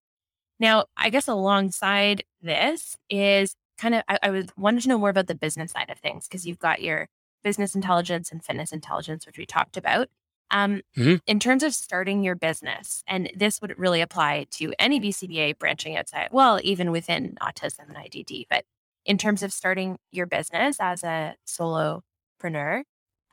Now, 0.60 0.86
I 0.96 1.10
guess 1.10 1.28
alongside 1.28 2.24
this 2.40 2.96
is 3.10 3.54
kind 3.78 3.94
of, 3.94 4.02
I, 4.08 4.18
I 4.24 4.30
was 4.30 4.46
wanted 4.56 4.82
to 4.82 4.88
know 4.88 4.98
more 4.98 5.10
about 5.10 5.26
the 5.26 5.34
business 5.34 5.72
side 5.72 5.90
of 5.90 5.98
things 5.98 6.28
because 6.28 6.46
you've 6.46 6.58
got 6.58 6.82
your 6.82 7.08
business 7.42 7.74
intelligence 7.74 8.30
and 8.30 8.44
fitness 8.44 8.72
intelligence, 8.72 9.26
which 9.26 9.38
we 9.38 9.46
talked 9.46 9.76
about. 9.76 10.08
Um, 10.50 10.82
mm-hmm. 10.96 11.16
In 11.26 11.40
terms 11.40 11.62
of 11.62 11.74
starting 11.74 12.22
your 12.22 12.34
business, 12.34 13.02
and 13.06 13.30
this 13.36 13.60
would 13.60 13.78
really 13.78 14.00
apply 14.00 14.46
to 14.52 14.72
any 14.78 14.98
BCBA 15.00 15.58
branching 15.58 15.96
outside, 15.96 16.28
well, 16.32 16.58
even 16.62 16.90
within 16.90 17.36
autism 17.42 17.88
and 17.88 17.96
IDD, 17.96 18.46
but 18.48 18.64
in 19.04 19.18
terms 19.18 19.42
of 19.42 19.52
starting 19.52 19.98
your 20.10 20.26
business 20.26 20.78
as 20.80 21.02
a 21.02 21.34
solopreneur, 21.46 22.82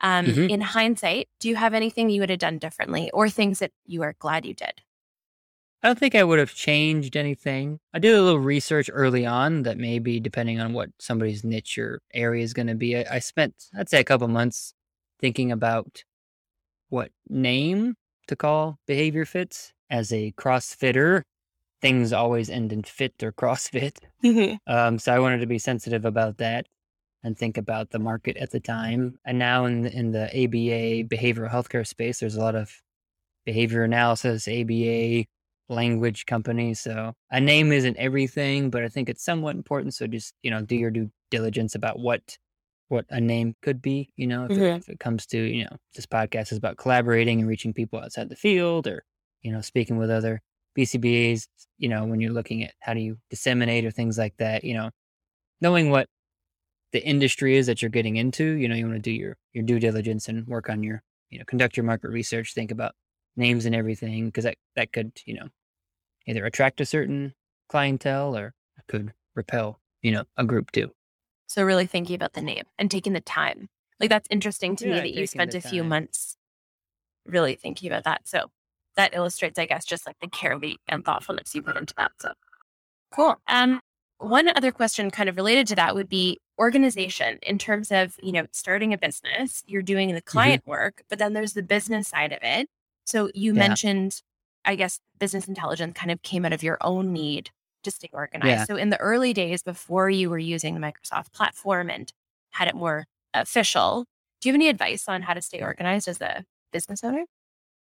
um, 0.00 0.26
mm-hmm. 0.26 0.50
in 0.50 0.60
hindsight, 0.60 1.28
do 1.40 1.48
you 1.48 1.56
have 1.56 1.74
anything 1.74 2.10
you 2.10 2.20
would 2.20 2.30
have 2.30 2.38
done 2.38 2.58
differently 2.58 3.10
or 3.12 3.28
things 3.28 3.60
that 3.60 3.72
you 3.86 4.02
are 4.02 4.14
glad 4.18 4.44
you 4.44 4.54
did? 4.54 4.82
I 5.82 5.88
don't 5.88 5.98
think 5.98 6.14
I 6.14 6.24
would 6.24 6.38
have 6.38 6.54
changed 6.54 7.16
anything. 7.16 7.78
I 7.94 7.98
did 7.98 8.14
a 8.14 8.22
little 8.22 8.40
research 8.40 8.90
early 8.92 9.24
on 9.24 9.62
that 9.62 9.78
maybe 9.78 10.18
depending 10.20 10.60
on 10.60 10.72
what 10.72 10.90
somebody's 10.98 11.44
niche 11.44 11.78
or 11.78 12.00
area 12.12 12.42
is 12.42 12.52
going 12.52 12.66
to 12.66 12.74
be. 12.74 12.96
I, 12.96 13.04
I 13.12 13.18
spent, 13.20 13.54
I'd 13.78 13.88
say, 13.88 14.00
a 14.00 14.04
couple 14.04 14.28
months 14.28 14.74
thinking 15.20 15.52
about 15.52 16.02
what 16.88 17.10
name 17.28 17.94
to 18.28 18.36
call 18.36 18.78
behavior 18.86 19.24
fits? 19.24 19.72
As 19.88 20.12
a 20.12 20.32
crossfitter 20.32 21.22
things 21.80 22.12
always 22.12 22.50
end 22.50 22.72
in 22.72 22.82
fit 22.82 23.14
or 23.22 23.32
crossfit. 23.32 23.98
Mm-hmm. 24.24 24.56
um, 24.66 24.98
so 24.98 25.12
i 25.12 25.18
wanted 25.18 25.38
to 25.38 25.46
be 25.46 25.58
sensitive 25.58 26.04
about 26.04 26.38
that 26.38 26.66
and 27.22 27.36
think 27.36 27.58
about 27.58 27.90
the 27.90 27.98
market 27.98 28.36
at 28.38 28.50
the 28.50 28.60
time. 28.60 29.18
And 29.24 29.38
now 29.38 29.66
in 29.66 29.82
the, 29.82 29.92
in 29.92 30.10
the 30.10 30.24
aba 30.24 31.04
behavioral 31.04 31.50
healthcare 31.50 31.86
space 31.86 32.18
there's 32.18 32.36
a 32.36 32.40
lot 32.40 32.54
of 32.54 32.72
behavior 33.44 33.84
analysis 33.84 34.48
aba 34.48 35.26
language 35.68 36.26
companies. 36.26 36.80
So 36.80 37.12
a 37.30 37.40
name 37.40 37.72
isn't 37.72 37.96
everything 37.98 38.70
but 38.70 38.82
i 38.82 38.88
think 38.88 39.08
it's 39.08 39.24
somewhat 39.24 39.54
important. 39.54 39.94
So 39.94 40.06
just 40.06 40.34
you 40.42 40.50
know 40.50 40.62
do 40.62 40.76
your 40.76 40.90
due 40.90 41.10
diligence 41.30 41.74
about 41.74 41.98
what 41.98 42.38
what 42.88 43.04
a 43.10 43.20
name 43.20 43.54
could 43.62 43.82
be, 43.82 44.12
you 44.16 44.26
know, 44.26 44.44
if, 44.44 44.52
mm-hmm. 44.52 44.62
it, 44.62 44.76
if, 44.76 44.88
it, 44.88 45.00
comes 45.00 45.26
to, 45.26 45.38
you 45.38 45.64
know, 45.64 45.76
this 45.94 46.06
podcast 46.06 46.52
is 46.52 46.58
about 46.58 46.76
collaborating 46.76 47.40
and 47.40 47.48
reaching 47.48 47.72
people 47.72 47.98
outside 47.98 48.28
the 48.28 48.36
field 48.36 48.86
or, 48.86 49.04
you 49.42 49.50
know, 49.50 49.60
speaking 49.60 49.96
with 49.96 50.10
other 50.10 50.40
BCBAs, 50.78 51.48
you 51.78 51.88
know, 51.88 52.04
when 52.04 52.20
you're 52.20 52.32
looking 52.32 52.62
at 52.62 52.74
how 52.80 52.94
do 52.94 53.00
you 53.00 53.18
disseminate 53.30 53.84
or 53.84 53.90
things 53.90 54.18
like 54.18 54.36
that, 54.38 54.62
you 54.62 54.74
know, 54.74 54.90
knowing 55.60 55.90
what 55.90 56.08
the 56.92 57.04
industry 57.04 57.56
is 57.56 57.66
that 57.66 57.82
you're 57.82 57.90
getting 57.90 58.16
into. 58.16 58.44
You 58.52 58.68
know, 58.68 58.74
you 58.74 58.86
want 58.86 58.96
to 58.96 59.02
do 59.02 59.12
your 59.12 59.36
your 59.52 59.64
due 59.64 59.78
diligence 59.78 60.28
and 60.28 60.46
work 60.46 60.70
on 60.70 60.82
your, 60.82 61.02
you 61.30 61.38
know, 61.38 61.44
conduct 61.46 61.76
your 61.76 61.84
market 61.84 62.08
research, 62.08 62.54
think 62.54 62.70
about 62.70 62.94
names 63.36 63.66
and 63.66 63.74
everything, 63.74 64.26
because 64.26 64.44
that 64.44 64.56
that 64.76 64.92
could, 64.92 65.12
you 65.26 65.34
know, 65.34 65.48
either 66.26 66.44
attract 66.44 66.80
a 66.80 66.86
certain 66.86 67.34
clientele 67.68 68.36
or 68.36 68.54
could 68.88 69.12
repel, 69.34 69.80
you 70.02 70.12
know, 70.12 70.24
a 70.36 70.44
group 70.44 70.70
too. 70.72 70.90
So 71.48 71.62
really 71.62 71.86
thinking 71.86 72.16
about 72.16 72.34
the 72.34 72.42
name 72.42 72.64
and 72.78 72.90
taking 72.90 73.12
the 73.12 73.20
time. 73.20 73.68
Like 74.00 74.10
that's 74.10 74.28
interesting 74.30 74.76
to 74.76 74.86
Yeah, 74.86 74.88
me 74.88 75.00
that 75.02 75.14
you 75.14 75.26
spent 75.26 75.54
a 75.54 75.60
few 75.60 75.84
months 75.84 76.36
really 77.26 77.54
thinking 77.54 77.90
about 77.90 78.04
that. 78.04 78.28
So 78.28 78.50
that 78.96 79.14
illustrates, 79.14 79.58
I 79.58 79.66
guess, 79.66 79.84
just 79.84 80.06
like 80.06 80.18
the 80.20 80.28
care 80.28 80.58
and 80.88 81.04
thoughtfulness 81.04 81.54
you 81.54 81.62
put 81.62 81.76
into 81.76 81.94
that. 81.96 82.12
So 82.20 82.32
cool. 83.12 83.36
Um, 83.48 83.80
one 84.18 84.48
other 84.48 84.72
question 84.72 85.10
kind 85.10 85.28
of 85.28 85.36
related 85.36 85.66
to 85.68 85.74
that 85.76 85.94
would 85.94 86.08
be 86.08 86.38
organization 86.58 87.38
in 87.42 87.58
terms 87.58 87.92
of, 87.92 88.16
you 88.22 88.32
know, 88.32 88.46
starting 88.52 88.94
a 88.94 88.98
business, 88.98 89.62
you're 89.66 89.82
doing 89.82 90.14
the 90.14 90.22
client 90.22 90.62
work, 90.66 91.02
but 91.10 91.18
then 91.18 91.34
there's 91.34 91.52
the 91.52 91.62
business 91.62 92.08
side 92.08 92.32
of 92.32 92.38
it. 92.42 92.68
So 93.04 93.30
you 93.34 93.52
Yeah. 93.52 93.62
mentioned, 93.66 94.22
I 94.64 94.74
guess, 94.76 95.00
business 95.18 95.48
intelligence 95.48 95.94
kind 95.96 96.10
of 96.10 96.22
came 96.22 96.44
out 96.46 96.54
of 96.54 96.62
your 96.62 96.78
own 96.80 97.12
need 97.12 97.50
to 97.86 97.90
stay 97.90 98.10
organized. 98.12 98.46
Yeah. 98.46 98.64
So 98.64 98.76
in 98.76 98.90
the 98.90 99.00
early 99.00 99.32
days 99.32 99.62
before 99.62 100.10
you 100.10 100.28
were 100.28 100.38
using 100.38 100.74
the 100.74 100.80
Microsoft 100.80 101.32
platform 101.32 101.88
and 101.88 102.12
had 102.50 102.68
it 102.68 102.74
more 102.74 103.06
official, 103.32 104.04
do 104.40 104.48
you 104.48 104.52
have 104.52 104.58
any 104.58 104.68
advice 104.68 105.08
on 105.08 105.22
how 105.22 105.34
to 105.34 105.42
stay 105.42 105.62
organized 105.62 106.08
as 106.08 106.20
a 106.20 106.44
business 106.72 107.02
owner? 107.02 107.24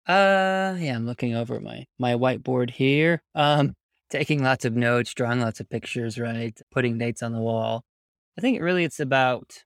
Uh, 0.07 0.75
yeah, 0.79 0.95
I'm 0.95 1.05
looking 1.05 1.35
over 1.35 1.59
my 1.59 1.85
my 1.99 2.13
whiteboard 2.13 2.71
here. 2.71 3.21
Um, 3.35 3.75
taking 4.09 4.41
lots 4.41 4.63
of 4.63 4.75
notes, 4.75 5.13
drawing 5.13 5.41
lots 5.41 5.59
of 5.59 5.69
pictures, 5.69 6.17
right? 6.17 6.57
Putting 6.71 6.97
dates 6.97 7.21
on 7.21 7.33
the 7.33 7.41
wall. 7.41 7.83
I 8.37 8.41
think 8.41 8.61
really 8.61 8.85
it's 8.85 9.01
about, 9.01 9.63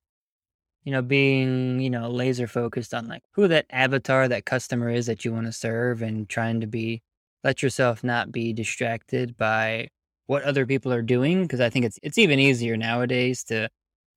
you 0.83 0.91
know, 0.91 1.03
being, 1.03 1.79
you 1.79 1.89
know, 1.91 2.09
laser 2.09 2.47
focused 2.47 2.93
on 2.93 3.07
like 3.07 3.21
who 3.33 3.47
that 3.49 3.67
avatar, 3.69 4.27
that 4.27 4.45
customer 4.45 4.89
is 4.89 5.05
that 5.05 5.23
you 5.23 5.31
want 5.31 5.45
to 5.45 5.51
serve 5.51 6.01
and 6.01 6.27
trying 6.27 6.61
to 6.61 6.67
be, 6.67 7.03
let 7.43 7.61
yourself 7.61 8.03
not 8.03 8.31
be 8.31 8.53
distracted 8.53 9.37
by 9.37 9.89
what 10.27 10.43
other 10.43 10.65
people 10.65 10.93
are 10.93 11.01
doing. 11.01 11.47
Cause 11.47 11.59
I 11.59 11.69
think 11.69 11.85
it's, 11.85 11.99
it's 12.03 12.17
even 12.17 12.39
easier 12.39 12.77
nowadays 12.77 13.43
to, 13.45 13.69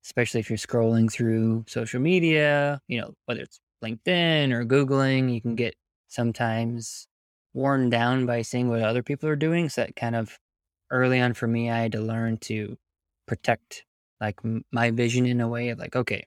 especially 0.05 0.39
if 0.39 0.49
you're 0.49 0.57
scrolling 0.57 1.11
through 1.11 1.65
social 1.67 1.99
media, 1.99 2.79
you 2.87 3.01
know, 3.01 3.13
whether 3.25 3.41
it's 3.41 3.59
LinkedIn 3.83 4.51
or 4.51 4.65
Googling, 4.65 5.33
you 5.33 5.41
can 5.41 5.55
get 5.55 5.75
sometimes 6.07 7.07
worn 7.53 7.89
down 7.89 8.25
by 8.25 8.41
seeing 8.41 8.69
what 8.69 8.81
other 8.81 9.03
people 9.03 9.29
are 9.29 9.35
doing. 9.35 9.69
So 9.69 9.81
that 9.81 9.95
kind 9.95 10.15
of 10.15 10.37
early 10.91 11.19
on 11.19 11.33
for 11.33 11.47
me, 11.47 11.69
I 11.71 11.79
had 11.79 11.91
to 11.93 12.01
learn 12.01 12.37
to 12.39 12.77
protect 13.27 13.83
like 14.21 14.39
my 14.71 14.91
vision 14.91 15.25
in 15.25 15.41
a 15.41 15.47
way 15.47 15.69
of 15.69 15.79
like, 15.79 15.95
okay, 15.95 16.25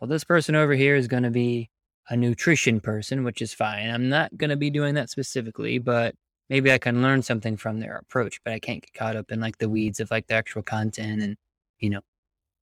well, 0.00 0.08
this 0.08 0.24
person 0.24 0.54
over 0.54 0.74
here 0.74 0.96
is 0.96 1.06
going 1.08 1.22
to 1.22 1.30
be 1.30 1.70
a 2.08 2.16
nutrition 2.16 2.80
person, 2.80 3.24
which 3.24 3.40
is 3.40 3.54
fine. 3.54 3.88
I'm 3.88 4.08
not 4.08 4.36
going 4.36 4.50
to 4.50 4.56
be 4.56 4.70
doing 4.70 4.94
that 4.94 5.10
specifically, 5.10 5.78
but 5.78 6.14
maybe 6.48 6.72
I 6.72 6.78
can 6.78 7.02
learn 7.02 7.22
something 7.22 7.56
from 7.56 7.80
their 7.80 7.96
approach, 7.96 8.40
but 8.44 8.52
I 8.52 8.58
can't 8.58 8.82
get 8.82 8.94
caught 8.94 9.16
up 9.16 9.30
in 9.32 9.40
like 9.40 9.58
the 9.58 9.68
weeds 9.68 10.00
of 10.00 10.10
like 10.10 10.26
the 10.26 10.34
actual 10.34 10.62
content 10.62 11.22
and, 11.22 11.36
you 11.78 11.90
know, 11.90 12.00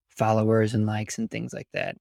followers 0.09 0.75
and 0.75 0.87
likes 0.87 1.19
and 1.19 1.31
things 1.31 1.53
like 1.53 1.69
that. 1.73 1.97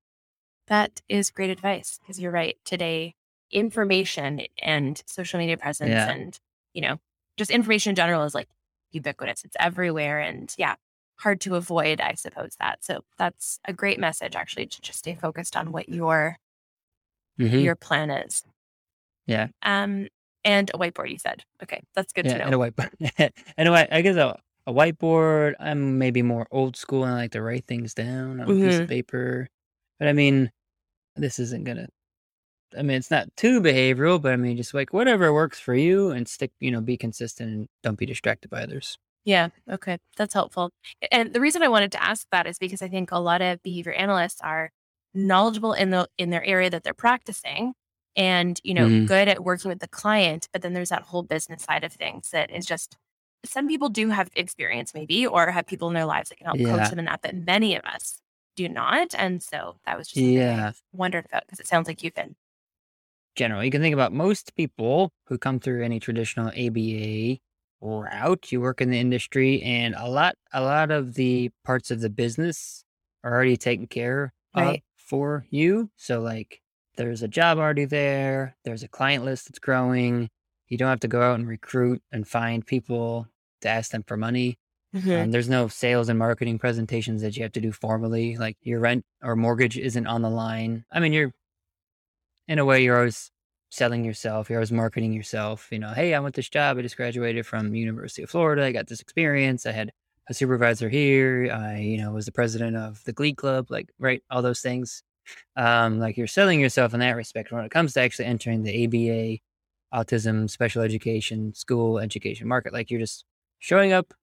That 0.67 1.01
is 1.09 1.31
great 1.31 1.49
advice 1.49 1.99
because 2.01 2.19
you're 2.19 2.31
right. 2.31 2.57
Today, 2.63 3.15
information 3.51 4.41
and 4.61 5.01
social 5.07 5.39
media 5.39 5.57
presence 5.57 5.89
Yeah. 5.89 6.11
and, 6.11 6.39
you 6.73 6.81
know, 6.81 6.99
just 7.37 7.51
information 7.51 7.91
in 7.91 7.95
general 7.95 8.23
is 8.23 8.35
like 8.35 8.49
ubiquitous. 8.91 9.43
It's 9.43 9.55
everywhere. 9.59 10.19
And 10.19 10.53
yeah, 10.57 10.75
hard 11.19 11.41
to 11.41 11.55
avoid, 11.55 12.01
I 12.01 12.13
suppose 12.13 12.55
that. 12.59 12.83
So 12.83 13.03
that's 13.17 13.59
a 13.65 13.73
great 13.73 13.99
message 13.99 14.35
actually 14.35 14.67
to 14.67 14.81
just 14.81 14.99
stay 14.99 15.15
focused 15.15 15.55
on 15.57 15.71
what 15.71 15.89
your 15.89 16.37
Mhm. 17.39 17.63
your 17.63 17.75
plan 17.75 18.09
is. 18.11 18.43
Yeah. 19.25 19.47
Um 19.61 20.07
and 20.49 20.71
a 20.73 20.77
whiteboard 20.79 21.11
you 21.11 21.19
said. 21.19 21.43
Okay. 21.61 21.81
That's 21.95 22.11
good 22.11 22.25
yeah, 22.25 22.33
to 22.33 22.37
know. 22.39 22.45
and 22.45 22.55
a 22.55 22.57
whiteboard. 22.57 23.31
and 23.57 23.69
a 23.69 23.95
I 23.95 24.01
guess 24.01 24.15
a, 24.15 24.39
a 24.65 24.73
whiteboard. 24.73 25.53
I'm 25.59 25.99
maybe 25.99 26.23
more 26.23 26.47
old 26.49 26.75
school 26.75 27.03
and 27.03 27.13
I 27.13 27.17
like 27.17 27.31
to 27.31 27.41
write 27.41 27.67
things 27.67 27.93
down 27.93 28.41
on 28.41 28.41
a 28.41 28.45
piece 28.47 28.75
of 28.75 28.81
mm-hmm. 28.81 28.89
paper. 28.89 29.47
But 29.99 30.07
I 30.07 30.13
mean, 30.13 30.51
this 31.15 31.37
isn't 31.37 31.65
gonna. 31.65 31.87
I 32.77 32.81
mean, 32.81 32.97
it's 32.97 33.11
not 33.11 33.27
too 33.35 33.61
behavioral, 33.61 34.21
but 34.21 34.33
I 34.33 34.37
mean, 34.37 34.57
just 34.57 34.73
like 34.73 34.91
whatever 34.91 35.33
works 35.33 35.59
for 35.59 35.75
you, 35.75 36.09
and 36.09 36.27
stick. 36.27 36.51
You 36.59 36.71
know, 36.71 36.81
be 36.81 36.97
consistent 36.97 37.49
and 37.51 37.67
don't 37.83 37.97
be 37.97 38.07
distracted 38.07 38.49
by 38.49 38.63
others. 38.63 38.97
Yeah. 39.25 39.49
Okay. 39.69 39.99
That's 40.17 40.33
helpful. 40.33 40.71
And 41.11 41.33
the 41.33 41.41
reason 41.41 41.61
I 41.61 41.67
wanted 41.67 41.91
to 41.91 42.03
ask 42.03 42.25
that 42.31 42.47
is 42.47 42.57
because 42.57 42.81
I 42.81 42.87
think 42.87 43.11
a 43.11 43.19
lot 43.19 43.41
of 43.41 43.61
behavior 43.61 43.91
analysts 43.93 44.41
are 44.41 44.71
knowledgeable 45.13 45.73
in 45.73 45.91
the 45.91 46.07
in 46.17 46.31
their 46.31 46.43
area 46.43 46.69
that 46.69 46.83
they're 46.83 46.93
practicing 46.93 47.73
and, 48.19 48.61
you 48.65 48.75
know, 48.75 48.91
Mhm. 48.91 49.07
good 49.07 49.29
at 49.29 49.45
working 49.45 49.69
with 49.69 49.79
the 49.81 49.89
client, 49.89 50.49
but 50.53 50.63
then 50.63 50.73
there's 50.75 50.89
that 50.91 51.03
whole 51.03 51.23
business 51.23 51.63
side 51.63 51.85
of 51.85 51.93
things 51.93 52.31
that 52.31 52.51
is 52.51 52.67
just 52.67 52.97
some 53.45 53.67
people 53.69 53.89
do 53.89 54.09
have 54.11 54.29
experience 54.35 54.93
maybe 54.93 55.25
or 55.27 55.51
have 55.51 55.67
people 55.67 55.89
in 55.89 55.95
their 55.95 56.05
lives 56.05 56.29
that 56.29 56.37
can 56.37 56.47
help 56.47 56.61
Yeah. 56.61 56.63
coach 56.63 56.91
them 56.91 56.99
in 56.99 57.05
that, 57.05 57.21
but 57.23 57.35
many 57.35 57.75
of 57.77 57.85
us 57.85 58.21
do 58.57 58.69
not. 58.69 59.15
And 59.15 59.43
so 59.43 59.79
that 59.87 59.97
was 59.97 60.09
just 60.09 60.23
something 60.23 60.49
I 60.49 60.61
Yeah. 60.61 60.73
wondered 60.93 61.25
about 61.27 61.43
because 61.47 61.61
it 61.61 61.67
sounds 61.67 61.87
like 61.87 62.03
you've 62.03 62.15
been 62.15 62.35
General, 63.35 63.63
you 63.63 63.71
can 63.71 63.81
think 63.81 63.93
about 63.93 64.11
most 64.11 64.55
people 64.55 65.11
who 65.27 65.37
come 65.37 65.59
through 65.59 65.83
any 65.83 65.99
traditional 65.99 66.49
ABA 66.55 67.41
route. 67.81 68.51
You 68.51 68.59
work 68.59 68.81
in 68.81 68.89
the 68.89 68.99
industry, 68.99 69.61
and 69.61 69.95
a 69.95 70.07
lot, 70.09 70.35
a 70.51 70.61
lot 70.61 70.91
of 70.91 71.13
the 71.13 71.49
parts 71.63 71.91
of 71.91 72.01
the 72.01 72.09
business 72.09 72.83
are 73.23 73.31
already 73.33 73.55
taken 73.55 73.87
care 73.87 74.33
of 74.53 74.75
Right. 74.75 74.83
for 74.97 75.45
you. 75.49 75.89
So, 75.95 76.21
like, 76.21 76.61
there's 76.99 77.23
a 77.23 77.27
job 77.29 77.57
already 77.57 77.85
there. 77.85 78.57
There's 78.65 78.83
a 78.83 78.87
client 78.89 79.23
list 79.23 79.47
that's 79.47 79.59
growing. 79.59 80.29
You 80.67 80.77
don't 80.77 80.89
have 80.89 80.99
to 80.99 81.07
go 81.07 81.21
out 81.21 81.39
and 81.39 81.47
recruit 81.47 82.01
and 82.11 82.27
find 82.27 82.65
people 82.65 83.25
to 83.61 83.69
ask 83.69 83.91
them 83.91 84.03
for 84.03 84.17
money. 84.17 84.57
Mhm. 84.93 85.23
Um, 85.23 85.31
there's 85.31 85.47
no 85.47 85.69
sales 85.69 86.09
and 86.09 86.19
marketing 86.19 86.59
presentations 86.59 87.21
that 87.21 87.37
you 87.37 87.43
have 87.43 87.53
to 87.53 87.61
do 87.61 87.71
formally. 87.71 88.35
Like 88.37 88.57
your 88.61 88.81
rent 88.81 89.05
or 89.23 89.35
mortgage 89.37 89.77
isn't 89.77 90.07
on 90.07 90.21
the 90.21 90.29
line. 90.29 90.83
I 90.91 90.99
mean, 90.99 91.13
you're 91.13 91.31
in 92.49 92.59
a 92.59 92.65
way 92.65 92.83
you're 92.83 92.97
always 92.97 93.31
selling 93.69 94.03
yourself. 94.03 94.49
You're 94.49 94.59
always 94.59 94.71
marketing 94.71 95.13
yourself. 95.13 95.69
You 95.71 95.79
know, 95.79 95.89
hey, 95.93 96.13
I 96.13 96.19
want 96.19 96.35
this 96.35 96.49
job. 96.49 96.77
I 96.77 96.81
just 96.81 96.97
graduated 96.97 97.45
from 97.45 97.73
University 97.75 98.23
of 98.23 98.29
Florida. 98.29 98.65
I 98.65 98.71
got 98.73 98.87
this 98.87 98.99
experience. 98.99 99.65
I 99.65 99.71
had 99.71 99.91
a 100.27 100.33
supervisor 100.33 100.89
here. 100.89 101.49
I, 101.51 101.77
you 101.77 101.97
know, 101.97 102.11
was 102.11 102.25
the 102.25 102.31
president 102.33 102.75
of 102.75 103.01
the 103.05 103.13
Glee 103.13 103.33
Club. 103.33 103.67
Like, 103.71 103.89
right, 103.99 104.21
all 104.29 104.41
those 104.41 104.61
things. 104.61 105.01
Um, 105.55 105.99
like 105.99 106.17
you're 106.17 106.27
selling 106.27 106.59
yourself 106.59 106.93
in 106.93 106.99
that 107.01 107.15
respect. 107.15 107.51
When 107.51 107.65
it 107.65 107.71
comes 107.71 107.93
to 107.93 108.01
actually 108.01 108.25
entering 108.25 108.63
the 108.63 108.85
ABA, 108.85 109.39
autism, 109.93 110.49
special 110.49 110.81
education, 110.81 111.53
school 111.53 111.99
education 111.99 112.47
market, 112.47 112.73
like 112.73 112.89
you're 112.91 112.99
just 112.99 113.25
showing 113.59 113.91
up 113.91 114.13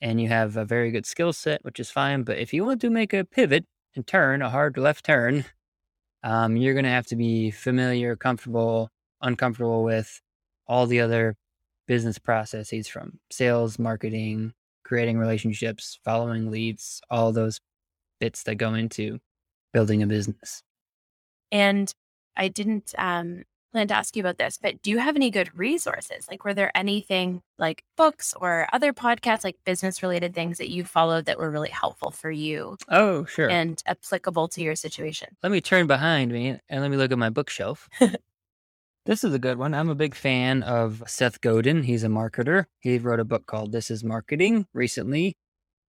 and 0.00 0.20
you 0.20 0.28
have 0.28 0.56
a 0.56 0.64
very 0.64 0.90
good 0.90 1.06
skill 1.06 1.32
set, 1.32 1.64
which 1.64 1.80
is 1.80 1.90
fine. 1.90 2.22
But 2.22 2.38
if 2.38 2.52
you 2.52 2.64
want 2.64 2.80
to 2.82 2.90
make 2.90 3.12
a 3.12 3.24
pivot 3.24 3.64
and 3.94 4.06
turn, 4.06 4.42
a 4.42 4.50
hard 4.50 4.76
left 4.76 5.04
turn, 5.04 5.44
um, 6.22 6.56
you're 6.56 6.74
going 6.74 6.84
to 6.84 6.90
have 6.90 7.06
to 7.08 7.16
be 7.16 7.50
familiar, 7.50 8.16
comfortable, 8.16 8.90
uncomfortable 9.20 9.84
with 9.84 10.20
all 10.66 10.86
the 10.86 11.00
other 11.00 11.36
business 11.86 12.18
processes 12.18 12.88
from 12.88 13.18
sales, 13.30 13.78
marketing, 13.78 14.52
creating 14.84 15.18
relationships, 15.18 15.98
following 16.04 16.50
leads, 16.50 17.00
all 17.10 17.32
those 17.32 17.60
bits 18.20 18.42
that 18.44 18.56
go 18.56 18.74
into 18.74 19.18
building 19.72 20.02
a 20.02 20.06
business. 20.06 20.62
And 21.50 21.92
I 22.36 22.48
didn't 22.48 22.94
um, 22.98 23.42
plan 23.72 23.88
to 23.88 23.94
ask 23.94 24.16
you 24.16 24.22
about 24.22 24.38
this, 24.38 24.58
but 24.60 24.80
do 24.82 24.90
you 24.90 24.98
have 24.98 25.16
any 25.16 25.30
good 25.30 25.50
resources? 25.56 26.26
Like, 26.30 26.44
were 26.44 26.54
there 26.54 26.70
anything 26.74 27.42
like 27.58 27.84
books 27.96 28.34
or 28.40 28.66
other 28.72 28.92
podcasts, 28.92 29.44
like 29.44 29.56
business 29.64 30.02
related 30.02 30.34
things 30.34 30.58
that 30.58 30.70
you 30.70 30.84
followed 30.84 31.26
that 31.26 31.38
were 31.38 31.50
really 31.50 31.68
helpful 31.70 32.10
for 32.10 32.30
you 32.30 32.76
Oh, 32.88 33.24
sure. 33.26 33.50
and 33.50 33.82
applicable 33.86 34.48
to 34.48 34.62
your 34.62 34.76
situation? 34.76 35.36
let 35.42 35.52
me 35.52 35.60
turn 35.60 35.86
behind 35.86 36.32
me 36.32 36.58
and 36.68 36.80
let 36.82 36.90
me 36.90 36.96
look 36.96 37.12
at 37.12 37.18
my 37.18 37.30
bookshelf. 37.30 37.88
this 39.06 39.24
is 39.24 39.34
a 39.34 39.38
good 39.38 39.58
one. 39.58 39.74
I'm 39.74 39.90
a 39.90 39.94
big 39.94 40.14
fan 40.14 40.62
of 40.62 41.02
Seth 41.06 41.40
Godin. 41.40 41.82
He's 41.82 42.04
a 42.04 42.08
marketer. 42.08 42.66
He 42.78 42.98
wrote 42.98 43.20
a 43.20 43.24
book 43.24 43.46
called 43.46 43.72
This 43.72 43.90
is 43.90 44.04
Marketing 44.04 44.66
recently. 44.72 45.36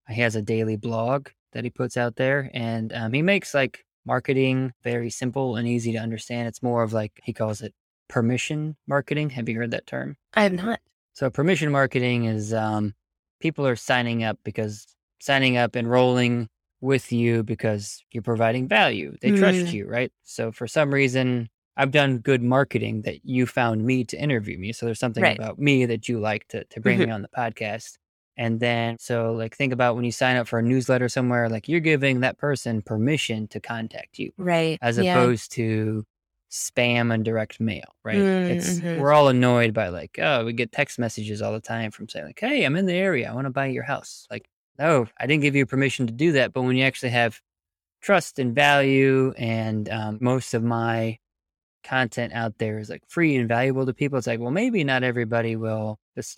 He 0.09 0.21
has 0.21 0.35
a 0.35 0.41
daily 0.41 0.75
blog 0.75 1.29
that 1.55 1.63
he 1.63 1.69
puts 1.71 1.97
out 1.97 2.17
there, 2.17 2.51
and 2.53 2.93
um, 2.93 3.13
he 3.13 3.21
makes 3.23 3.53
like 3.55 3.83
marketing 4.05 4.71
very 4.83 5.09
simple 5.09 5.55
and 5.55 5.67
easy 5.67 5.91
to 5.93 5.97
understand. 5.97 6.47
It's 6.47 6.61
more 6.61 6.83
of 6.83 6.93
like, 6.93 7.19
he 7.23 7.33
calls 7.33 7.61
it 7.63 7.73
permission 8.07 8.75
marketing. 8.87 9.31
Have 9.31 9.49
you 9.49 9.55
heard 9.57 9.71
that 9.71 9.87
term? 9.87 10.17
I 10.35 10.43
have 10.43 10.53
not. 10.53 10.79
So 11.13 11.29
permission 11.29 11.71
marketing 11.71 12.25
is 12.25 12.53
um, 12.53 12.93
people 13.39 13.65
are 13.65 13.75
signing 13.77 14.23
up 14.23 14.37
because 14.43 14.85
signing 15.19 15.57
up, 15.57 15.75
enrolling 15.75 16.49
with 16.81 17.11
you 17.11 17.41
because 17.41 18.03
you're 18.11 18.21
providing 18.21 18.67
value. 18.67 19.15
They 19.21 19.31
trust 19.31 19.65
Mm. 19.67 19.73
you, 19.73 19.87
right? 19.87 20.11
So 20.23 20.51
for 20.51 20.67
some 20.67 20.93
reason, 20.93 21.49
I've 21.77 21.91
done 21.91 22.19
good 22.19 22.43
marketing 22.43 23.01
that 23.03 23.25
you 23.25 23.45
found 23.45 23.85
me 23.85 24.03
to 24.05 24.17
interview 24.21 24.57
me. 24.57 24.71
So 24.73 24.85
there's 24.85 24.99
something 24.99 25.23
Right. 25.23 25.37
about 25.39 25.57
me 25.57 25.85
that 25.85 26.07
you 26.09 26.19
like 26.19 26.47
to 26.49 26.63
to 26.65 26.79
bring 26.81 26.99
me 26.99 27.09
on 27.09 27.21
the 27.21 27.29
podcast. 27.29 27.97
And 28.37 28.59
then, 28.59 28.97
so 28.99 29.31
like 29.33 29.55
think 29.55 29.71
about 29.73 29.95
when 29.95 30.03
you 30.05 30.11
sign 30.11 30.35
up 30.35 30.47
for 30.47 30.59
a 30.59 30.63
newsletter 30.63 31.07
somewhere, 31.09 31.47
like 31.49 31.67
you're 31.69 31.79
giving 31.79 32.19
that 32.19 32.37
person 32.37 32.81
permission 32.81 33.47
to 33.49 33.59
contact 33.59 34.19
you, 34.19 34.31
Right. 34.37 34.77
as 34.81 34.97
yeah. 34.97 35.13
opposed 35.17 35.51
to 35.53 36.05
spam 36.51 37.13
and 37.13 37.23
direct 37.25 37.59
mail, 37.59 37.95
right? 38.03 38.17
It's 38.17 38.79
Mm, 38.79 38.81
mhm. 38.81 38.99
we're 38.99 39.13
all 39.13 39.27
annoyed 39.29 39.73
by 39.73 39.87
like, 39.89 40.17
oh, 40.21 40.45
we 40.45 40.53
get 40.53 40.71
text 40.71 40.99
messages 40.99 41.41
all 41.41 41.53
the 41.53 41.59
time 41.61 41.91
from 41.91 42.07
saying 42.09 42.25
like, 42.25 42.39
hey, 42.39 42.63
I'm 42.63 42.75
in 42.75 42.85
the 42.85 42.93
area, 42.93 43.29
I 43.29 43.33
want 43.33 43.45
to 43.45 43.51
buy 43.51 43.67
your 43.67 43.83
house. 43.83 44.27
Like, 44.29 44.47
no, 44.77 45.07
I 45.19 45.25
didn't 45.27 45.41
give 45.43 45.55
you 45.55 45.65
permission 45.65 46.05
to 46.07 46.13
do 46.13 46.33
that. 46.33 46.53
But 46.53 46.63
when 46.63 46.75
you 46.75 46.83
actually 46.83 47.11
have 47.11 47.39
trust 48.01 48.39
and 48.39 48.53
value, 48.53 49.33
and 49.37 49.89
um, 49.89 50.17
most 50.21 50.53
of 50.53 50.63
my 50.63 51.17
content 51.83 52.33
out 52.33 52.57
there 52.57 52.79
is 52.79 52.89
like 52.89 53.03
free 53.07 53.35
and 53.35 53.47
valuable 53.47 53.85
to 53.85 53.93
people, 53.93 54.17
it's 54.17 54.27
like, 54.27 54.39
well, 54.39 54.51
maybe 54.51 54.83
not 54.83 55.03
everybody 55.03 55.55
will. 55.55 55.97
This 56.15 56.37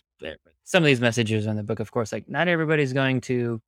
some 0.64 0.84
of 0.84 0.88
these 0.88 1.02
messages 1.02 1.46
in 1.46 1.56
the 1.56 1.64
book, 1.64 1.80
of 1.80 1.92
course, 1.92 2.12
like 2.12 2.30
not 2.30 2.48
everybody's 2.48 2.94
going 2.94 3.22
to 3.22 3.62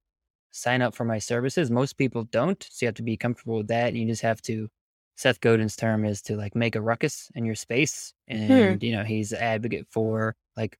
sign 0.52 0.82
up 0.82 0.96
for 0.96 1.06
my 1.06 1.20
services. 1.20 1.70
Most 1.70 1.98
people 1.98 2.24
don't, 2.26 2.62
so 2.70 2.86
you 2.86 2.88
have 2.88 2.96
to 2.96 3.04
be 3.04 3.18
comfortable 3.18 3.58
with 3.58 3.68
that. 3.68 3.94
You 3.94 4.06
just 4.08 4.22
have 4.22 4.42
to. 4.44 4.68
Seth 5.16 5.42
Godin's 5.42 5.76
term 5.76 6.06
is 6.06 6.22
to 6.22 6.38
like 6.38 6.56
make 6.56 6.78
a 6.78 6.82
ruckus 6.82 7.30
in 7.36 7.44
your 7.44 7.56
space, 7.56 8.14
hmm. 8.30 8.36
and 8.36 8.84
you 8.84 8.94
know 8.94 9.04
he's 9.04 9.34
an 9.34 9.40
advocate 9.40 9.86
for 9.92 10.34
like 10.56 10.78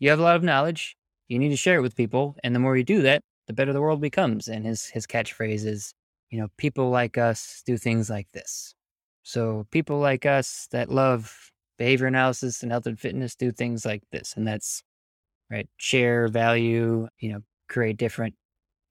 you 0.00 0.10
have 0.10 0.18
a 0.18 0.22
lot 0.22 0.36
of 0.36 0.42
knowledge, 0.42 0.96
you 1.28 1.38
need 1.38 1.50
to 1.50 1.56
share 1.56 1.78
it 1.78 1.82
with 1.82 1.96
people, 1.96 2.36
and 2.42 2.54
the 2.54 2.58
more 2.58 2.76
you 2.76 2.84
do 2.84 3.02
that, 3.02 3.22
the 3.46 3.52
better 3.52 3.72
the 3.72 3.80
world 3.80 4.00
becomes. 4.00 4.48
And 4.48 4.64
his 4.66 4.86
his 4.86 5.06
catchphrase 5.06 5.64
is, 5.66 5.92
you 6.30 6.38
know, 6.40 6.48
people 6.58 6.90
like 6.90 7.18
us 7.18 7.62
do 7.66 7.76
things 7.76 8.10
like 8.10 8.28
this. 8.32 8.74
So 9.22 9.66
people 9.70 9.98
like 9.98 10.26
us 10.26 10.68
that 10.72 10.90
love 10.90 11.52
behavior 11.78 12.06
analysis 12.06 12.62
and 12.62 12.72
health 12.72 12.86
and 12.86 12.98
fitness 12.98 13.34
do 13.34 13.52
things 13.52 13.84
like 13.84 14.02
this, 14.12 14.34
and 14.36 14.46
that's 14.46 14.82
right. 15.50 15.68
Share 15.76 16.28
value, 16.28 17.08
you 17.18 17.32
know, 17.32 17.42
create 17.68 17.96
different 17.96 18.34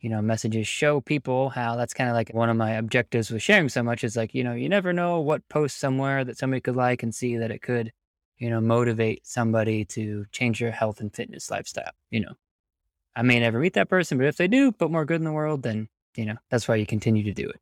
you 0.06 0.12
know, 0.12 0.22
messages 0.22 0.68
show 0.68 1.02
people 1.02 1.50
how 1.50 1.76
that's 1.76 1.96
kind 1.96 2.12
of 2.12 2.16
like 2.16 2.30
one 2.30 2.48
of 2.48 2.56
my 2.56 2.74
objectives 2.74 3.32
with 3.32 3.42
sharing 3.42 3.70
so 3.70 3.82
much 3.82 4.04
is 4.04 4.16
like, 4.16 4.36
you 4.36 4.44
know, 4.44 4.54
you 4.54 4.70
never 4.70 4.94
know 4.94 5.20
what 5.20 5.42
post 5.50 5.80
somewhere 5.80 6.24
that 6.24 6.38
somebody 6.38 6.62
could 6.62 6.76
like 6.76 7.02
and 7.02 7.16
see 7.16 7.38
that 7.38 7.50
it 7.50 7.64
could, 7.64 7.92
you 8.38 8.48
know, 8.48 8.62
motivate 8.62 9.26
somebody 9.26 9.84
to 9.84 10.26
change 10.32 10.60
their 10.60 10.70
health 10.70 11.00
and 11.00 11.12
fitness 11.12 11.50
lifestyle. 11.50 11.90
You 12.12 12.20
know, 12.20 12.34
I 13.16 13.24
may 13.24 13.40
never 13.40 13.60
meet 13.60 13.74
that 13.74 13.90
person, 13.90 14.20
but 14.20 14.28
if 14.28 14.38
they 14.38 14.48
do 14.48 14.72
put 14.72 14.92
more 14.92 15.06
good 15.06 15.22
in 15.22 15.24
the 15.24 15.32
world, 15.32 15.64
then, 15.64 15.88
you 16.16 16.26
know, 16.26 16.36
that's 16.52 16.68
why 16.68 16.76
you 16.76 16.86
continue 16.86 17.24
to 17.24 17.34
do 17.34 17.50
it. 17.50 17.60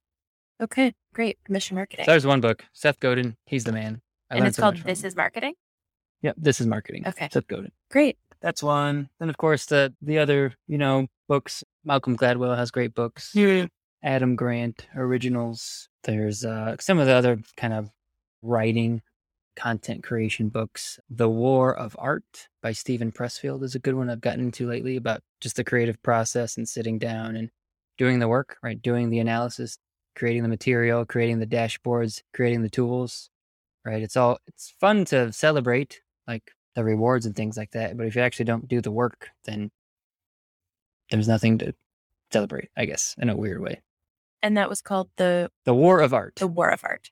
Okay. 0.62 0.94
Great. 1.14 1.38
Mission 1.48 1.76
marketing. 1.76 2.04
So 2.04 2.12
there's 2.12 2.28
one 2.28 2.42
book, 2.42 2.66
Seth 2.74 3.00
Godin. 3.00 3.38
He's 3.46 3.64
the 3.64 3.72
man. 3.72 4.02
I 4.30 4.36
and 4.36 4.48
it's 4.48 4.58
so 4.58 4.64
called 4.64 4.84
This 4.84 5.06
is 5.06 5.16
Marketing. 5.16 5.54
Yep, 6.24 6.36
this 6.38 6.60
is 6.60 6.68
marketing. 6.68 7.08
Okay. 7.08 7.30
Seth 7.32 7.48
Godin. 7.48 7.72
Great. 7.90 8.18
That's 8.44 8.62
one. 8.62 9.10
Then 9.20 9.30
of 9.30 9.38
course 9.38 9.66
the 9.66 9.96
the 10.02 10.20
other, 10.20 10.54
you 10.68 10.78
know, 10.78 11.08
books. 11.28 11.64
Malcolm 11.84 12.16
Gladwell 12.16 12.56
has 12.56 12.70
great 12.70 12.94
books. 12.94 13.34
Adam 14.04 14.36
Grant 14.36 14.86
originals. 14.96 15.90
There's 16.04 16.44
uh, 16.44 16.76
some 16.80 17.00
of 17.00 17.08
the 17.08 17.14
other 17.14 17.40
kind 17.56 17.74
of 17.74 17.90
writing, 18.42 19.02
content 19.56 20.04
creation 20.04 20.50
books. 20.50 21.00
The 21.10 21.30
War 21.30 21.74
of 21.74 21.96
Art 21.98 22.50
by 22.62 22.74
Steven 22.74 23.12
Pressfield 23.14 23.64
is 23.64 23.76
a 23.76 23.80
good 23.80 23.96
one 23.96 24.10
I've 24.10 24.22
gotten 24.22 24.42
into 24.42 24.68
lately 24.68 24.98
about 24.98 25.22
just 25.40 25.56
the 25.56 25.64
creative 25.64 26.02
process 26.04 26.58
and 26.58 26.68
sitting 26.68 27.00
down 27.00 27.38
and 27.38 27.50
doing 27.98 28.20
the 28.20 28.28
work, 28.28 28.58
right? 28.62 28.82
Doing 28.82 29.10
the 29.10 29.20
analysis, 29.20 29.78
creating 30.16 30.44
the 30.44 30.50
material, 30.50 31.06
creating 31.06 31.40
the 31.40 31.48
dashboards, 31.48 32.22
creating 32.34 32.64
the 32.64 32.70
tools, 32.70 33.30
right? 33.86 34.04
It's 34.04 34.18
all, 34.18 34.40
it's 34.48 34.74
fun 34.82 35.06
to 35.06 35.32
celebrate 35.32 36.02
like 36.28 36.52
the 36.76 36.84
rewards 36.84 37.26
and 37.26 37.36
things 37.36 37.58
like 37.58 37.72
that. 37.72 37.96
But 37.98 38.08
if 38.08 38.16
you 38.16 38.22
actually 38.22 38.46
don't 38.46 38.68
do 38.68 38.82
the 38.82 38.92
work, 38.92 39.30
then 39.46 39.72
there's 41.12 41.28
nothing 41.28 41.58
to 41.60 41.74
celebrate, 42.32 42.70
I 42.76 42.86
guess, 42.86 43.16
in 43.18 43.30
a 43.30 43.36
weird 43.36 43.62
way. 43.62 43.82
And 44.42 44.58
that 44.58 44.70
was 44.70 44.82
called 44.82 45.10
the 45.18 45.50
The 45.66 45.74
War 45.74 46.00
of 46.02 46.14
Art. 46.14 46.36
the 46.36 46.48
War 46.48 46.70
of 46.70 46.82
Art. 46.84 47.12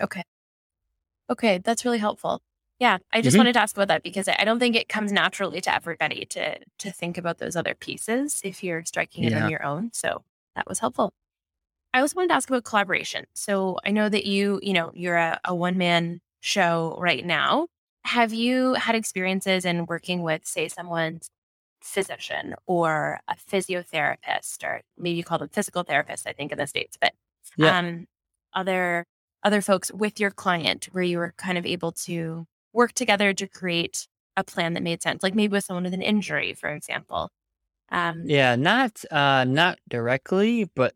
Okay. 0.00 0.22
Okay, 1.30 1.58
that's 1.58 1.84
really 1.84 1.98
helpful. 1.98 2.42
Yeah, 2.78 2.98
I 3.12 3.20
just 3.22 3.34
Mhm. 3.34 3.40
wanted 3.40 3.52
to 3.54 3.60
ask 3.60 3.76
about 3.76 3.88
that 3.88 4.02
because 4.02 4.26
I 4.28 4.36
I 4.40 4.44
don't 4.44 4.58
think 4.58 4.74
it 4.74 4.88
comes 4.88 5.12
naturally 5.12 5.60
to 5.60 5.74
everybody 5.74 6.24
to 6.26 6.58
to 6.78 6.90
think 6.92 7.16
about 7.18 7.38
those 7.38 7.54
other 7.56 7.74
pieces 7.74 8.40
if 8.44 8.62
you're 8.64 8.84
striking 8.84 9.24
it 9.24 9.32
Yeah. 9.32 9.44
on 9.44 9.50
your 9.50 9.64
own. 9.64 9.90
So 9.92 10.24
that 10.56 10.66
was 10.68 10.80
helpful. 10.80 11.12
I 11.94 12.00
also 12.00 12.16
wanted 12.16 12.28
to 12.28 12.34
ask 12.34 12.48
about 12.48 12.64
collaboration. 12.64 13.26
So 13.34 13.78
I 13.84 13.90
know 13.90 14.08
that 14.08 14.24
you, 14.26 14.58
you 14.62 14.72
know, 14.72 14.90
you're 14.94 15.16
a, 15.16 15.38
a 15.44 15.54
one 15.54 15.76
man 15.78 16.20
show 16.40 16.96
right 16.98 17.24
now. 17.24 17.68
Have 18.04 18.32
you 18.32 18.74
had 18.74 18.94
experiences 18.94 19.64
in 19.64 19.86
working 19.86 20.22
with, 20.22 20.44
say, 20.44 20.68
someone's 20.68 21.30
physician 21.82 22.54
or 22.66 23.20
a 23.28 23.34
physiotherapist, 23.36 24.64
or 24.64 24.82
maybe 24.98 25.16
you 25.16 25.24
call 25.24 25.38
them 25.38 25.48
physical 25.50 25.84
therapists, 25.84 26.26
I 26.26 26.32
think, 26.32 26.52
in 26.52 26.58
the 26.58 26.66
States, 26.66 26.96
but 27.00 27.14
Yeah. 27.56 27.74
um, 27.74 28.06
other 28.54 29.06
other 29.44 29.60
folks 29.62 29.92
with 29.92 30.20
your 30.20 30.30
client 30.30 30.86
where 30.92 31.02
you 31.04 31.18
were 31.18 31.34
kind 31.36 31.58
of 31.58 31.66
able 31.66 31.90
to 31.92 32.46
work 32.72 32.92
together 32.92 33.34
to 33.34 33.48
create 33.48 34.06
a 34.36 34.44
plan 34.44 34.74
that 34.74 34.82
made 34.84 35.02
sense, 35.02 35.22
like 35.22 35.34
maybe 35.34 35.52
with 35.52 35.64
someone 35.64 35.84
with 35.84 35.94
an 35.94 36.02
injury, 36.02 36.54
for 36.54 36.70
example. 36.70 37.28
Um, 37.90 38.28
Yeah, 38.28 38.54
not 38.56 39.04
uh 39.10 39.44
not 39.44 39.78
directly, 39.88 40.64
but 40.64 40.94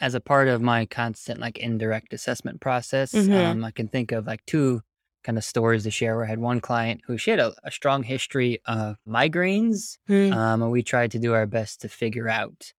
as 0.00 0.14
a 0.14 0.20
part 0.20 0.48
of 0.48 0.62
my 0.62 0.86
constant 0.86 1.40
like 1.40 1.58
indirect 1.58 2.12
assessment 2.14 2.60
process, 2.60 3.28
Mhm. 3.28 3.60
um, 3.60 3.64
I 3.64 3.70
can 3.72 3.88
think 3.88 4.12
of 4.12 4.26
like 4.26 4.44
two 4.46 4.82
kind 5.24 5.38
of 5.38 5.44
stories 5.44 5.84
to 5.84 5.90
share. 5.90 6.16
Where 6.16 6.24
I 6.24 6.28
had 6.28 6.38
one 6.38 6.60
client 6.60 7.02
who 7.06 7.18
she 7.18 7.30
had 7.30 7.40
a, 7.40 7.52
a 7.64 7.70
strong 7.70 8.02
history 8.02 8.60
of 8.66 8.96
migraines, 9.06 9.98
hmm, 10.06 10.32
um, 10.32 10.62
and 10.62 10.70
we 10.70 10.82
tried 10.82 11.10
to 11.12 11.18
do 11.18 11.34
our 11.34 11.46
best 11.46 11.80
to 11.82 11.88
figure 11.88 12.28
out 12.28 12.72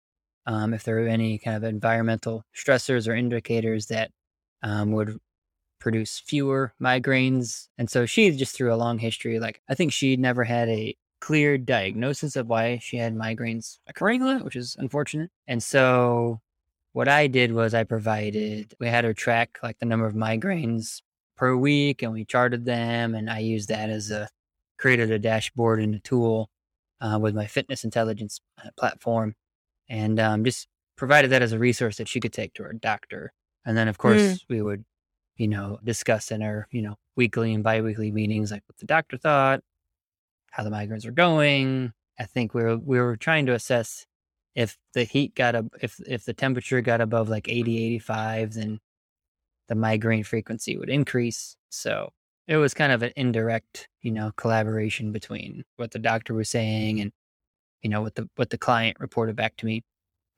um, 0.46 0.74
if 0.74 0.84
there 0.84 0.96
were 0.96 1.08
any 1.08 1.38
kind 1.38 1.56
of 1.56 1.64
environmental 1.64 2.44
stressors 2.54 3.08
or 3.08 3.14
indicators 3.14 3.86
that 3.86 4.10
um, 4.62 4.92
would 4.92 5.18
produce 5.78 6.18
fewer 6.18 6.74
migraines. 6.80 7.68
And 7.78 7.90
so 7.90 8.06
she 8.06 8.30
just 8.32 8.56
through 8.56 8.72
a 8.72 8.76
long 8.76 8.98
history, 8.98 9.40
like 9.40 9.60
I 9.68 9.74
think 9.74 9.92
she 9.92 10.16
never 10.16 10.44
had 10.44 10.68
a 10.68 10.96
clear 11.20 11.58
diagnosis 11.58 12.36
of 12.36 12.46
why 12.46 12.78
she 12.82 12.96
had 12.96 13.14
migraines 13.14 13.78
occurring, 13.86 14.22
which 14.42 14.56
is 14.56 14.76
unfortunate. 14.78 15.30
And 15.46 15.62
so 15.62 16.40
what 16.92 17.08
I 17.08 17.26
did 17.26 17.52
was 17.52 17.74
I 17.74 17.84
provided, 17.84 18.74
we 18.80 18.88
had 18.88 19.04
her 19.04 19.14
track 19.14 19.58
like 19.62 19.78
the 19.78 19.86
number 19.86 20.06
of 20.06 20.14
migraines 20.14 21.02
per 21.40 21.56
week 21.56 22.02
and 22.02 22.12
we 22.12 22.22
charted 22.26 22.66
them. 22.66 23.14
And 23.14 23.30
I 23.30 23.38
used 23.38 23.70
that 23.70 23.88
as 23.88 24.10
a, 24.10 24.28
created 24.78 25.10
a 25.10 25.18
dashboard 25.18 25.80
and 25.80 25.94
a 25.94 25.98
tool 25.98 26.50
uh, 27.00 27.18
with 27.18 27.34
my 27.34 27.46
fitness 27.46 27.82
intelligence 27.82 28.42
uh, 28.62 28.68
platform 28.78 29.34
and 29.88 30.20
um, 30.20 30.44
just 30.44 30.68
provided 30.96 31.30
that 31.30 31.40
as 31.40 31.52
a 31.52 31.58
resource 31.58 31.96
that 31.96 32.08
she 32.08 32.20
could 32.20 32.34
take 32.34 32.52
to 32.54 32.62
her 32.64 32.74
doctor. 32.74 33.32
And 33.64 33.74
then, 33.74 33.88
of 33.88 33.96
course, 33.96 34.44
we 34.50 34.60
would, 34.60 34.84
you 35.36 35.48
know, 35.48 35.78
discuss 35.82 36.30
in 36.30 36.42
our, 36.42 36.68
you 36.72 36.82
know, 36.82 36.96
weekly 37.16 37.54
and 37.54 37.64
biweekly 37.64 38.10
meetings, 38.12 38.50
like 38.50 38.62
what 38.66 38.76
the 38.76 38.84
doctor 38.86 39.16
thought, 39.16 39.62
how 40.50 40.62
the 40.62 40.70
migraines 40.70 41.06
were 41.06 41.10
going. 41.10 41.92
I 42.18 42.24
think 42.24 42.52
we 42.52 42.62
were 42.62 42.76
we 42.76 42.98
were 43.00 43.16
trying 43.16 43.46
to 43.46 43.54
assess 43.54 44.04
if 44.54 44.76
the 44.92 45.04
heat 45.04 45.34
got 45.34 45.54
up, 45.54 45.66
if 45.80 45.98
if 46.06 46.26
the 46.26 46.34
temperature 46.34 46.82
got 46.82 47.00
above 47.00 47.30
like 47.30 47.48
80, 47.48 47.78
85, 47.94 48.54
then 48.54 48.80
the 49.70 49.74
migraine 49.76 50.24
frequency 50.24 50.76
would 50.76 50.90
increase. 50.90 51.56
So 51.70 52.10
it 52.46 52.56
was 52.58 52.74
kind 52.74 52.92
of 52.92 53.02
an 53.02 53.12
indirect, 53.16 53.88
you 54.02 54.10
know, 54.10 54.32
collaboration 54.36 55.12
between 55.12 55.64
what 55.76 55.92
the 55.92 55.98
doctor 56.00 56.34
was 56.34 56.50
saying 56.50 57.00
and, 57.00 57.12
you 57.80 57.88
know, 57.88 58.02
what 58.02 58.16
the 58.16 58.28
what 58.36 58.50
the 58.50 58.58
client 58.58 58.98
reported 59.00 59.36
back 59.36 59.56
to 59.58 59.66
me. 59.66 59.82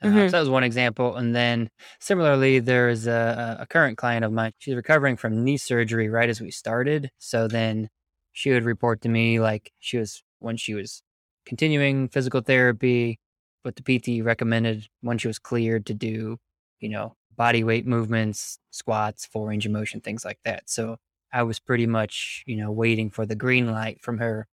Uh, 0.03 0.09
Mhm. 0.09 0.27
so 0.27 0.31
that 0.33 0.41
was 0.41 0.51
one 0.51 0.65
example. 0.65 1.17
And 1.17 1.35
then 1.35 1.71
similarly, 2.01 2.59
there's 2.61 3.07
a, 3.07 3.57
a 3.61 3.67
current 3.67 3.97
client 3.99 4.25
of 4.25 4.33
mine. 4.33 4.53
She's 4.59 4.75
recovering 4.77 5.17
from 5.17 5.43
knee 5.45 5.57
surgery 5.57 6.09
right 6.09 6.29
as 6.29 6.41
we 6.41 6.51
started. 6.51 7.11
So 7.19 7.49
then 7.49 7.89
she 8.33 8.51
would 8.53 8.65
report 8.65 9.01
to 9.03 9.09
me 9.09 9.41
like 9.41 9.73
she 9.79 9.97
was 9.99 10.23
when 10.41 10.57
she 10.57 10.75
was 10.75 11.03
continuing 11.47 12.09
physical 12.09 12.41
therapy, 12.43 13.19
what 13.63 13.77
the 13.77 13.83
PT 14.01 14.23
recommended 14.23 14.89
when 15.01 15.19
she 15.19 15.29
was 15.29 15.39
cleared 15.39 15.87
to 15.87 15.95
do, 15.95 16.39
you 16.83 16.89
know, 16.89 17.17
body 17.37 17.65
weight 17.65 17.87
movements, 17.87 18.59
squats, 18.71 19.25
full 19.25 19.47
range 19.47 19.67
of 19.67 19.73
motion, 19.73 20.01
things 20.01 20.25
like 20.25 20.39
that. 20.45 20.69
So 20.69 20.97
I 21.33 21.45
was 21.45 21.59
pretty 21.59 21.87
much, 21.87 22.43
you 22.47 22.57
know, 22.57 22.71
waiting 22.71 23.11
for 23.11 23.25
the 23.25 23.35
green 23.35 23.71
light 23.71 24.01
from 24.03 24.19
her 24.19 24.47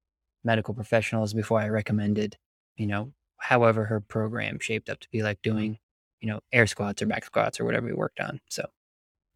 medical 0.43 0.73
professionals 0.73 1.33
before 1.33 1.59
I 1.59 1.69
recommended, 1.69 2.37
you 2.75 2.87
know, 2.87 3.13
however 3.37 3.85
her 3.85 3.99
program 3.99 4.59
shaped 4.59 4.89
up 4.89 4.99
to 4.99 5.07
be 5.11 5.23
like 5.23 5.41
mm-hmm. 5.41 5.57
doing, 5.57 5.79
you 6.19 6.27
know, 6.29 6.39
air 6.51 6.67
squats 6.67 7.01
or 7.01 7.07
back 7.07 7.25
squats 7.25 7.59
or 7.59 7.65
whatever 7.65 7.87
we 7.87 7.93
worked 7.93 8.19
on. 8.19 8.39
So 8.49 8.67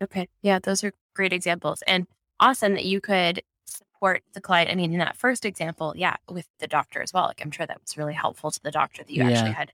Okay. 0.02 0.28
Yeah, 0.42 0.60
those 0.60 0.84
are 0.84 0.92
great 1.14 1.32
examples. 1.32 1.84
And 1.86 2.08
awesome 2.40 2.74
that 2.74 2.86
you 2.86 3.00
could 3.00 3.44
support 3.66 4.24
the 4.34 4.42
client. 4.42 4.72
I 4.72 4.76
mean, 4.76 4.92
in 4.94 5.00
that 5.00 5.16
first 5.16 5.46
example, 5.46 5.94
yeah, 5.96 6.16
with 6.30 6.48
the 6.60 6.68
doctor 6.68 7.02
as 7.02 7.14
well. 7.14 7.26
Like, 7.26 7.42
I'm 7.42 7.52
sure 7.52 7.66
that 7.66 7.80
was 7.80 7.98
really 7.98 8.14
helpful 8.14 8.50
to 8.52 8.64
the 8.64 8.72
doctor 8.72 9.04
that 9.04 9.14
you 9.14 9.24
actually 9.24 9.52
had 9.52 9.72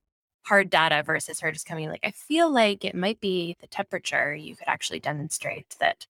hard 0.47 0.69
data 0.69 1.03
versus 1.03 1.39
her 1.41 1.51
just 1.51 1.65
coming 1.65 1.89
like, 1.89 2.05
I 2.05 2.11
feel 2.11 2.51
like 2.51 2.85
it 2.85 2.95
might 2.95 3.19
be 3.19 3.55
the 3.59 3.67
temperature. 3.67 4.33
You 4.35 4.55
could 4.55 4.67
actually 4.67 4.99
demonstrate 4.99 5.75
that. 5.79 6.07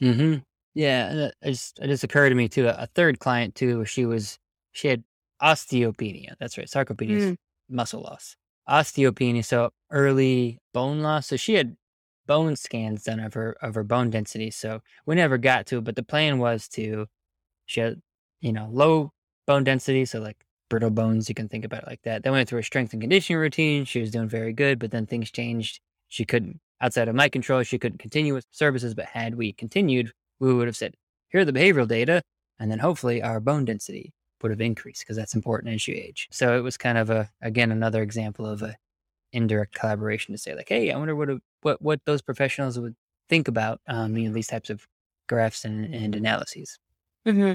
hmm 0.00 0.36
Yeah, 0.74 1.08
and 1.10 1.18
it 1.20 1.34
just 1.44 1.78
it 1.80 1.86
just 1.88 2.04
occurred 2.04 2.30
to 2.30 2.34
me 2.34 2.48
too. 2.48 2.66
A 2.68 2.88
third 2.94 3.18
client 3.20 3.54
too, 3.54 3.78
where 3.78 3.86
she 3.86 4.06
was 4.06 4.38
she 4.72 4.88
had 4.88 5.04
osteopenia. 5.42 6.34
That's 6.38 6.58
right. 6.58 6.66
Sarcopenia 6.68 7.16
is 7.16 7.34
muscle 7.68 8.02
loss. 8.02 8.36
Osteopenia, 8.68 9.44
so 9.44 9.70
early 9.90 10.58
bone 10.72 11.00
loss. 11.00 11.26
So 11.28 11.36
she 11.36 11.54
had 11.54 11.76
bone 12.26 12.56
scans 12.56 13.04
done 13.04 13.20
of 13.20 13.34
her 13.34 13.56
of 13.62 13.74
her 13.74 13.84
bone 13.84 14.10
density. 14.10 14.50
So 14.50 14.80
we 15.06 15.14
never 15.16 15.38
got 15.38 15.66
to 15.66 15.78
it, 15.78 15.84
but 15.84 15.96
the 15.96 16.02
plan 16.02 16.38
was 16.38 16.68
to 16.70 17.06
she 17.66 17.80
had, 17.80 18.02
you 18.40 18.52
know, 18.52 18.68
low 18.72 19.12
bone 19.46 19.64
density, 19.64 20.04
so 20.06 20.20
like 20.20 20.43
brittle 20.74 20.90
bones, 20.90 21.28
you 21.28 21.36
can 21.36 21.48
think 21.48 21.64
about 21.64 21.84
it 21.84 21.88
like 21.88 22.02
that. 22.02 22.24
Then 22.24 22.32
went 22.32 22.48
through 22.48 22.58
a 22.58 22.64
strength 22.64 22.92
and 22.92 23.00
conditioning 23.00 23.38
routine. 23.38 23.84
She 23.84 24.00
was 24.00 24.10
doing 24.10 24.28
very 24.28 24.52
good, 24.52 24.80
but 24.80 24.90
then 24.90 25.06
things 25.06 25.30
changed. 25.30 25.78
She 26.08 26.24
couldn't 26.24 26.58
outside 26.80 27.06
of 27.06 27.14
my 27.14 27.28
control, 27.28 27.62
she 27.62 27.78
couldn't 27.78 27.98
continue 27.98 28.34
with 28.34 28.44
services, 28.50 28.92
but 28.92 29.04
had 29.04 29.36
we 29.36 29.52
continued, 29.52 30.10
we 30.40 30.52
would 30.52 30.66
have 30.66 30.76
said, 30.76 30.94
here 31.28 31.40
are 31.42 31.44
the 31.44 31.52
behavioral 31.52 31.86
data, 31.86 32.22
and 32.58 32.70
then 32.70 32.80
hopefully 32.80 33.22
our 33.22 33.38
bone 33.38 33.64
density 33.64 34.12
would 34.42 34.50
have 34.50 34.60
increased 34.60 35.02
because 35.02 35.16
that's 35.16 35.34
important 35.36 35.72
as 35.72 35.86
you 35.86 35.94
age. 35.94 36.28
So 36.32 36.58
it 36.58 36.60
was 36.62 36.76
kind 36.76 36.98
of 36.98 37.08
a 37.08 37.30
again 37.40 37.70
another 37.70 38.02
example 38.02 38.46
of 38.46 38.62
a 38.62 38.76
indirect 39.32 39.74
collaboration 39.74 40.34
to 40.34 40.38
say 40.38 40.56
like, 40.56 40.68
hey, 40.68 40.90
I 40.90 40.98
wonder 40.98 41.14
what 41.14 41.30
a, 41.30 41.40
what 41.62 41.80
what 41.80 42.00
those 42.04 42.20
professionals 42.20 42.78
would 42.78 42.96
think 43.28 43.46
about 43.48 43.80
um, 43.86 44.16
you 44.16 44.28
know, 44.28 44.34
these 44.34 44.48
types 44.48 44.70
of 44.70 44.86
graphs 45.28 45.64
and, 45.64 45.94
and 45.94 46.14
analyses. 46.14 46.78
Mm-hmm. 47.26 47.54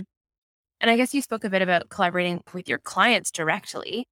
And 0.81 0.89
I 0.89 0.97
guess 0.97 1.13
you 1.13 1.21
spoke 1.21 1.43
a 1.43 1.49
bit 1.49 1.61
about 1.61 1.89
collaborating 1.89 2.41
with 2.53 2.69
your 2.69 2.77
clients 2.77 3.31
directly. 3.31 4.07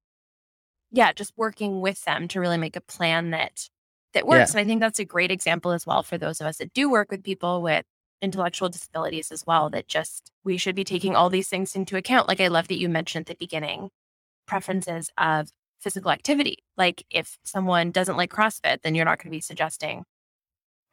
Yeah, 0.92 1.14
just 1.14 1.34
working 1.38 1.82
with 1.82 2.04
them 2.06 2.28
to 2.30 2.40
really 2.40 2.58
make 2.58 2.76
a 2.76 2.82
plan 2.82 3.32
that 3.32 3.70
that 4.14 4.28
works. 4.28 4.54
Yeah. 4.54 4.60
And 4.60 4.66
I 4.66 4.70
think 4.70 4.82
that's 4.82 5.00
a 5.00 5.06
great 5.06 5.32
example 5.32 5.72
as 5.72 5.86
well 5.86 6.04
for 6.04 6.18
those 6.18 6.42
of 6.42 6.48
us 6.48 6.58
that 6.58 6.74
do 6.74 6.90
work 6.90 7.12
with 7.12 7.24
people 7.24 7.62
with 7.62 7.86
intellectual 8.22 8.70
disabilities 8.70 9.32
as 9.32 9.46
well, 9.46 9.70
that 9.70 9.88
just 9.88 10.32
we 10.44 10.58
should 10.58 10.76
be 10.76 10.84
taking 10.84 11.16
all 11.16 11.30
these 11.30 11.50
things 11.50 11.76
into 11.76 11.98
account. 11.98 12.28
Like 12.28 12.42
I 12.42 12.48
love 12.48 12.68
that 12.70 12.80
you 12.80 12.90
mentioned 12.90 13.30
at 13.30 13.38
the 13.38 13.46
beginning 13.46 13.90
preferences 14.48 15.12
of 15.18 15.50
physical 15.80 16.12
activity. 16.12 16.58
Like 16.78 17.06
if 17.10 17.38
someone 17.44 17.92
doesn't 17.92 18.18
like 18.18 18.32
CrossFit, 18.32 18.82
then 18.82 18.96
you're 18.96 19.06
not 19.06 19.20
going 19.20 19.30
to 19.32 19.36
be 19.36 19.42
suggesting 19.42 20.04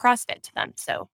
CrossFit 0.00 0.42
to 0.42 0.54
them. 0.54 0.72
So 0.76 1.08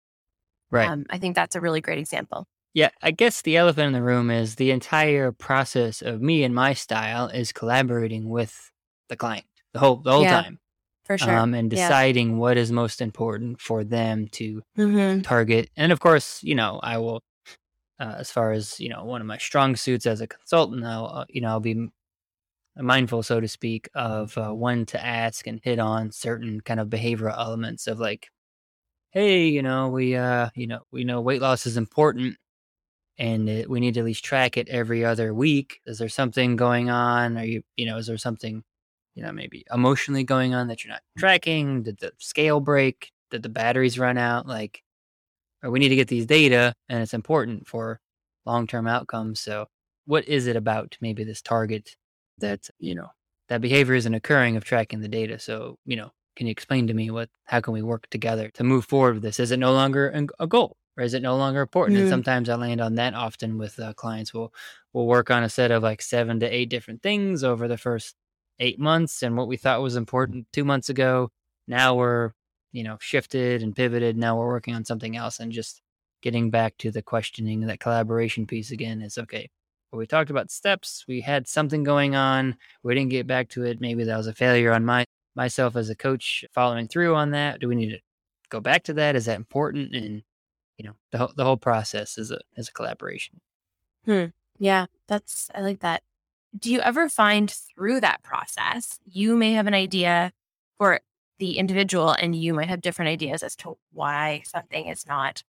right. 0.71 0.87
Um, 0.87 1.05
I 1.09 1.17
think 1.17 1.35
that's 1.35 1.55
a 1.55 1.61
really 1.61 1.81
great 1.81 1.99
example. 1.99 2.45
Yeah, 2.77 2.89
I 3.01 3.09
guess 3.09 3.41
the 3.41 3.57
elephant 3.57 3.87
in 3.87 3.93
the 3.93 4.03
room 4.03 4.29
is 4.29 4.53
the 4.53 4.69
entire 4.69 5.31
process 5.31 6.03
of 6.03 6.21
me 6.21 6.43
and 6.43 6.53
my 6.53 6.73
style 6.73 7.25
is 7.27 7.51
collaborating 7.51 8.29
with 8.29 8.71
the 9.09 9.15
client 9.15 9.47
the 9.73 9.79
whole 9.79 9.95
the 9.95 10.11
whole 10.11 10.21
yeah, 10.21 10.43
time. 10.43 10.59
For 11.03 11.17
sure. 11.17 11.35
Um, 11.35 11.55
and 11.55 11.71
deciding 11.71 12.33
yeah. 12.33 12.35
what 12.35 12.55
is 12.55 12.71
most 12.71 13.01
important 13.01 13.59
for 13.59 13.83
them 13.83 14.27
to 14.33 14.61
mm-hmm. 14.77 15.21
target. 15.21 15.71
And 15.75 15.91
of 15.91 15.99
course, 15.99 16.43
you 16.43 16.53
know, 16.53 16.79
I 16.83 16.99
will 16.99 17.23
uh, 17.99 18.13
as 18.19 18.29
far 18.29 18.51
as, 18.51 18.79
you 18.79 18.89
know, 18.89 19.03
one 19.05 19.21
of 19.21 19.27
my 19.27 19.39
strong 19.39 19.75
suits 19.75 20.05
as 20.05 20.21
a 20.21 20.27
consultant, 20.27 20.85
I'll, 20.85 21.07
uh, 21.07 21.25
you 21.29 21.41
know, 21.41 21.47
I'll 21.47 21.59
be 21.59 21.87
mindful, 22.75 23.23
so 23.23 23.39
to 23.39 23.47
speak, 23.47 23.89
of 23.95 24.37
uh, 24.37 24.51
when 24.51 24.85
to 24.87 25.03
ask 25.03 25.47
and 25.47 25.59
hit 25.63 25.79
on 25.79 26.11
certain 26.11 26.61
kind 26.61 26.79
of 26.79 26.89
behavioral 26.89 27.39
elements 27.39 27.87
of 27.87 27.99
like, 27.99 28.27
hey, 29.09 29.47
you 29.47 29.63
know, 29.63 29.87
we, 29.87 30.15
uh, 30.15 30.49
you 30.53 30.67
know, 30.67 30.81
we 30.91 31.05
know 31.05 31.21
weight 31.21 31.41
loss 31.41 31.65
is 31.65 31.75
important, 31.75 32.37
and 33.19 33.49
it, 33.49 33.69
we 33.69 33.79
need 33.79 33.95
to 33.95 34.01
at 34.01 34.05
least 34.05 34.23
track 34.23 34.57
it 34.57 34.69
every 34.69 35.03
other 35.03 35.33
week. 35.33 35.81
Is 35.85 35.97
there 35.97 36.09
something 36.09 36.55
going 36.55 36.89
on? 36.89 37.37
Are 37.37 37.45
you, 37.45 37.63
you 37.75 37.85
know, 37.85 37.97
is 37.97 38.07
there 38.07 38.17
something, 38.17 38.63
you 39.15 39.23
know, 39.23 39.31
maybe 39.31 39.65
emotionally 39.73 40.23
going 40.23 40.53
on 40.53 40.67
that 40.67 40.83
you're 40.83 40.93
not 40.93 41.01
mm. 41.17 41.19
tracking? 41.19 41.83
Did 41.83 41.99
the 41.99 42.11
scale 42.19 42.59
break? 42.59 43.11
Did 43.31 43.43
the 43.43 43.49
batteries 43.49 43.97
run 43.97 44.17
out? 44.17 44.47
Like, 44.47 44.83
or 45.63 45.71
we 45.71 45.79
need 45.79 45.89
to 45.89 45.95
get 45.95 46.07
these 46.07 46.25
data, 46.25 46.73
and 46.87 47.01
it's 47.01 47.13
important 47.13 47.67
for 47.67 47.99
long 48.45 48.67
term 48.67 48.87
outcomes. 48.87 49.39
So, 49.39 49.67
what 50.05 50.27
is 50.27 50.47
it 50.47 50.55
about 50.55 50.97
maybe 51.01 51.23
this 51.23 51.41
target 51.41 51.95
that 52.37 52.69
you 52.79 52.95
know 52.95 53.07
that 53.49 53.61
behavior 53.61 53.95
isn't 53.95 54.13
occurring 54.13 54.55
of 54.55 54.63
tracking 54.63 55.01
the 55.01 55.07
data? 55.07 55.39
So, 55.39 55.77
you 55.85 55.95
know, 55.95 56.11
can 56.35 56.45
you 56.47 56.51
explain 56.51 56.87
to 56.87 56.93
me 56.93 57.09
what? 57.09 57.29
How 57.45 57.59
can 57.61 57.73
we 57.73 57.81
work 57.81 58.07
together 58.11 58.51
to 58.53 58.63
move 58.63 58.85
forward 58.85 59.15
with 59.15 59.23
this? 59.23 59.39
Is 59.39 59.51
it 59.51 59.57
no 59.57 59.73
longer 59.73 60.27
a 60.39 60.47
goal? 60.47 60.77
Or 60.97 61.03
is 61.03 61.13
it 61.13 61.21
no 61.21 61.37
longer 61.37 61.61
important? 61.61 61.97
Mm-hmm. 61.97 62.03
And 62.03 62.09
sometimes 62.09 62.49
I 62.49 62.55
land 62.55 62.81
on 62.81 62.95
that 62.95 63.13
often 63.13 63.57
with 63.57 63.79
uh, 63.79 63.93
clients. 63.93 64.33
We'll 64.33 64.53
we'll 64.93 65.05
work 65.05 65.29
on 65.29 65.43
a 65.43 65.49
set 65.49 65.71
of 65.71 65.83
like 65.83 66.01
seven 66.01 66.39
to 66.39 66.47
eight 66.47 66.69
different 66.69 67.03
things 67.03 67.43
over 67.43 67.67
the 67.67 67.77
first 67.77 68.15
eight 68.59 68.79
months, 68.79 69.21
and 69.21 69.37
what 69.37 69.47
we 69.47 69.57
thought 69.57 69.81
was 69.81 69.95
important 69.95 70.47
two 70.51 70.65
months 70.65 70.89
ago, 70.89 71.31
now 71.67 71.95
we're 71.95 72.31
you 72.71 72.83
know 72.83 72.97
shifted 72.99 73.61
and 73.61 73.75
pivoted. 73.75 74.17
Now 74.17 74.37
we're 74.37 74.47
working 74.47 74.75
on 74.75 74.85
something 74.85 75.15
else, 75.15 75.39
and 75.39 75.51
just 75.51 75.81
getting 76.21 76.49
back 76.49 76.77
to 76.77 76.91
the 76.91 77.01
questioning 77.01 77.61
that 77.61 77.79
collaboration 77.79 78.47
piece 78.47 78.71
again 78.71 79.01
is 79.01 79.17
okay. 79.17 79.49
Well, 79.91 79.99
we 79.99 80.07
talked 80.07 80.29
about 80.29 80.51
steps. 80.51 81.05
We 81.07 81.21
had 81.21 81.47
something 81.47 81.83
going 81.83 82.15
on. 82.15 82.57
We 82.83 82.93
didn't 82.95 83.11
get 83.11 83.27
back 83.27 83.49
to 83.49 83.63
it. 83.63 83.79
Maybe 83.79 84.03
that 84.03 84.17
was 84.17 84.27
a 84.27 84.33
failure 84.33 84.73
on 84.73 84.83
my 84.83 85.05
myself 85.35 85.75
as 85.75 85.89
a 85.89 85.95
coach 85.95 86.43
following 86.51 86.87
through 86.87 87.15
on 87.15 87.31
that. 87.31 87.59
Do 87.59 87.67
we 87.67 87.75
need 87.75 87.91
to 87.91 87.99
go 88.49 88.59
back 88.59 88.83
to 88.85 88.93
that? 88.93 89.15
Is 89.15 89.25
that 89.25 89.37
important? 89.37 89.95
And 89.95 90.23
you 90.77 90.85
know 90.85 90.93
the 91.11 91.17
whole, 91.17 91.33
the 91.35 91.43
whole 91.43 91.57
process 91.57 92.17
is 92.17 92.31
a 92.31 92.39
is 92.55 92.69
a 92.69 92.71
collaboration. 92.71 93.41
Hmm. 94.05 94.25
yeah 94.57 94.85
that's 95.07 95.49
i 95.53 95.61
like 95.61 95.79
that. 95.81 96.03
Do 96.57 96.71
you 96.71 96.79
ever 96.79 97.09
find 97.09 97.51
through 97.51 97.99
that 98.01 98.23
process 98.23 98.99
you 99.05 99.35
may 99.35 99.53
have 99.53 99.67
an 99.67 99.73
idea 99.73 100.31
for 100.77 101.01
the 101.39 101.57
individual 101.57 102.11
and 102.11 102.35
you 102.35 102.53
might 102.53 102.69
have 102.69 102.81
different 102.81 103.09
ideas 103.09 103.43
as 103.43 103.55
to 103.57 103.77
why 103.91 104.41
something 104.45 104.87
is 104.87 105.05
not 105.05 105.43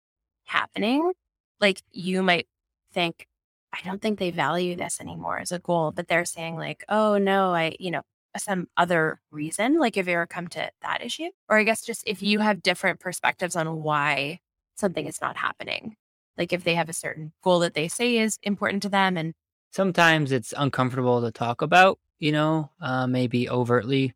happening? 0.44 1.12
Like 1.60 1.82
you 1.92 2.22
might 2.22 2.46
think 2.92 3.26
i 3.72 3.78
don't 3.84 4.00
think 4.00 4.18
they 4.18 4.30
value 4.30 4.76
this 4.76 5.00
anymore 5.00 5.38
as 5.38 5.50
a 5.50 5.58
goal 5.58 5.90
but 5.90 6.06
they're 6.06 6.24
saying 6.24 6.56
like 6.56 6.84
oh 6.88 7.18
no 7.18 7.52
i 7.52 7.74
you 7.80 7.90
know 7.90 8.02
some 8.36 8.68
other 8.76 9.20
reason 9.30 9.78
like 9.78 9.96
if 9.96 10.06
you 10.06 10.12
ever 10.12 10.26
come 10.26 10.48
to 10.48 10.70
that 10.82 11.04
issue? 11.04 11.28
Or 11.48 11.58
i 11.58 11.64
guess 11.64 11.82
just 11.82 12.02
if 12.06 12.22
you 12.22 12.38
have 12.38 12.62
different 12.62 13.00
perspectives 13.00 13.56
on 13.56 13.82
why 13.82 14.40
something 14.76 15.06
is 15.06 15.20
not 15.20 15.36
happening. 15.36 15.96
Like 16.36 16.52
if 16.52 16.64
they 16.64 16.74
have 16.74 16.88
a 16.88 16.94
certain 16.94 17.32
goal 17.42 17.60
that 17.60 17.74
they 17.74 17.88
say 17.88 18.18
is 18.18 18.38
important 18.42 18.82
to 18.82 18.88
them 18.88 19.16
and 19.16 19.34
sometimes 19.70 20.32
it's 20.32 20.54
uncomfortable 20.56 21.20
to 21.22 21.30
talk 21.30 21.62
about, 21.62 21.98
you 22.18 22.32
know, 22.32 22.70
uh, 22.80 23.06
maybe 23.06 23.48
overtly 23.48 24.14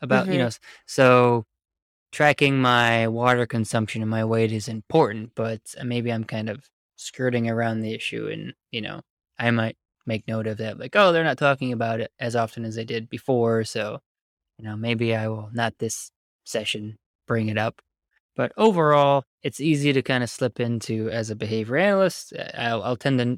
about, 0.00 0.24
mm-hmm. 0.24 0.32
you 0.32 0.38
know, 0.38 0.50
so 0.86 1.44
tracking 2.12 2.60
my 2.60 3.08
water 3.08 3.46
consumption 3.46 4.02
and 4.02 4.10
my 4.10 4.24
weight 4.24 4.52
is 4.52 4.68
important, 4.68 5.32
but 5.34 5.60
maybe 5.84 6.12
I'm 6.12 6.24
kind 6.24 6.48
of 6.48 6.68
skirting 6.96 7.48
around 7.48 7.80
the 7.80 7.92
issue 7.92 8.28
and, 8.32 8.54
you 8.70 8.80
know, 8.80 9.00
I 9.38 9.50
might 9.50 9.76
make 10.06 10.28
note 10.28 10.46
of 10.46 10.58
that 10.58 10.78
like, 10.78 10.94
oh, 10.96 11.12
they're 11.12 11.24
not 11.24 11.38
talking 11.38 11.72
about 11.72 12.00
it 12.00 12.10
as 12.18 12.36
often 12.36 12.64
as 12.64 12.74
they 12.76 12.84
did 12.84 13.08
before, 13.08 13.64
so 13.64 14.00
you 14.58 14.64
know, 14.64 14.76
maybe 14.76 15.14
I 15.14 15.28
will 15.28 15.50
not 15.52 15.78
this 15.78 16.10
session 16.44 16.98
bring 17.26 17.48
it 17.48 17.58
up. 17.58 17.80
But 18.36 18.52
overall, 18.56 19.24
it's 19.42 19.60
easy 19.60 19.92
to 19.92 20.02
kind 20.02 20.24
of 20.24 20.30
slip 20.30 20.58
into 20.58 21.08
as 21.10 21.30
a 21.30 21.36
behavior 21.36 21.76
analyst. 21.76 22.32
Uh, 22.32 22.50
I'll, 22.56 22.82
I'll 22.82 22.96
tend 22.96 23.18
to, 23.18 23.36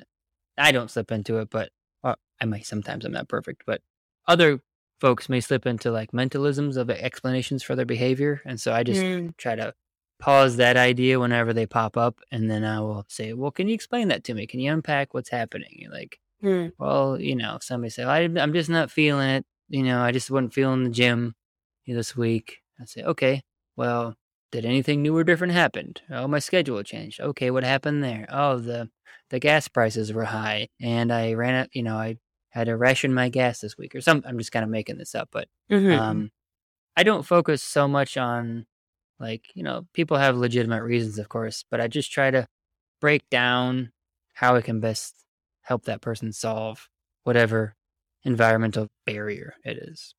I 0.56 0.72
don't 0.72 0.90
slip 0.90 1.12
into 1.12 1.38
it, 1.38 1.50
but 1.50 1.70
well, 2.02 2.16
I 2.40 2.46
might 2.46 2.66
sometimes. 2.66 3.04
I'm 3.04 3.12
not 3.12 3.28
perfect, 3.28 3.64
but 3.66 3.82
other 4.26 4.61
folks 5.00 5.28
may 5.28 5.40
slip 5.40 5.66
into 5.66 5.90
like 5.90 6.12
mentalisms 6.12 6.76
of 6.76 6.88
explanations 6.88 7.62
for 7.62 7.76
their 7.76 7.85
behavior. 7.85 8.40
And 8.46 8.61
so 8.61 8.72
I 8.72 8.82
just 8.82 9.02
mm. 9.02 9.37
try 9.37 9.54
to 9.54 9.74
pause 10.18 10.56
that 10.56 10.78
idea 10.78 11.20
whenever 11.20 11.52
they 11.52 11.66
pop 11.66 11.98
up. 11.98 12.20
And 12.32 12.50
then 12.50 12.64
I 12.64 12.80
will 12.80 13.04
say, 13.09 13.35
well, 13.35 13.50
can 13.50 13.68
you 13.68 13.74
explain 13.74 14.09
that 14.09 14.24
to 14.24 14.35
me? 14.35 14.46
Can 14.46 14.61
you 14.61 14.72
unpack 14.72 15.12
what's 15.12 15.28
happening? 15.28 15.68
You're 15.72 15.92
like, 15.92 16.18
mm. 16.42 16.72
well, 16.78 17.20
you 17.20 17.37
know, 17.37 17.59
somebody 17.61 17.90
say, 17.90 18.04
I, 18.04 18.20
I'm 18.20 18.54
just 18.54 18.70
not 18.70 18.90
feeling 18.90 19.28
it. 19.28 19.44
You 19.68 19.82
know, 19.82 20.00
I 20.00 20.12
just 20.12 20.30
wasn't 20.30 20.54
feeling 20.54 20.85
the 20.85 20.90
gym 20.90 21.35
this 21.87 22.16
week. 22.16 22.59
I 22.80 22.87
say, 22.87 23.02
okay, 23.02 23.42
well, 23.76 24.14
did 24.56 24.64
anything 24.64 25.02
new 25.02 25.14
or 25.14 25.22
different 25.22 25.52
happen? 25.52 25.92
Oh, 26.10 26.26
my 26.26 26.38
schedule 26.38 26.82
changed. 26.82 27.20
Okay, 27.20 27.50
what 27.50 27.62
happened 27.62 28.02
there? 28.02 28.26
Oh, 28.30 28.58
the 28.58 28.88
the 29.28 29.38
gas 29.38 29.68
prices 29.68 30.12
were 30.14 30.24
high, 30.24 30.68
and 30.80 31.12
I 31.12 31.34
ran 31.34 31.54
out. 31.54 31.68
You 31.74 31.82
know, 31.82 31.96
I 31.96 32.16
had 32.48 32.68
to 32.68 32.76
ration 32.76 33.12
my 33.12 33.28
gas 33.28 33.60
this 33.60 33.76
week, 33.76 33.94
or 33.94 34.00
some. 34.00 34.22
I'm 34.26 34.38
just 34.38 34.52
kind 34.52 34.64
of 34.64 34.70
making 34.70 34.96
this 34.96 35.14
up, 35.14 35.28
but 35.30 35.48
mm-hmm. 35.70 36.00
um, 36.00 36.30
I 36.96 37.02
don't 37.02 37.26
focus 37.26 37.62
so 37.62 37.86
much 37.86 38.16
on 38.16 38.64
like 39.20 39.44
you 39.54 39.62
know 39.62 39.86
people 39.92 40.16
have 40.16 40.36
legitimate 40.36 40.82
reasons, 40.82 41.18
of 41.18 41.28
course, 41.28 41.64
but 41.70 41.80
I 41.80 41.86
just 41.86 42.11
try 42.11 42.30
to 42.30 42.48
break 42.98 43.28
down 43.28 43.92
how 44.32 44.54
it 44.54 44.64
can 44.64 44.80
best 44.80 45.26
help 45.61 45.84
that 45.84 46.00
person 46.00 46.32
solve 46.32 46.88
whatever 47.24 47.74
environmental 48.24 48.88
barrier 49.04 49.54
it 49.64 49.76
is. 49.76 50.14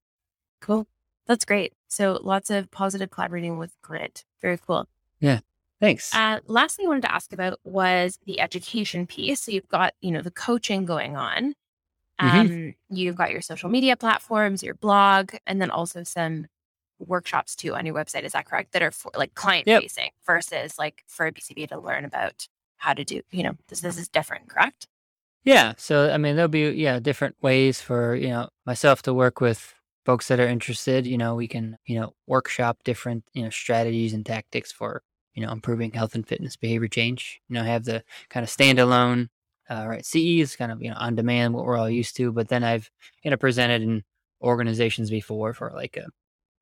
Cool. 0.62 0.86
That's 1.26 1.46
great. 1.46 1.74
So 1.88 2.20
lots 2.24 2.50
of 2.50 2.70
positive 2.70 3.10
collaborating 3.10 3.58
with 3.58 3.74
grit. 3.82 4.24
Very 4.42 4.58
cool. 4.58 4.88
Yeah. 5.20 5.40
Thanks. 5.80 6.14
Uh, 6.14 6.40
last 6.48 6.76
thing 6.76 6.86
I 6.86 6.90
wanted 6.90 7.04
to 7.04 7.14
ask 7.14 7.32
about 7.34 7.60
was 7.64 8.18
the 8.26 8.40
education 8.40 9.06
piece. 9.06 9.42
So 9.42 9.52
you've 9.52 9.68
got, 9.68 9.94
you 10.02 10.12
know, 10.12 10.22
the 10.22 10.32
coaching 10.32 10.86
going 10.86 11.16
on. 11.16 11.54
Mm-hmm. 12.20 12.38
Um, 12.38 12.48
mm-hmm. 12.48 12.96
You've 12.96 13.16
got 13.16 13.32
your 13.32 13.42
social 13.42 13.70
media 13.70 13.96
platforms, 13.96 14.64
your 14.64 14.74
blog, 14.74 15.36
and 15.46 15.62
then 15.62 15.70
also 15.70 16.04
some 16.04 16.48
workshops 17.00 17.56
too 17.56 17.76
on 17.76 17.86
your 17.86 17.94
website. 17.94 18.24
Is 18.24 18.32
that 18.32 18.48
correct? 18.48 18.72
That 18.72 18.82
are 18.82 18.92
for 18.92 19.12
like 19.16 19.36
client 19.36 19.68
yep. 19.68 19.84
facing 19.84 20.10
versus 20.26 20.80
like 20.80 21.04
for 21.08 21.28
a 21.28 21.32
BCB 21.32 21.70
to 21.70 21.80
learn 21.80 22.06
about 22.06 22.48
how 22.78 22.94
to 22.94 23.04
do, 23.04 23.22
you 23.32 23.44
know, 23.44 23.54
this, 23.68 23.82
this 23.82 24.00
is 24.00 24.10
different, 24.10 24.50
correct? 24.50 24.88
Yeah. 25.44 25.74
So, 25.78 26.12
I 26.12 26.18
mean, 26.18 26.36
there'll 26.36 26.50
be, 26.50 26.70
yeah, 26.72 27.00
different 27.00 27.36
ways 27.42 27.82
for, 27.82 28.16
you 28.16 28.30
know, 28.30 28.50
myself 28.66 29.02
to 29.04 29.14
work 29.14 29.40
with 29.42 29.76
folks 30.08 30.30
that 30.30 30.42
are 30.42 30.48
interested. 30.50 31.08
You 31.08 31.20
know, 31.20 31.36
we 31.36 31.50
can, 31.50 31.78
you 31.86 32.00
know, 32.00 32.16
workshop 32.28 32.80
different, 32.86 33.26
you 33.34 33.44
know, 33.44 33.52
strategies 33.52 34.14
and 34.14 34.26
tactics 34.26 34.72
for, 34.74 35.04
you 35.36 35.46
know, 35.46 35.52
improving 35.54 35.92
health 35.94 36.16
and 36.16 36.28
fitness 36.28 36.58
behavior 36.58 36.90
change. 36.90 37.42
You 37.50 37.56
know, 37.56 37.64
have 37.66 37.86
the 37.86 38.04
kind 38.32 38.44
of 38.46 38.50
standalone, 38.50 39.30
uh, 39.70 39.86
right? 39.88 40.06
CE 40.06 40.42
is 40.42 40.56
kind 40.58 40.72
of, 40.72 40.82
you 40.82 40.92
know, 40.92 40.98
on 41.00 41.16
demand, 41.16 41.54
what 41.56 41.66
we're 41.66 41.78
all 41.78 41.92
used 41.92 42.18
to. 42.18 42.34
But 42.34 42.50
then 42.50 42.64
I've, 42.66 42.90
you 43.24 43.32
know, 43.32 43.38
presented 43.38 43.84
in 43.84 44.04
organizations 44.42 45.12
before 45.12 45.54
for 45.54 45.72
like 45.76 45.98
a, 45.98 46.08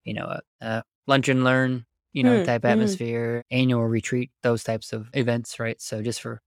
you 0.05 0.13
know, 0.15 0.25
a, 0.25 0.41
a 0.65 0.83
lunch 1.07 1.29
and 1.29 1.43
learn, 1.43 1.85
you 2.13 2.23
know, 2.23 2.39
Mm, 2.39 2.45
type 2.45 2.63
mhm. 2.63 2.71
atmosphere, 2.71 3.43
annual 3.51 3.85
retreat, 3.87 4.31
those 4.43 4.63
types 4.63 4.93
of 4.93 5.09
events, 5.13 5.59
right? 5.59 5.81
So 5.81 6.01
just 6.03 6.21
for 6.21 6.41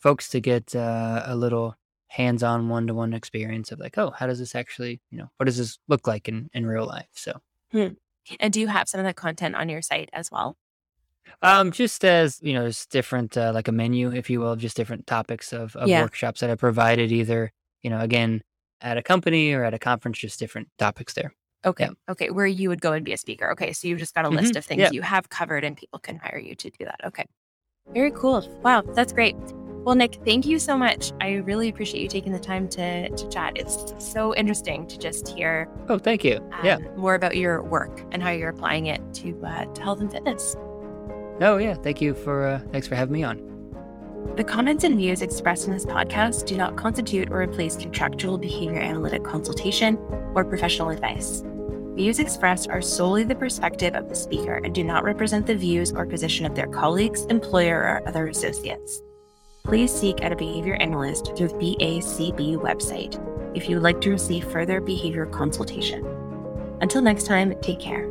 folks 0.00 0.28
to 0.30 0.40
get 0.40 0.74
uh, 0.76 1.22
a 1.26 1.36
little 1.36 1.76
hands-on 2.14 2.68
one-to-one 2.68 3.12
experience 3.12 3.72
of 3.72 3.80
like, 3.80 3.98
oh, 3.98 4.10
how 4.10 4.26
does 4.28 4.38
this 4.38 4.54
actually, 4.54 5.00
you 5.10 5.18
know, 5.18 5.28
what 5.36 5.46
does 5.46 5.58
this 5.58 5.78
look 5.88 6.06
like 6.06 6.28
in 6.28 6.48
in 6.54 6.64
real 6.64 6.86
life? 6.86 7.08
So, 7.12 7.40
And 7.72 8.52
do 8.52 8.60
you 8.60 8.68
have 8.68 8.88
some 8.88 9.00
of 9.00 9.04
that 9.06 9.16
content 9.16 9.56
on 9.56 9.68
your 9.68 9.82
site 9.82 10.10
as 10.12 10.30
well? 10.30 10.56
um, 11.42 11.72
just 11.72 12.04
as 12.04 12.38
you 12.42 12.52
know, 12.52 12.62
there's 12.62 12.86
different 12.86 13.36
uh, 13.36 13.50
like 13.52 13.66
a 13.68 13.72
menu, 13.72 14.12
if 14.12 14.30
you 14.30 14.40
will, 14.40 14.52
of 14.52 14.60
just 14.60 14.76
different 14.76 15.06
topics 15.06 15.52
of, 15.52 15.74
of 15.76 15.88
Yeah. 15.88 16.02
workshops 16.02 16.40
that 16.40 16.50
I 16.50 16.54
provided, 16.54 17.10
either 17.10 17.52
you 17.82 17.90
know, 17.90 17.98
again 18.00 18.42
at 18.80 18.96
a 18.96 19.02
company 19.02 19.52
or 19.52 19.64
at 19.64 19.74
a 19.74 19.78
conference, 19.78 20.18
just 20.18 20.38
different 20.38 20.68
topics 20.78 21.14
there. 21.14 21.34
Okay. 21.64 21.84
Yeah. 21.84 22.12
Okay. 22.12 22.30
Where 22.30 22.46
you 22.46 22.68
would 22.68 22.80
go 22.80 22.92
and 22.92 23.04
be 23.04 23.12
a 23.12 23.16
speaker. 23.16 23.50
Okay. 23.52 23.72
So 23.72 23.88
you've 23.88 23.98
just 23.98 24.14
got 24.14 24.24
a 24.24 24.28
Mhm, 24.28 24.36
list 24.36 24.56
of 24.56 24.64
things 24.64 24.80
yeah. 24.80 24.90
you 24.92 25.02
have 25.02 25.28
covered 25.30 25.64
and 25.64 25.76
people 25.76 25.98
can 25.98 26.16
hire 26.18 26.38
you 26.38 26.54
to 26.54 26.70
do 26.70 26.84
that. 26.84 27.00
Okay. 27.04 27.24
Very 27.92 28.12
cool. 28.12 28.46
Wow. 28.62 28.82
That's 28.94 29.12
great. 29.12 29.34
Well, 29.84 29.94
Nick, 29.94 30.14
thank 30.24 30.46
you 30.46 30.58
so 30.58 30.78
much. 30.78 31.12
I 31.20 31.34
really 31.34 31.68
appreciate 31.68 32.00
you 32.00 32.08
taking 32.08 32.32
the 32.32 32.38
time 32.38 32.68
to, 32.70 33.10
to 33.10 33.28
chat. 33.28 33.52
It's 33.56 33.92
so 33.98 34.34
interesting 34.34 34.86
to 34.86 34.98
just 34.98 35.28
hear 35.28 35.68
Oh, 35.90 35.98
thank 35.98 36.24
you. 36.24 36.36
um, 36.52 36.64
yeah. 36.64 36.78
more 36.96 37.14
about 37.14 37.36
your 37.36 37.62
work 37.62 38.00
and 38.10 38.22
how 38.22 38.30
you're 38.30 38.48
applying 38.48 38.86
it 38.86 39.02
to, 39.14 39.38
uh, 39.44 39.66
to 39.66 39.82
health 39.82 40.00
and 40.00 40.10
fitness. 40.10 40.56
Oh, 41.42 41.58
yeah. 41.58 41.74
Thank 41.74 42.00
you 42.00 42.14
for 42.14 42.46
uh, 42.46 42.60
thanks 42.72 42.86
for 42.88 42.94
having 42.94 43.12
me 43.12 43.24
on. 43.24 43.42
The 44.36 44.44
comments 44.44 44.84
and 44.84 44.96
views 44.96 45.20
expressed 45.20 45.66
in 45.66 45.74
this 45.74 45.84
podcast 45.84 46.46
do 46.46 46.56
not 46.56 46.76
constitute 46.76 47.30
or 47.30 47.40
replace 47.42 47.76
contractual 47.76 48.38
behavior 48.38 48.80
analytic 48.80 49.22
consultation 49.22 49.98
or 50.34 50.46
professional 50.46 50.88
advice. 50.88 51.42
Views 51.94 52.18
expressed 52.18 52.70
are 52.70 52.80
solely 52.80 53.22
the 53.22 53.34
perspective 53.34 53.94
of 53.94 54.08
the 54.08 54.14
speaker 54.14 54.54
and 54.64 54.74
do 54.74 54.82
not 54.82 55.04
represent 55.04 55.46
the 55.46 55.54
views 55.54 55.92
or 55.92 56.06
position 56.06 56.46
of 56.46 56.54
their 56.54 56.66
colleagues, 56.68 57.26
employer, 57.26 57.80
or 57.80 58.08
other 58.08 58.26
associates. 58.28 59.02
Please 59.64 59.90
seek 59.90 60.22
out 60.22 60.30
a 60.30 60.36
behavior 60.36 60.74
analyst 60.74 61.34
through 61.34 61.48
the 61.48 61.54
BACB 61.54 62.58
website 62.58 63.18
if 63.56 63.66
you 63.66 63.76
would 63.76 63.82
like 63.82 63.98
to 64.02 64.10
receive 64.10 64.44
further 64.44 64.78
behavior 64.78 65.24
consultation. 65.24 66.04
Until 66.82 67.00
next 67.00 67.24
time, 67.24 67.54
take 67.62 67.80
care. 67.80 68.06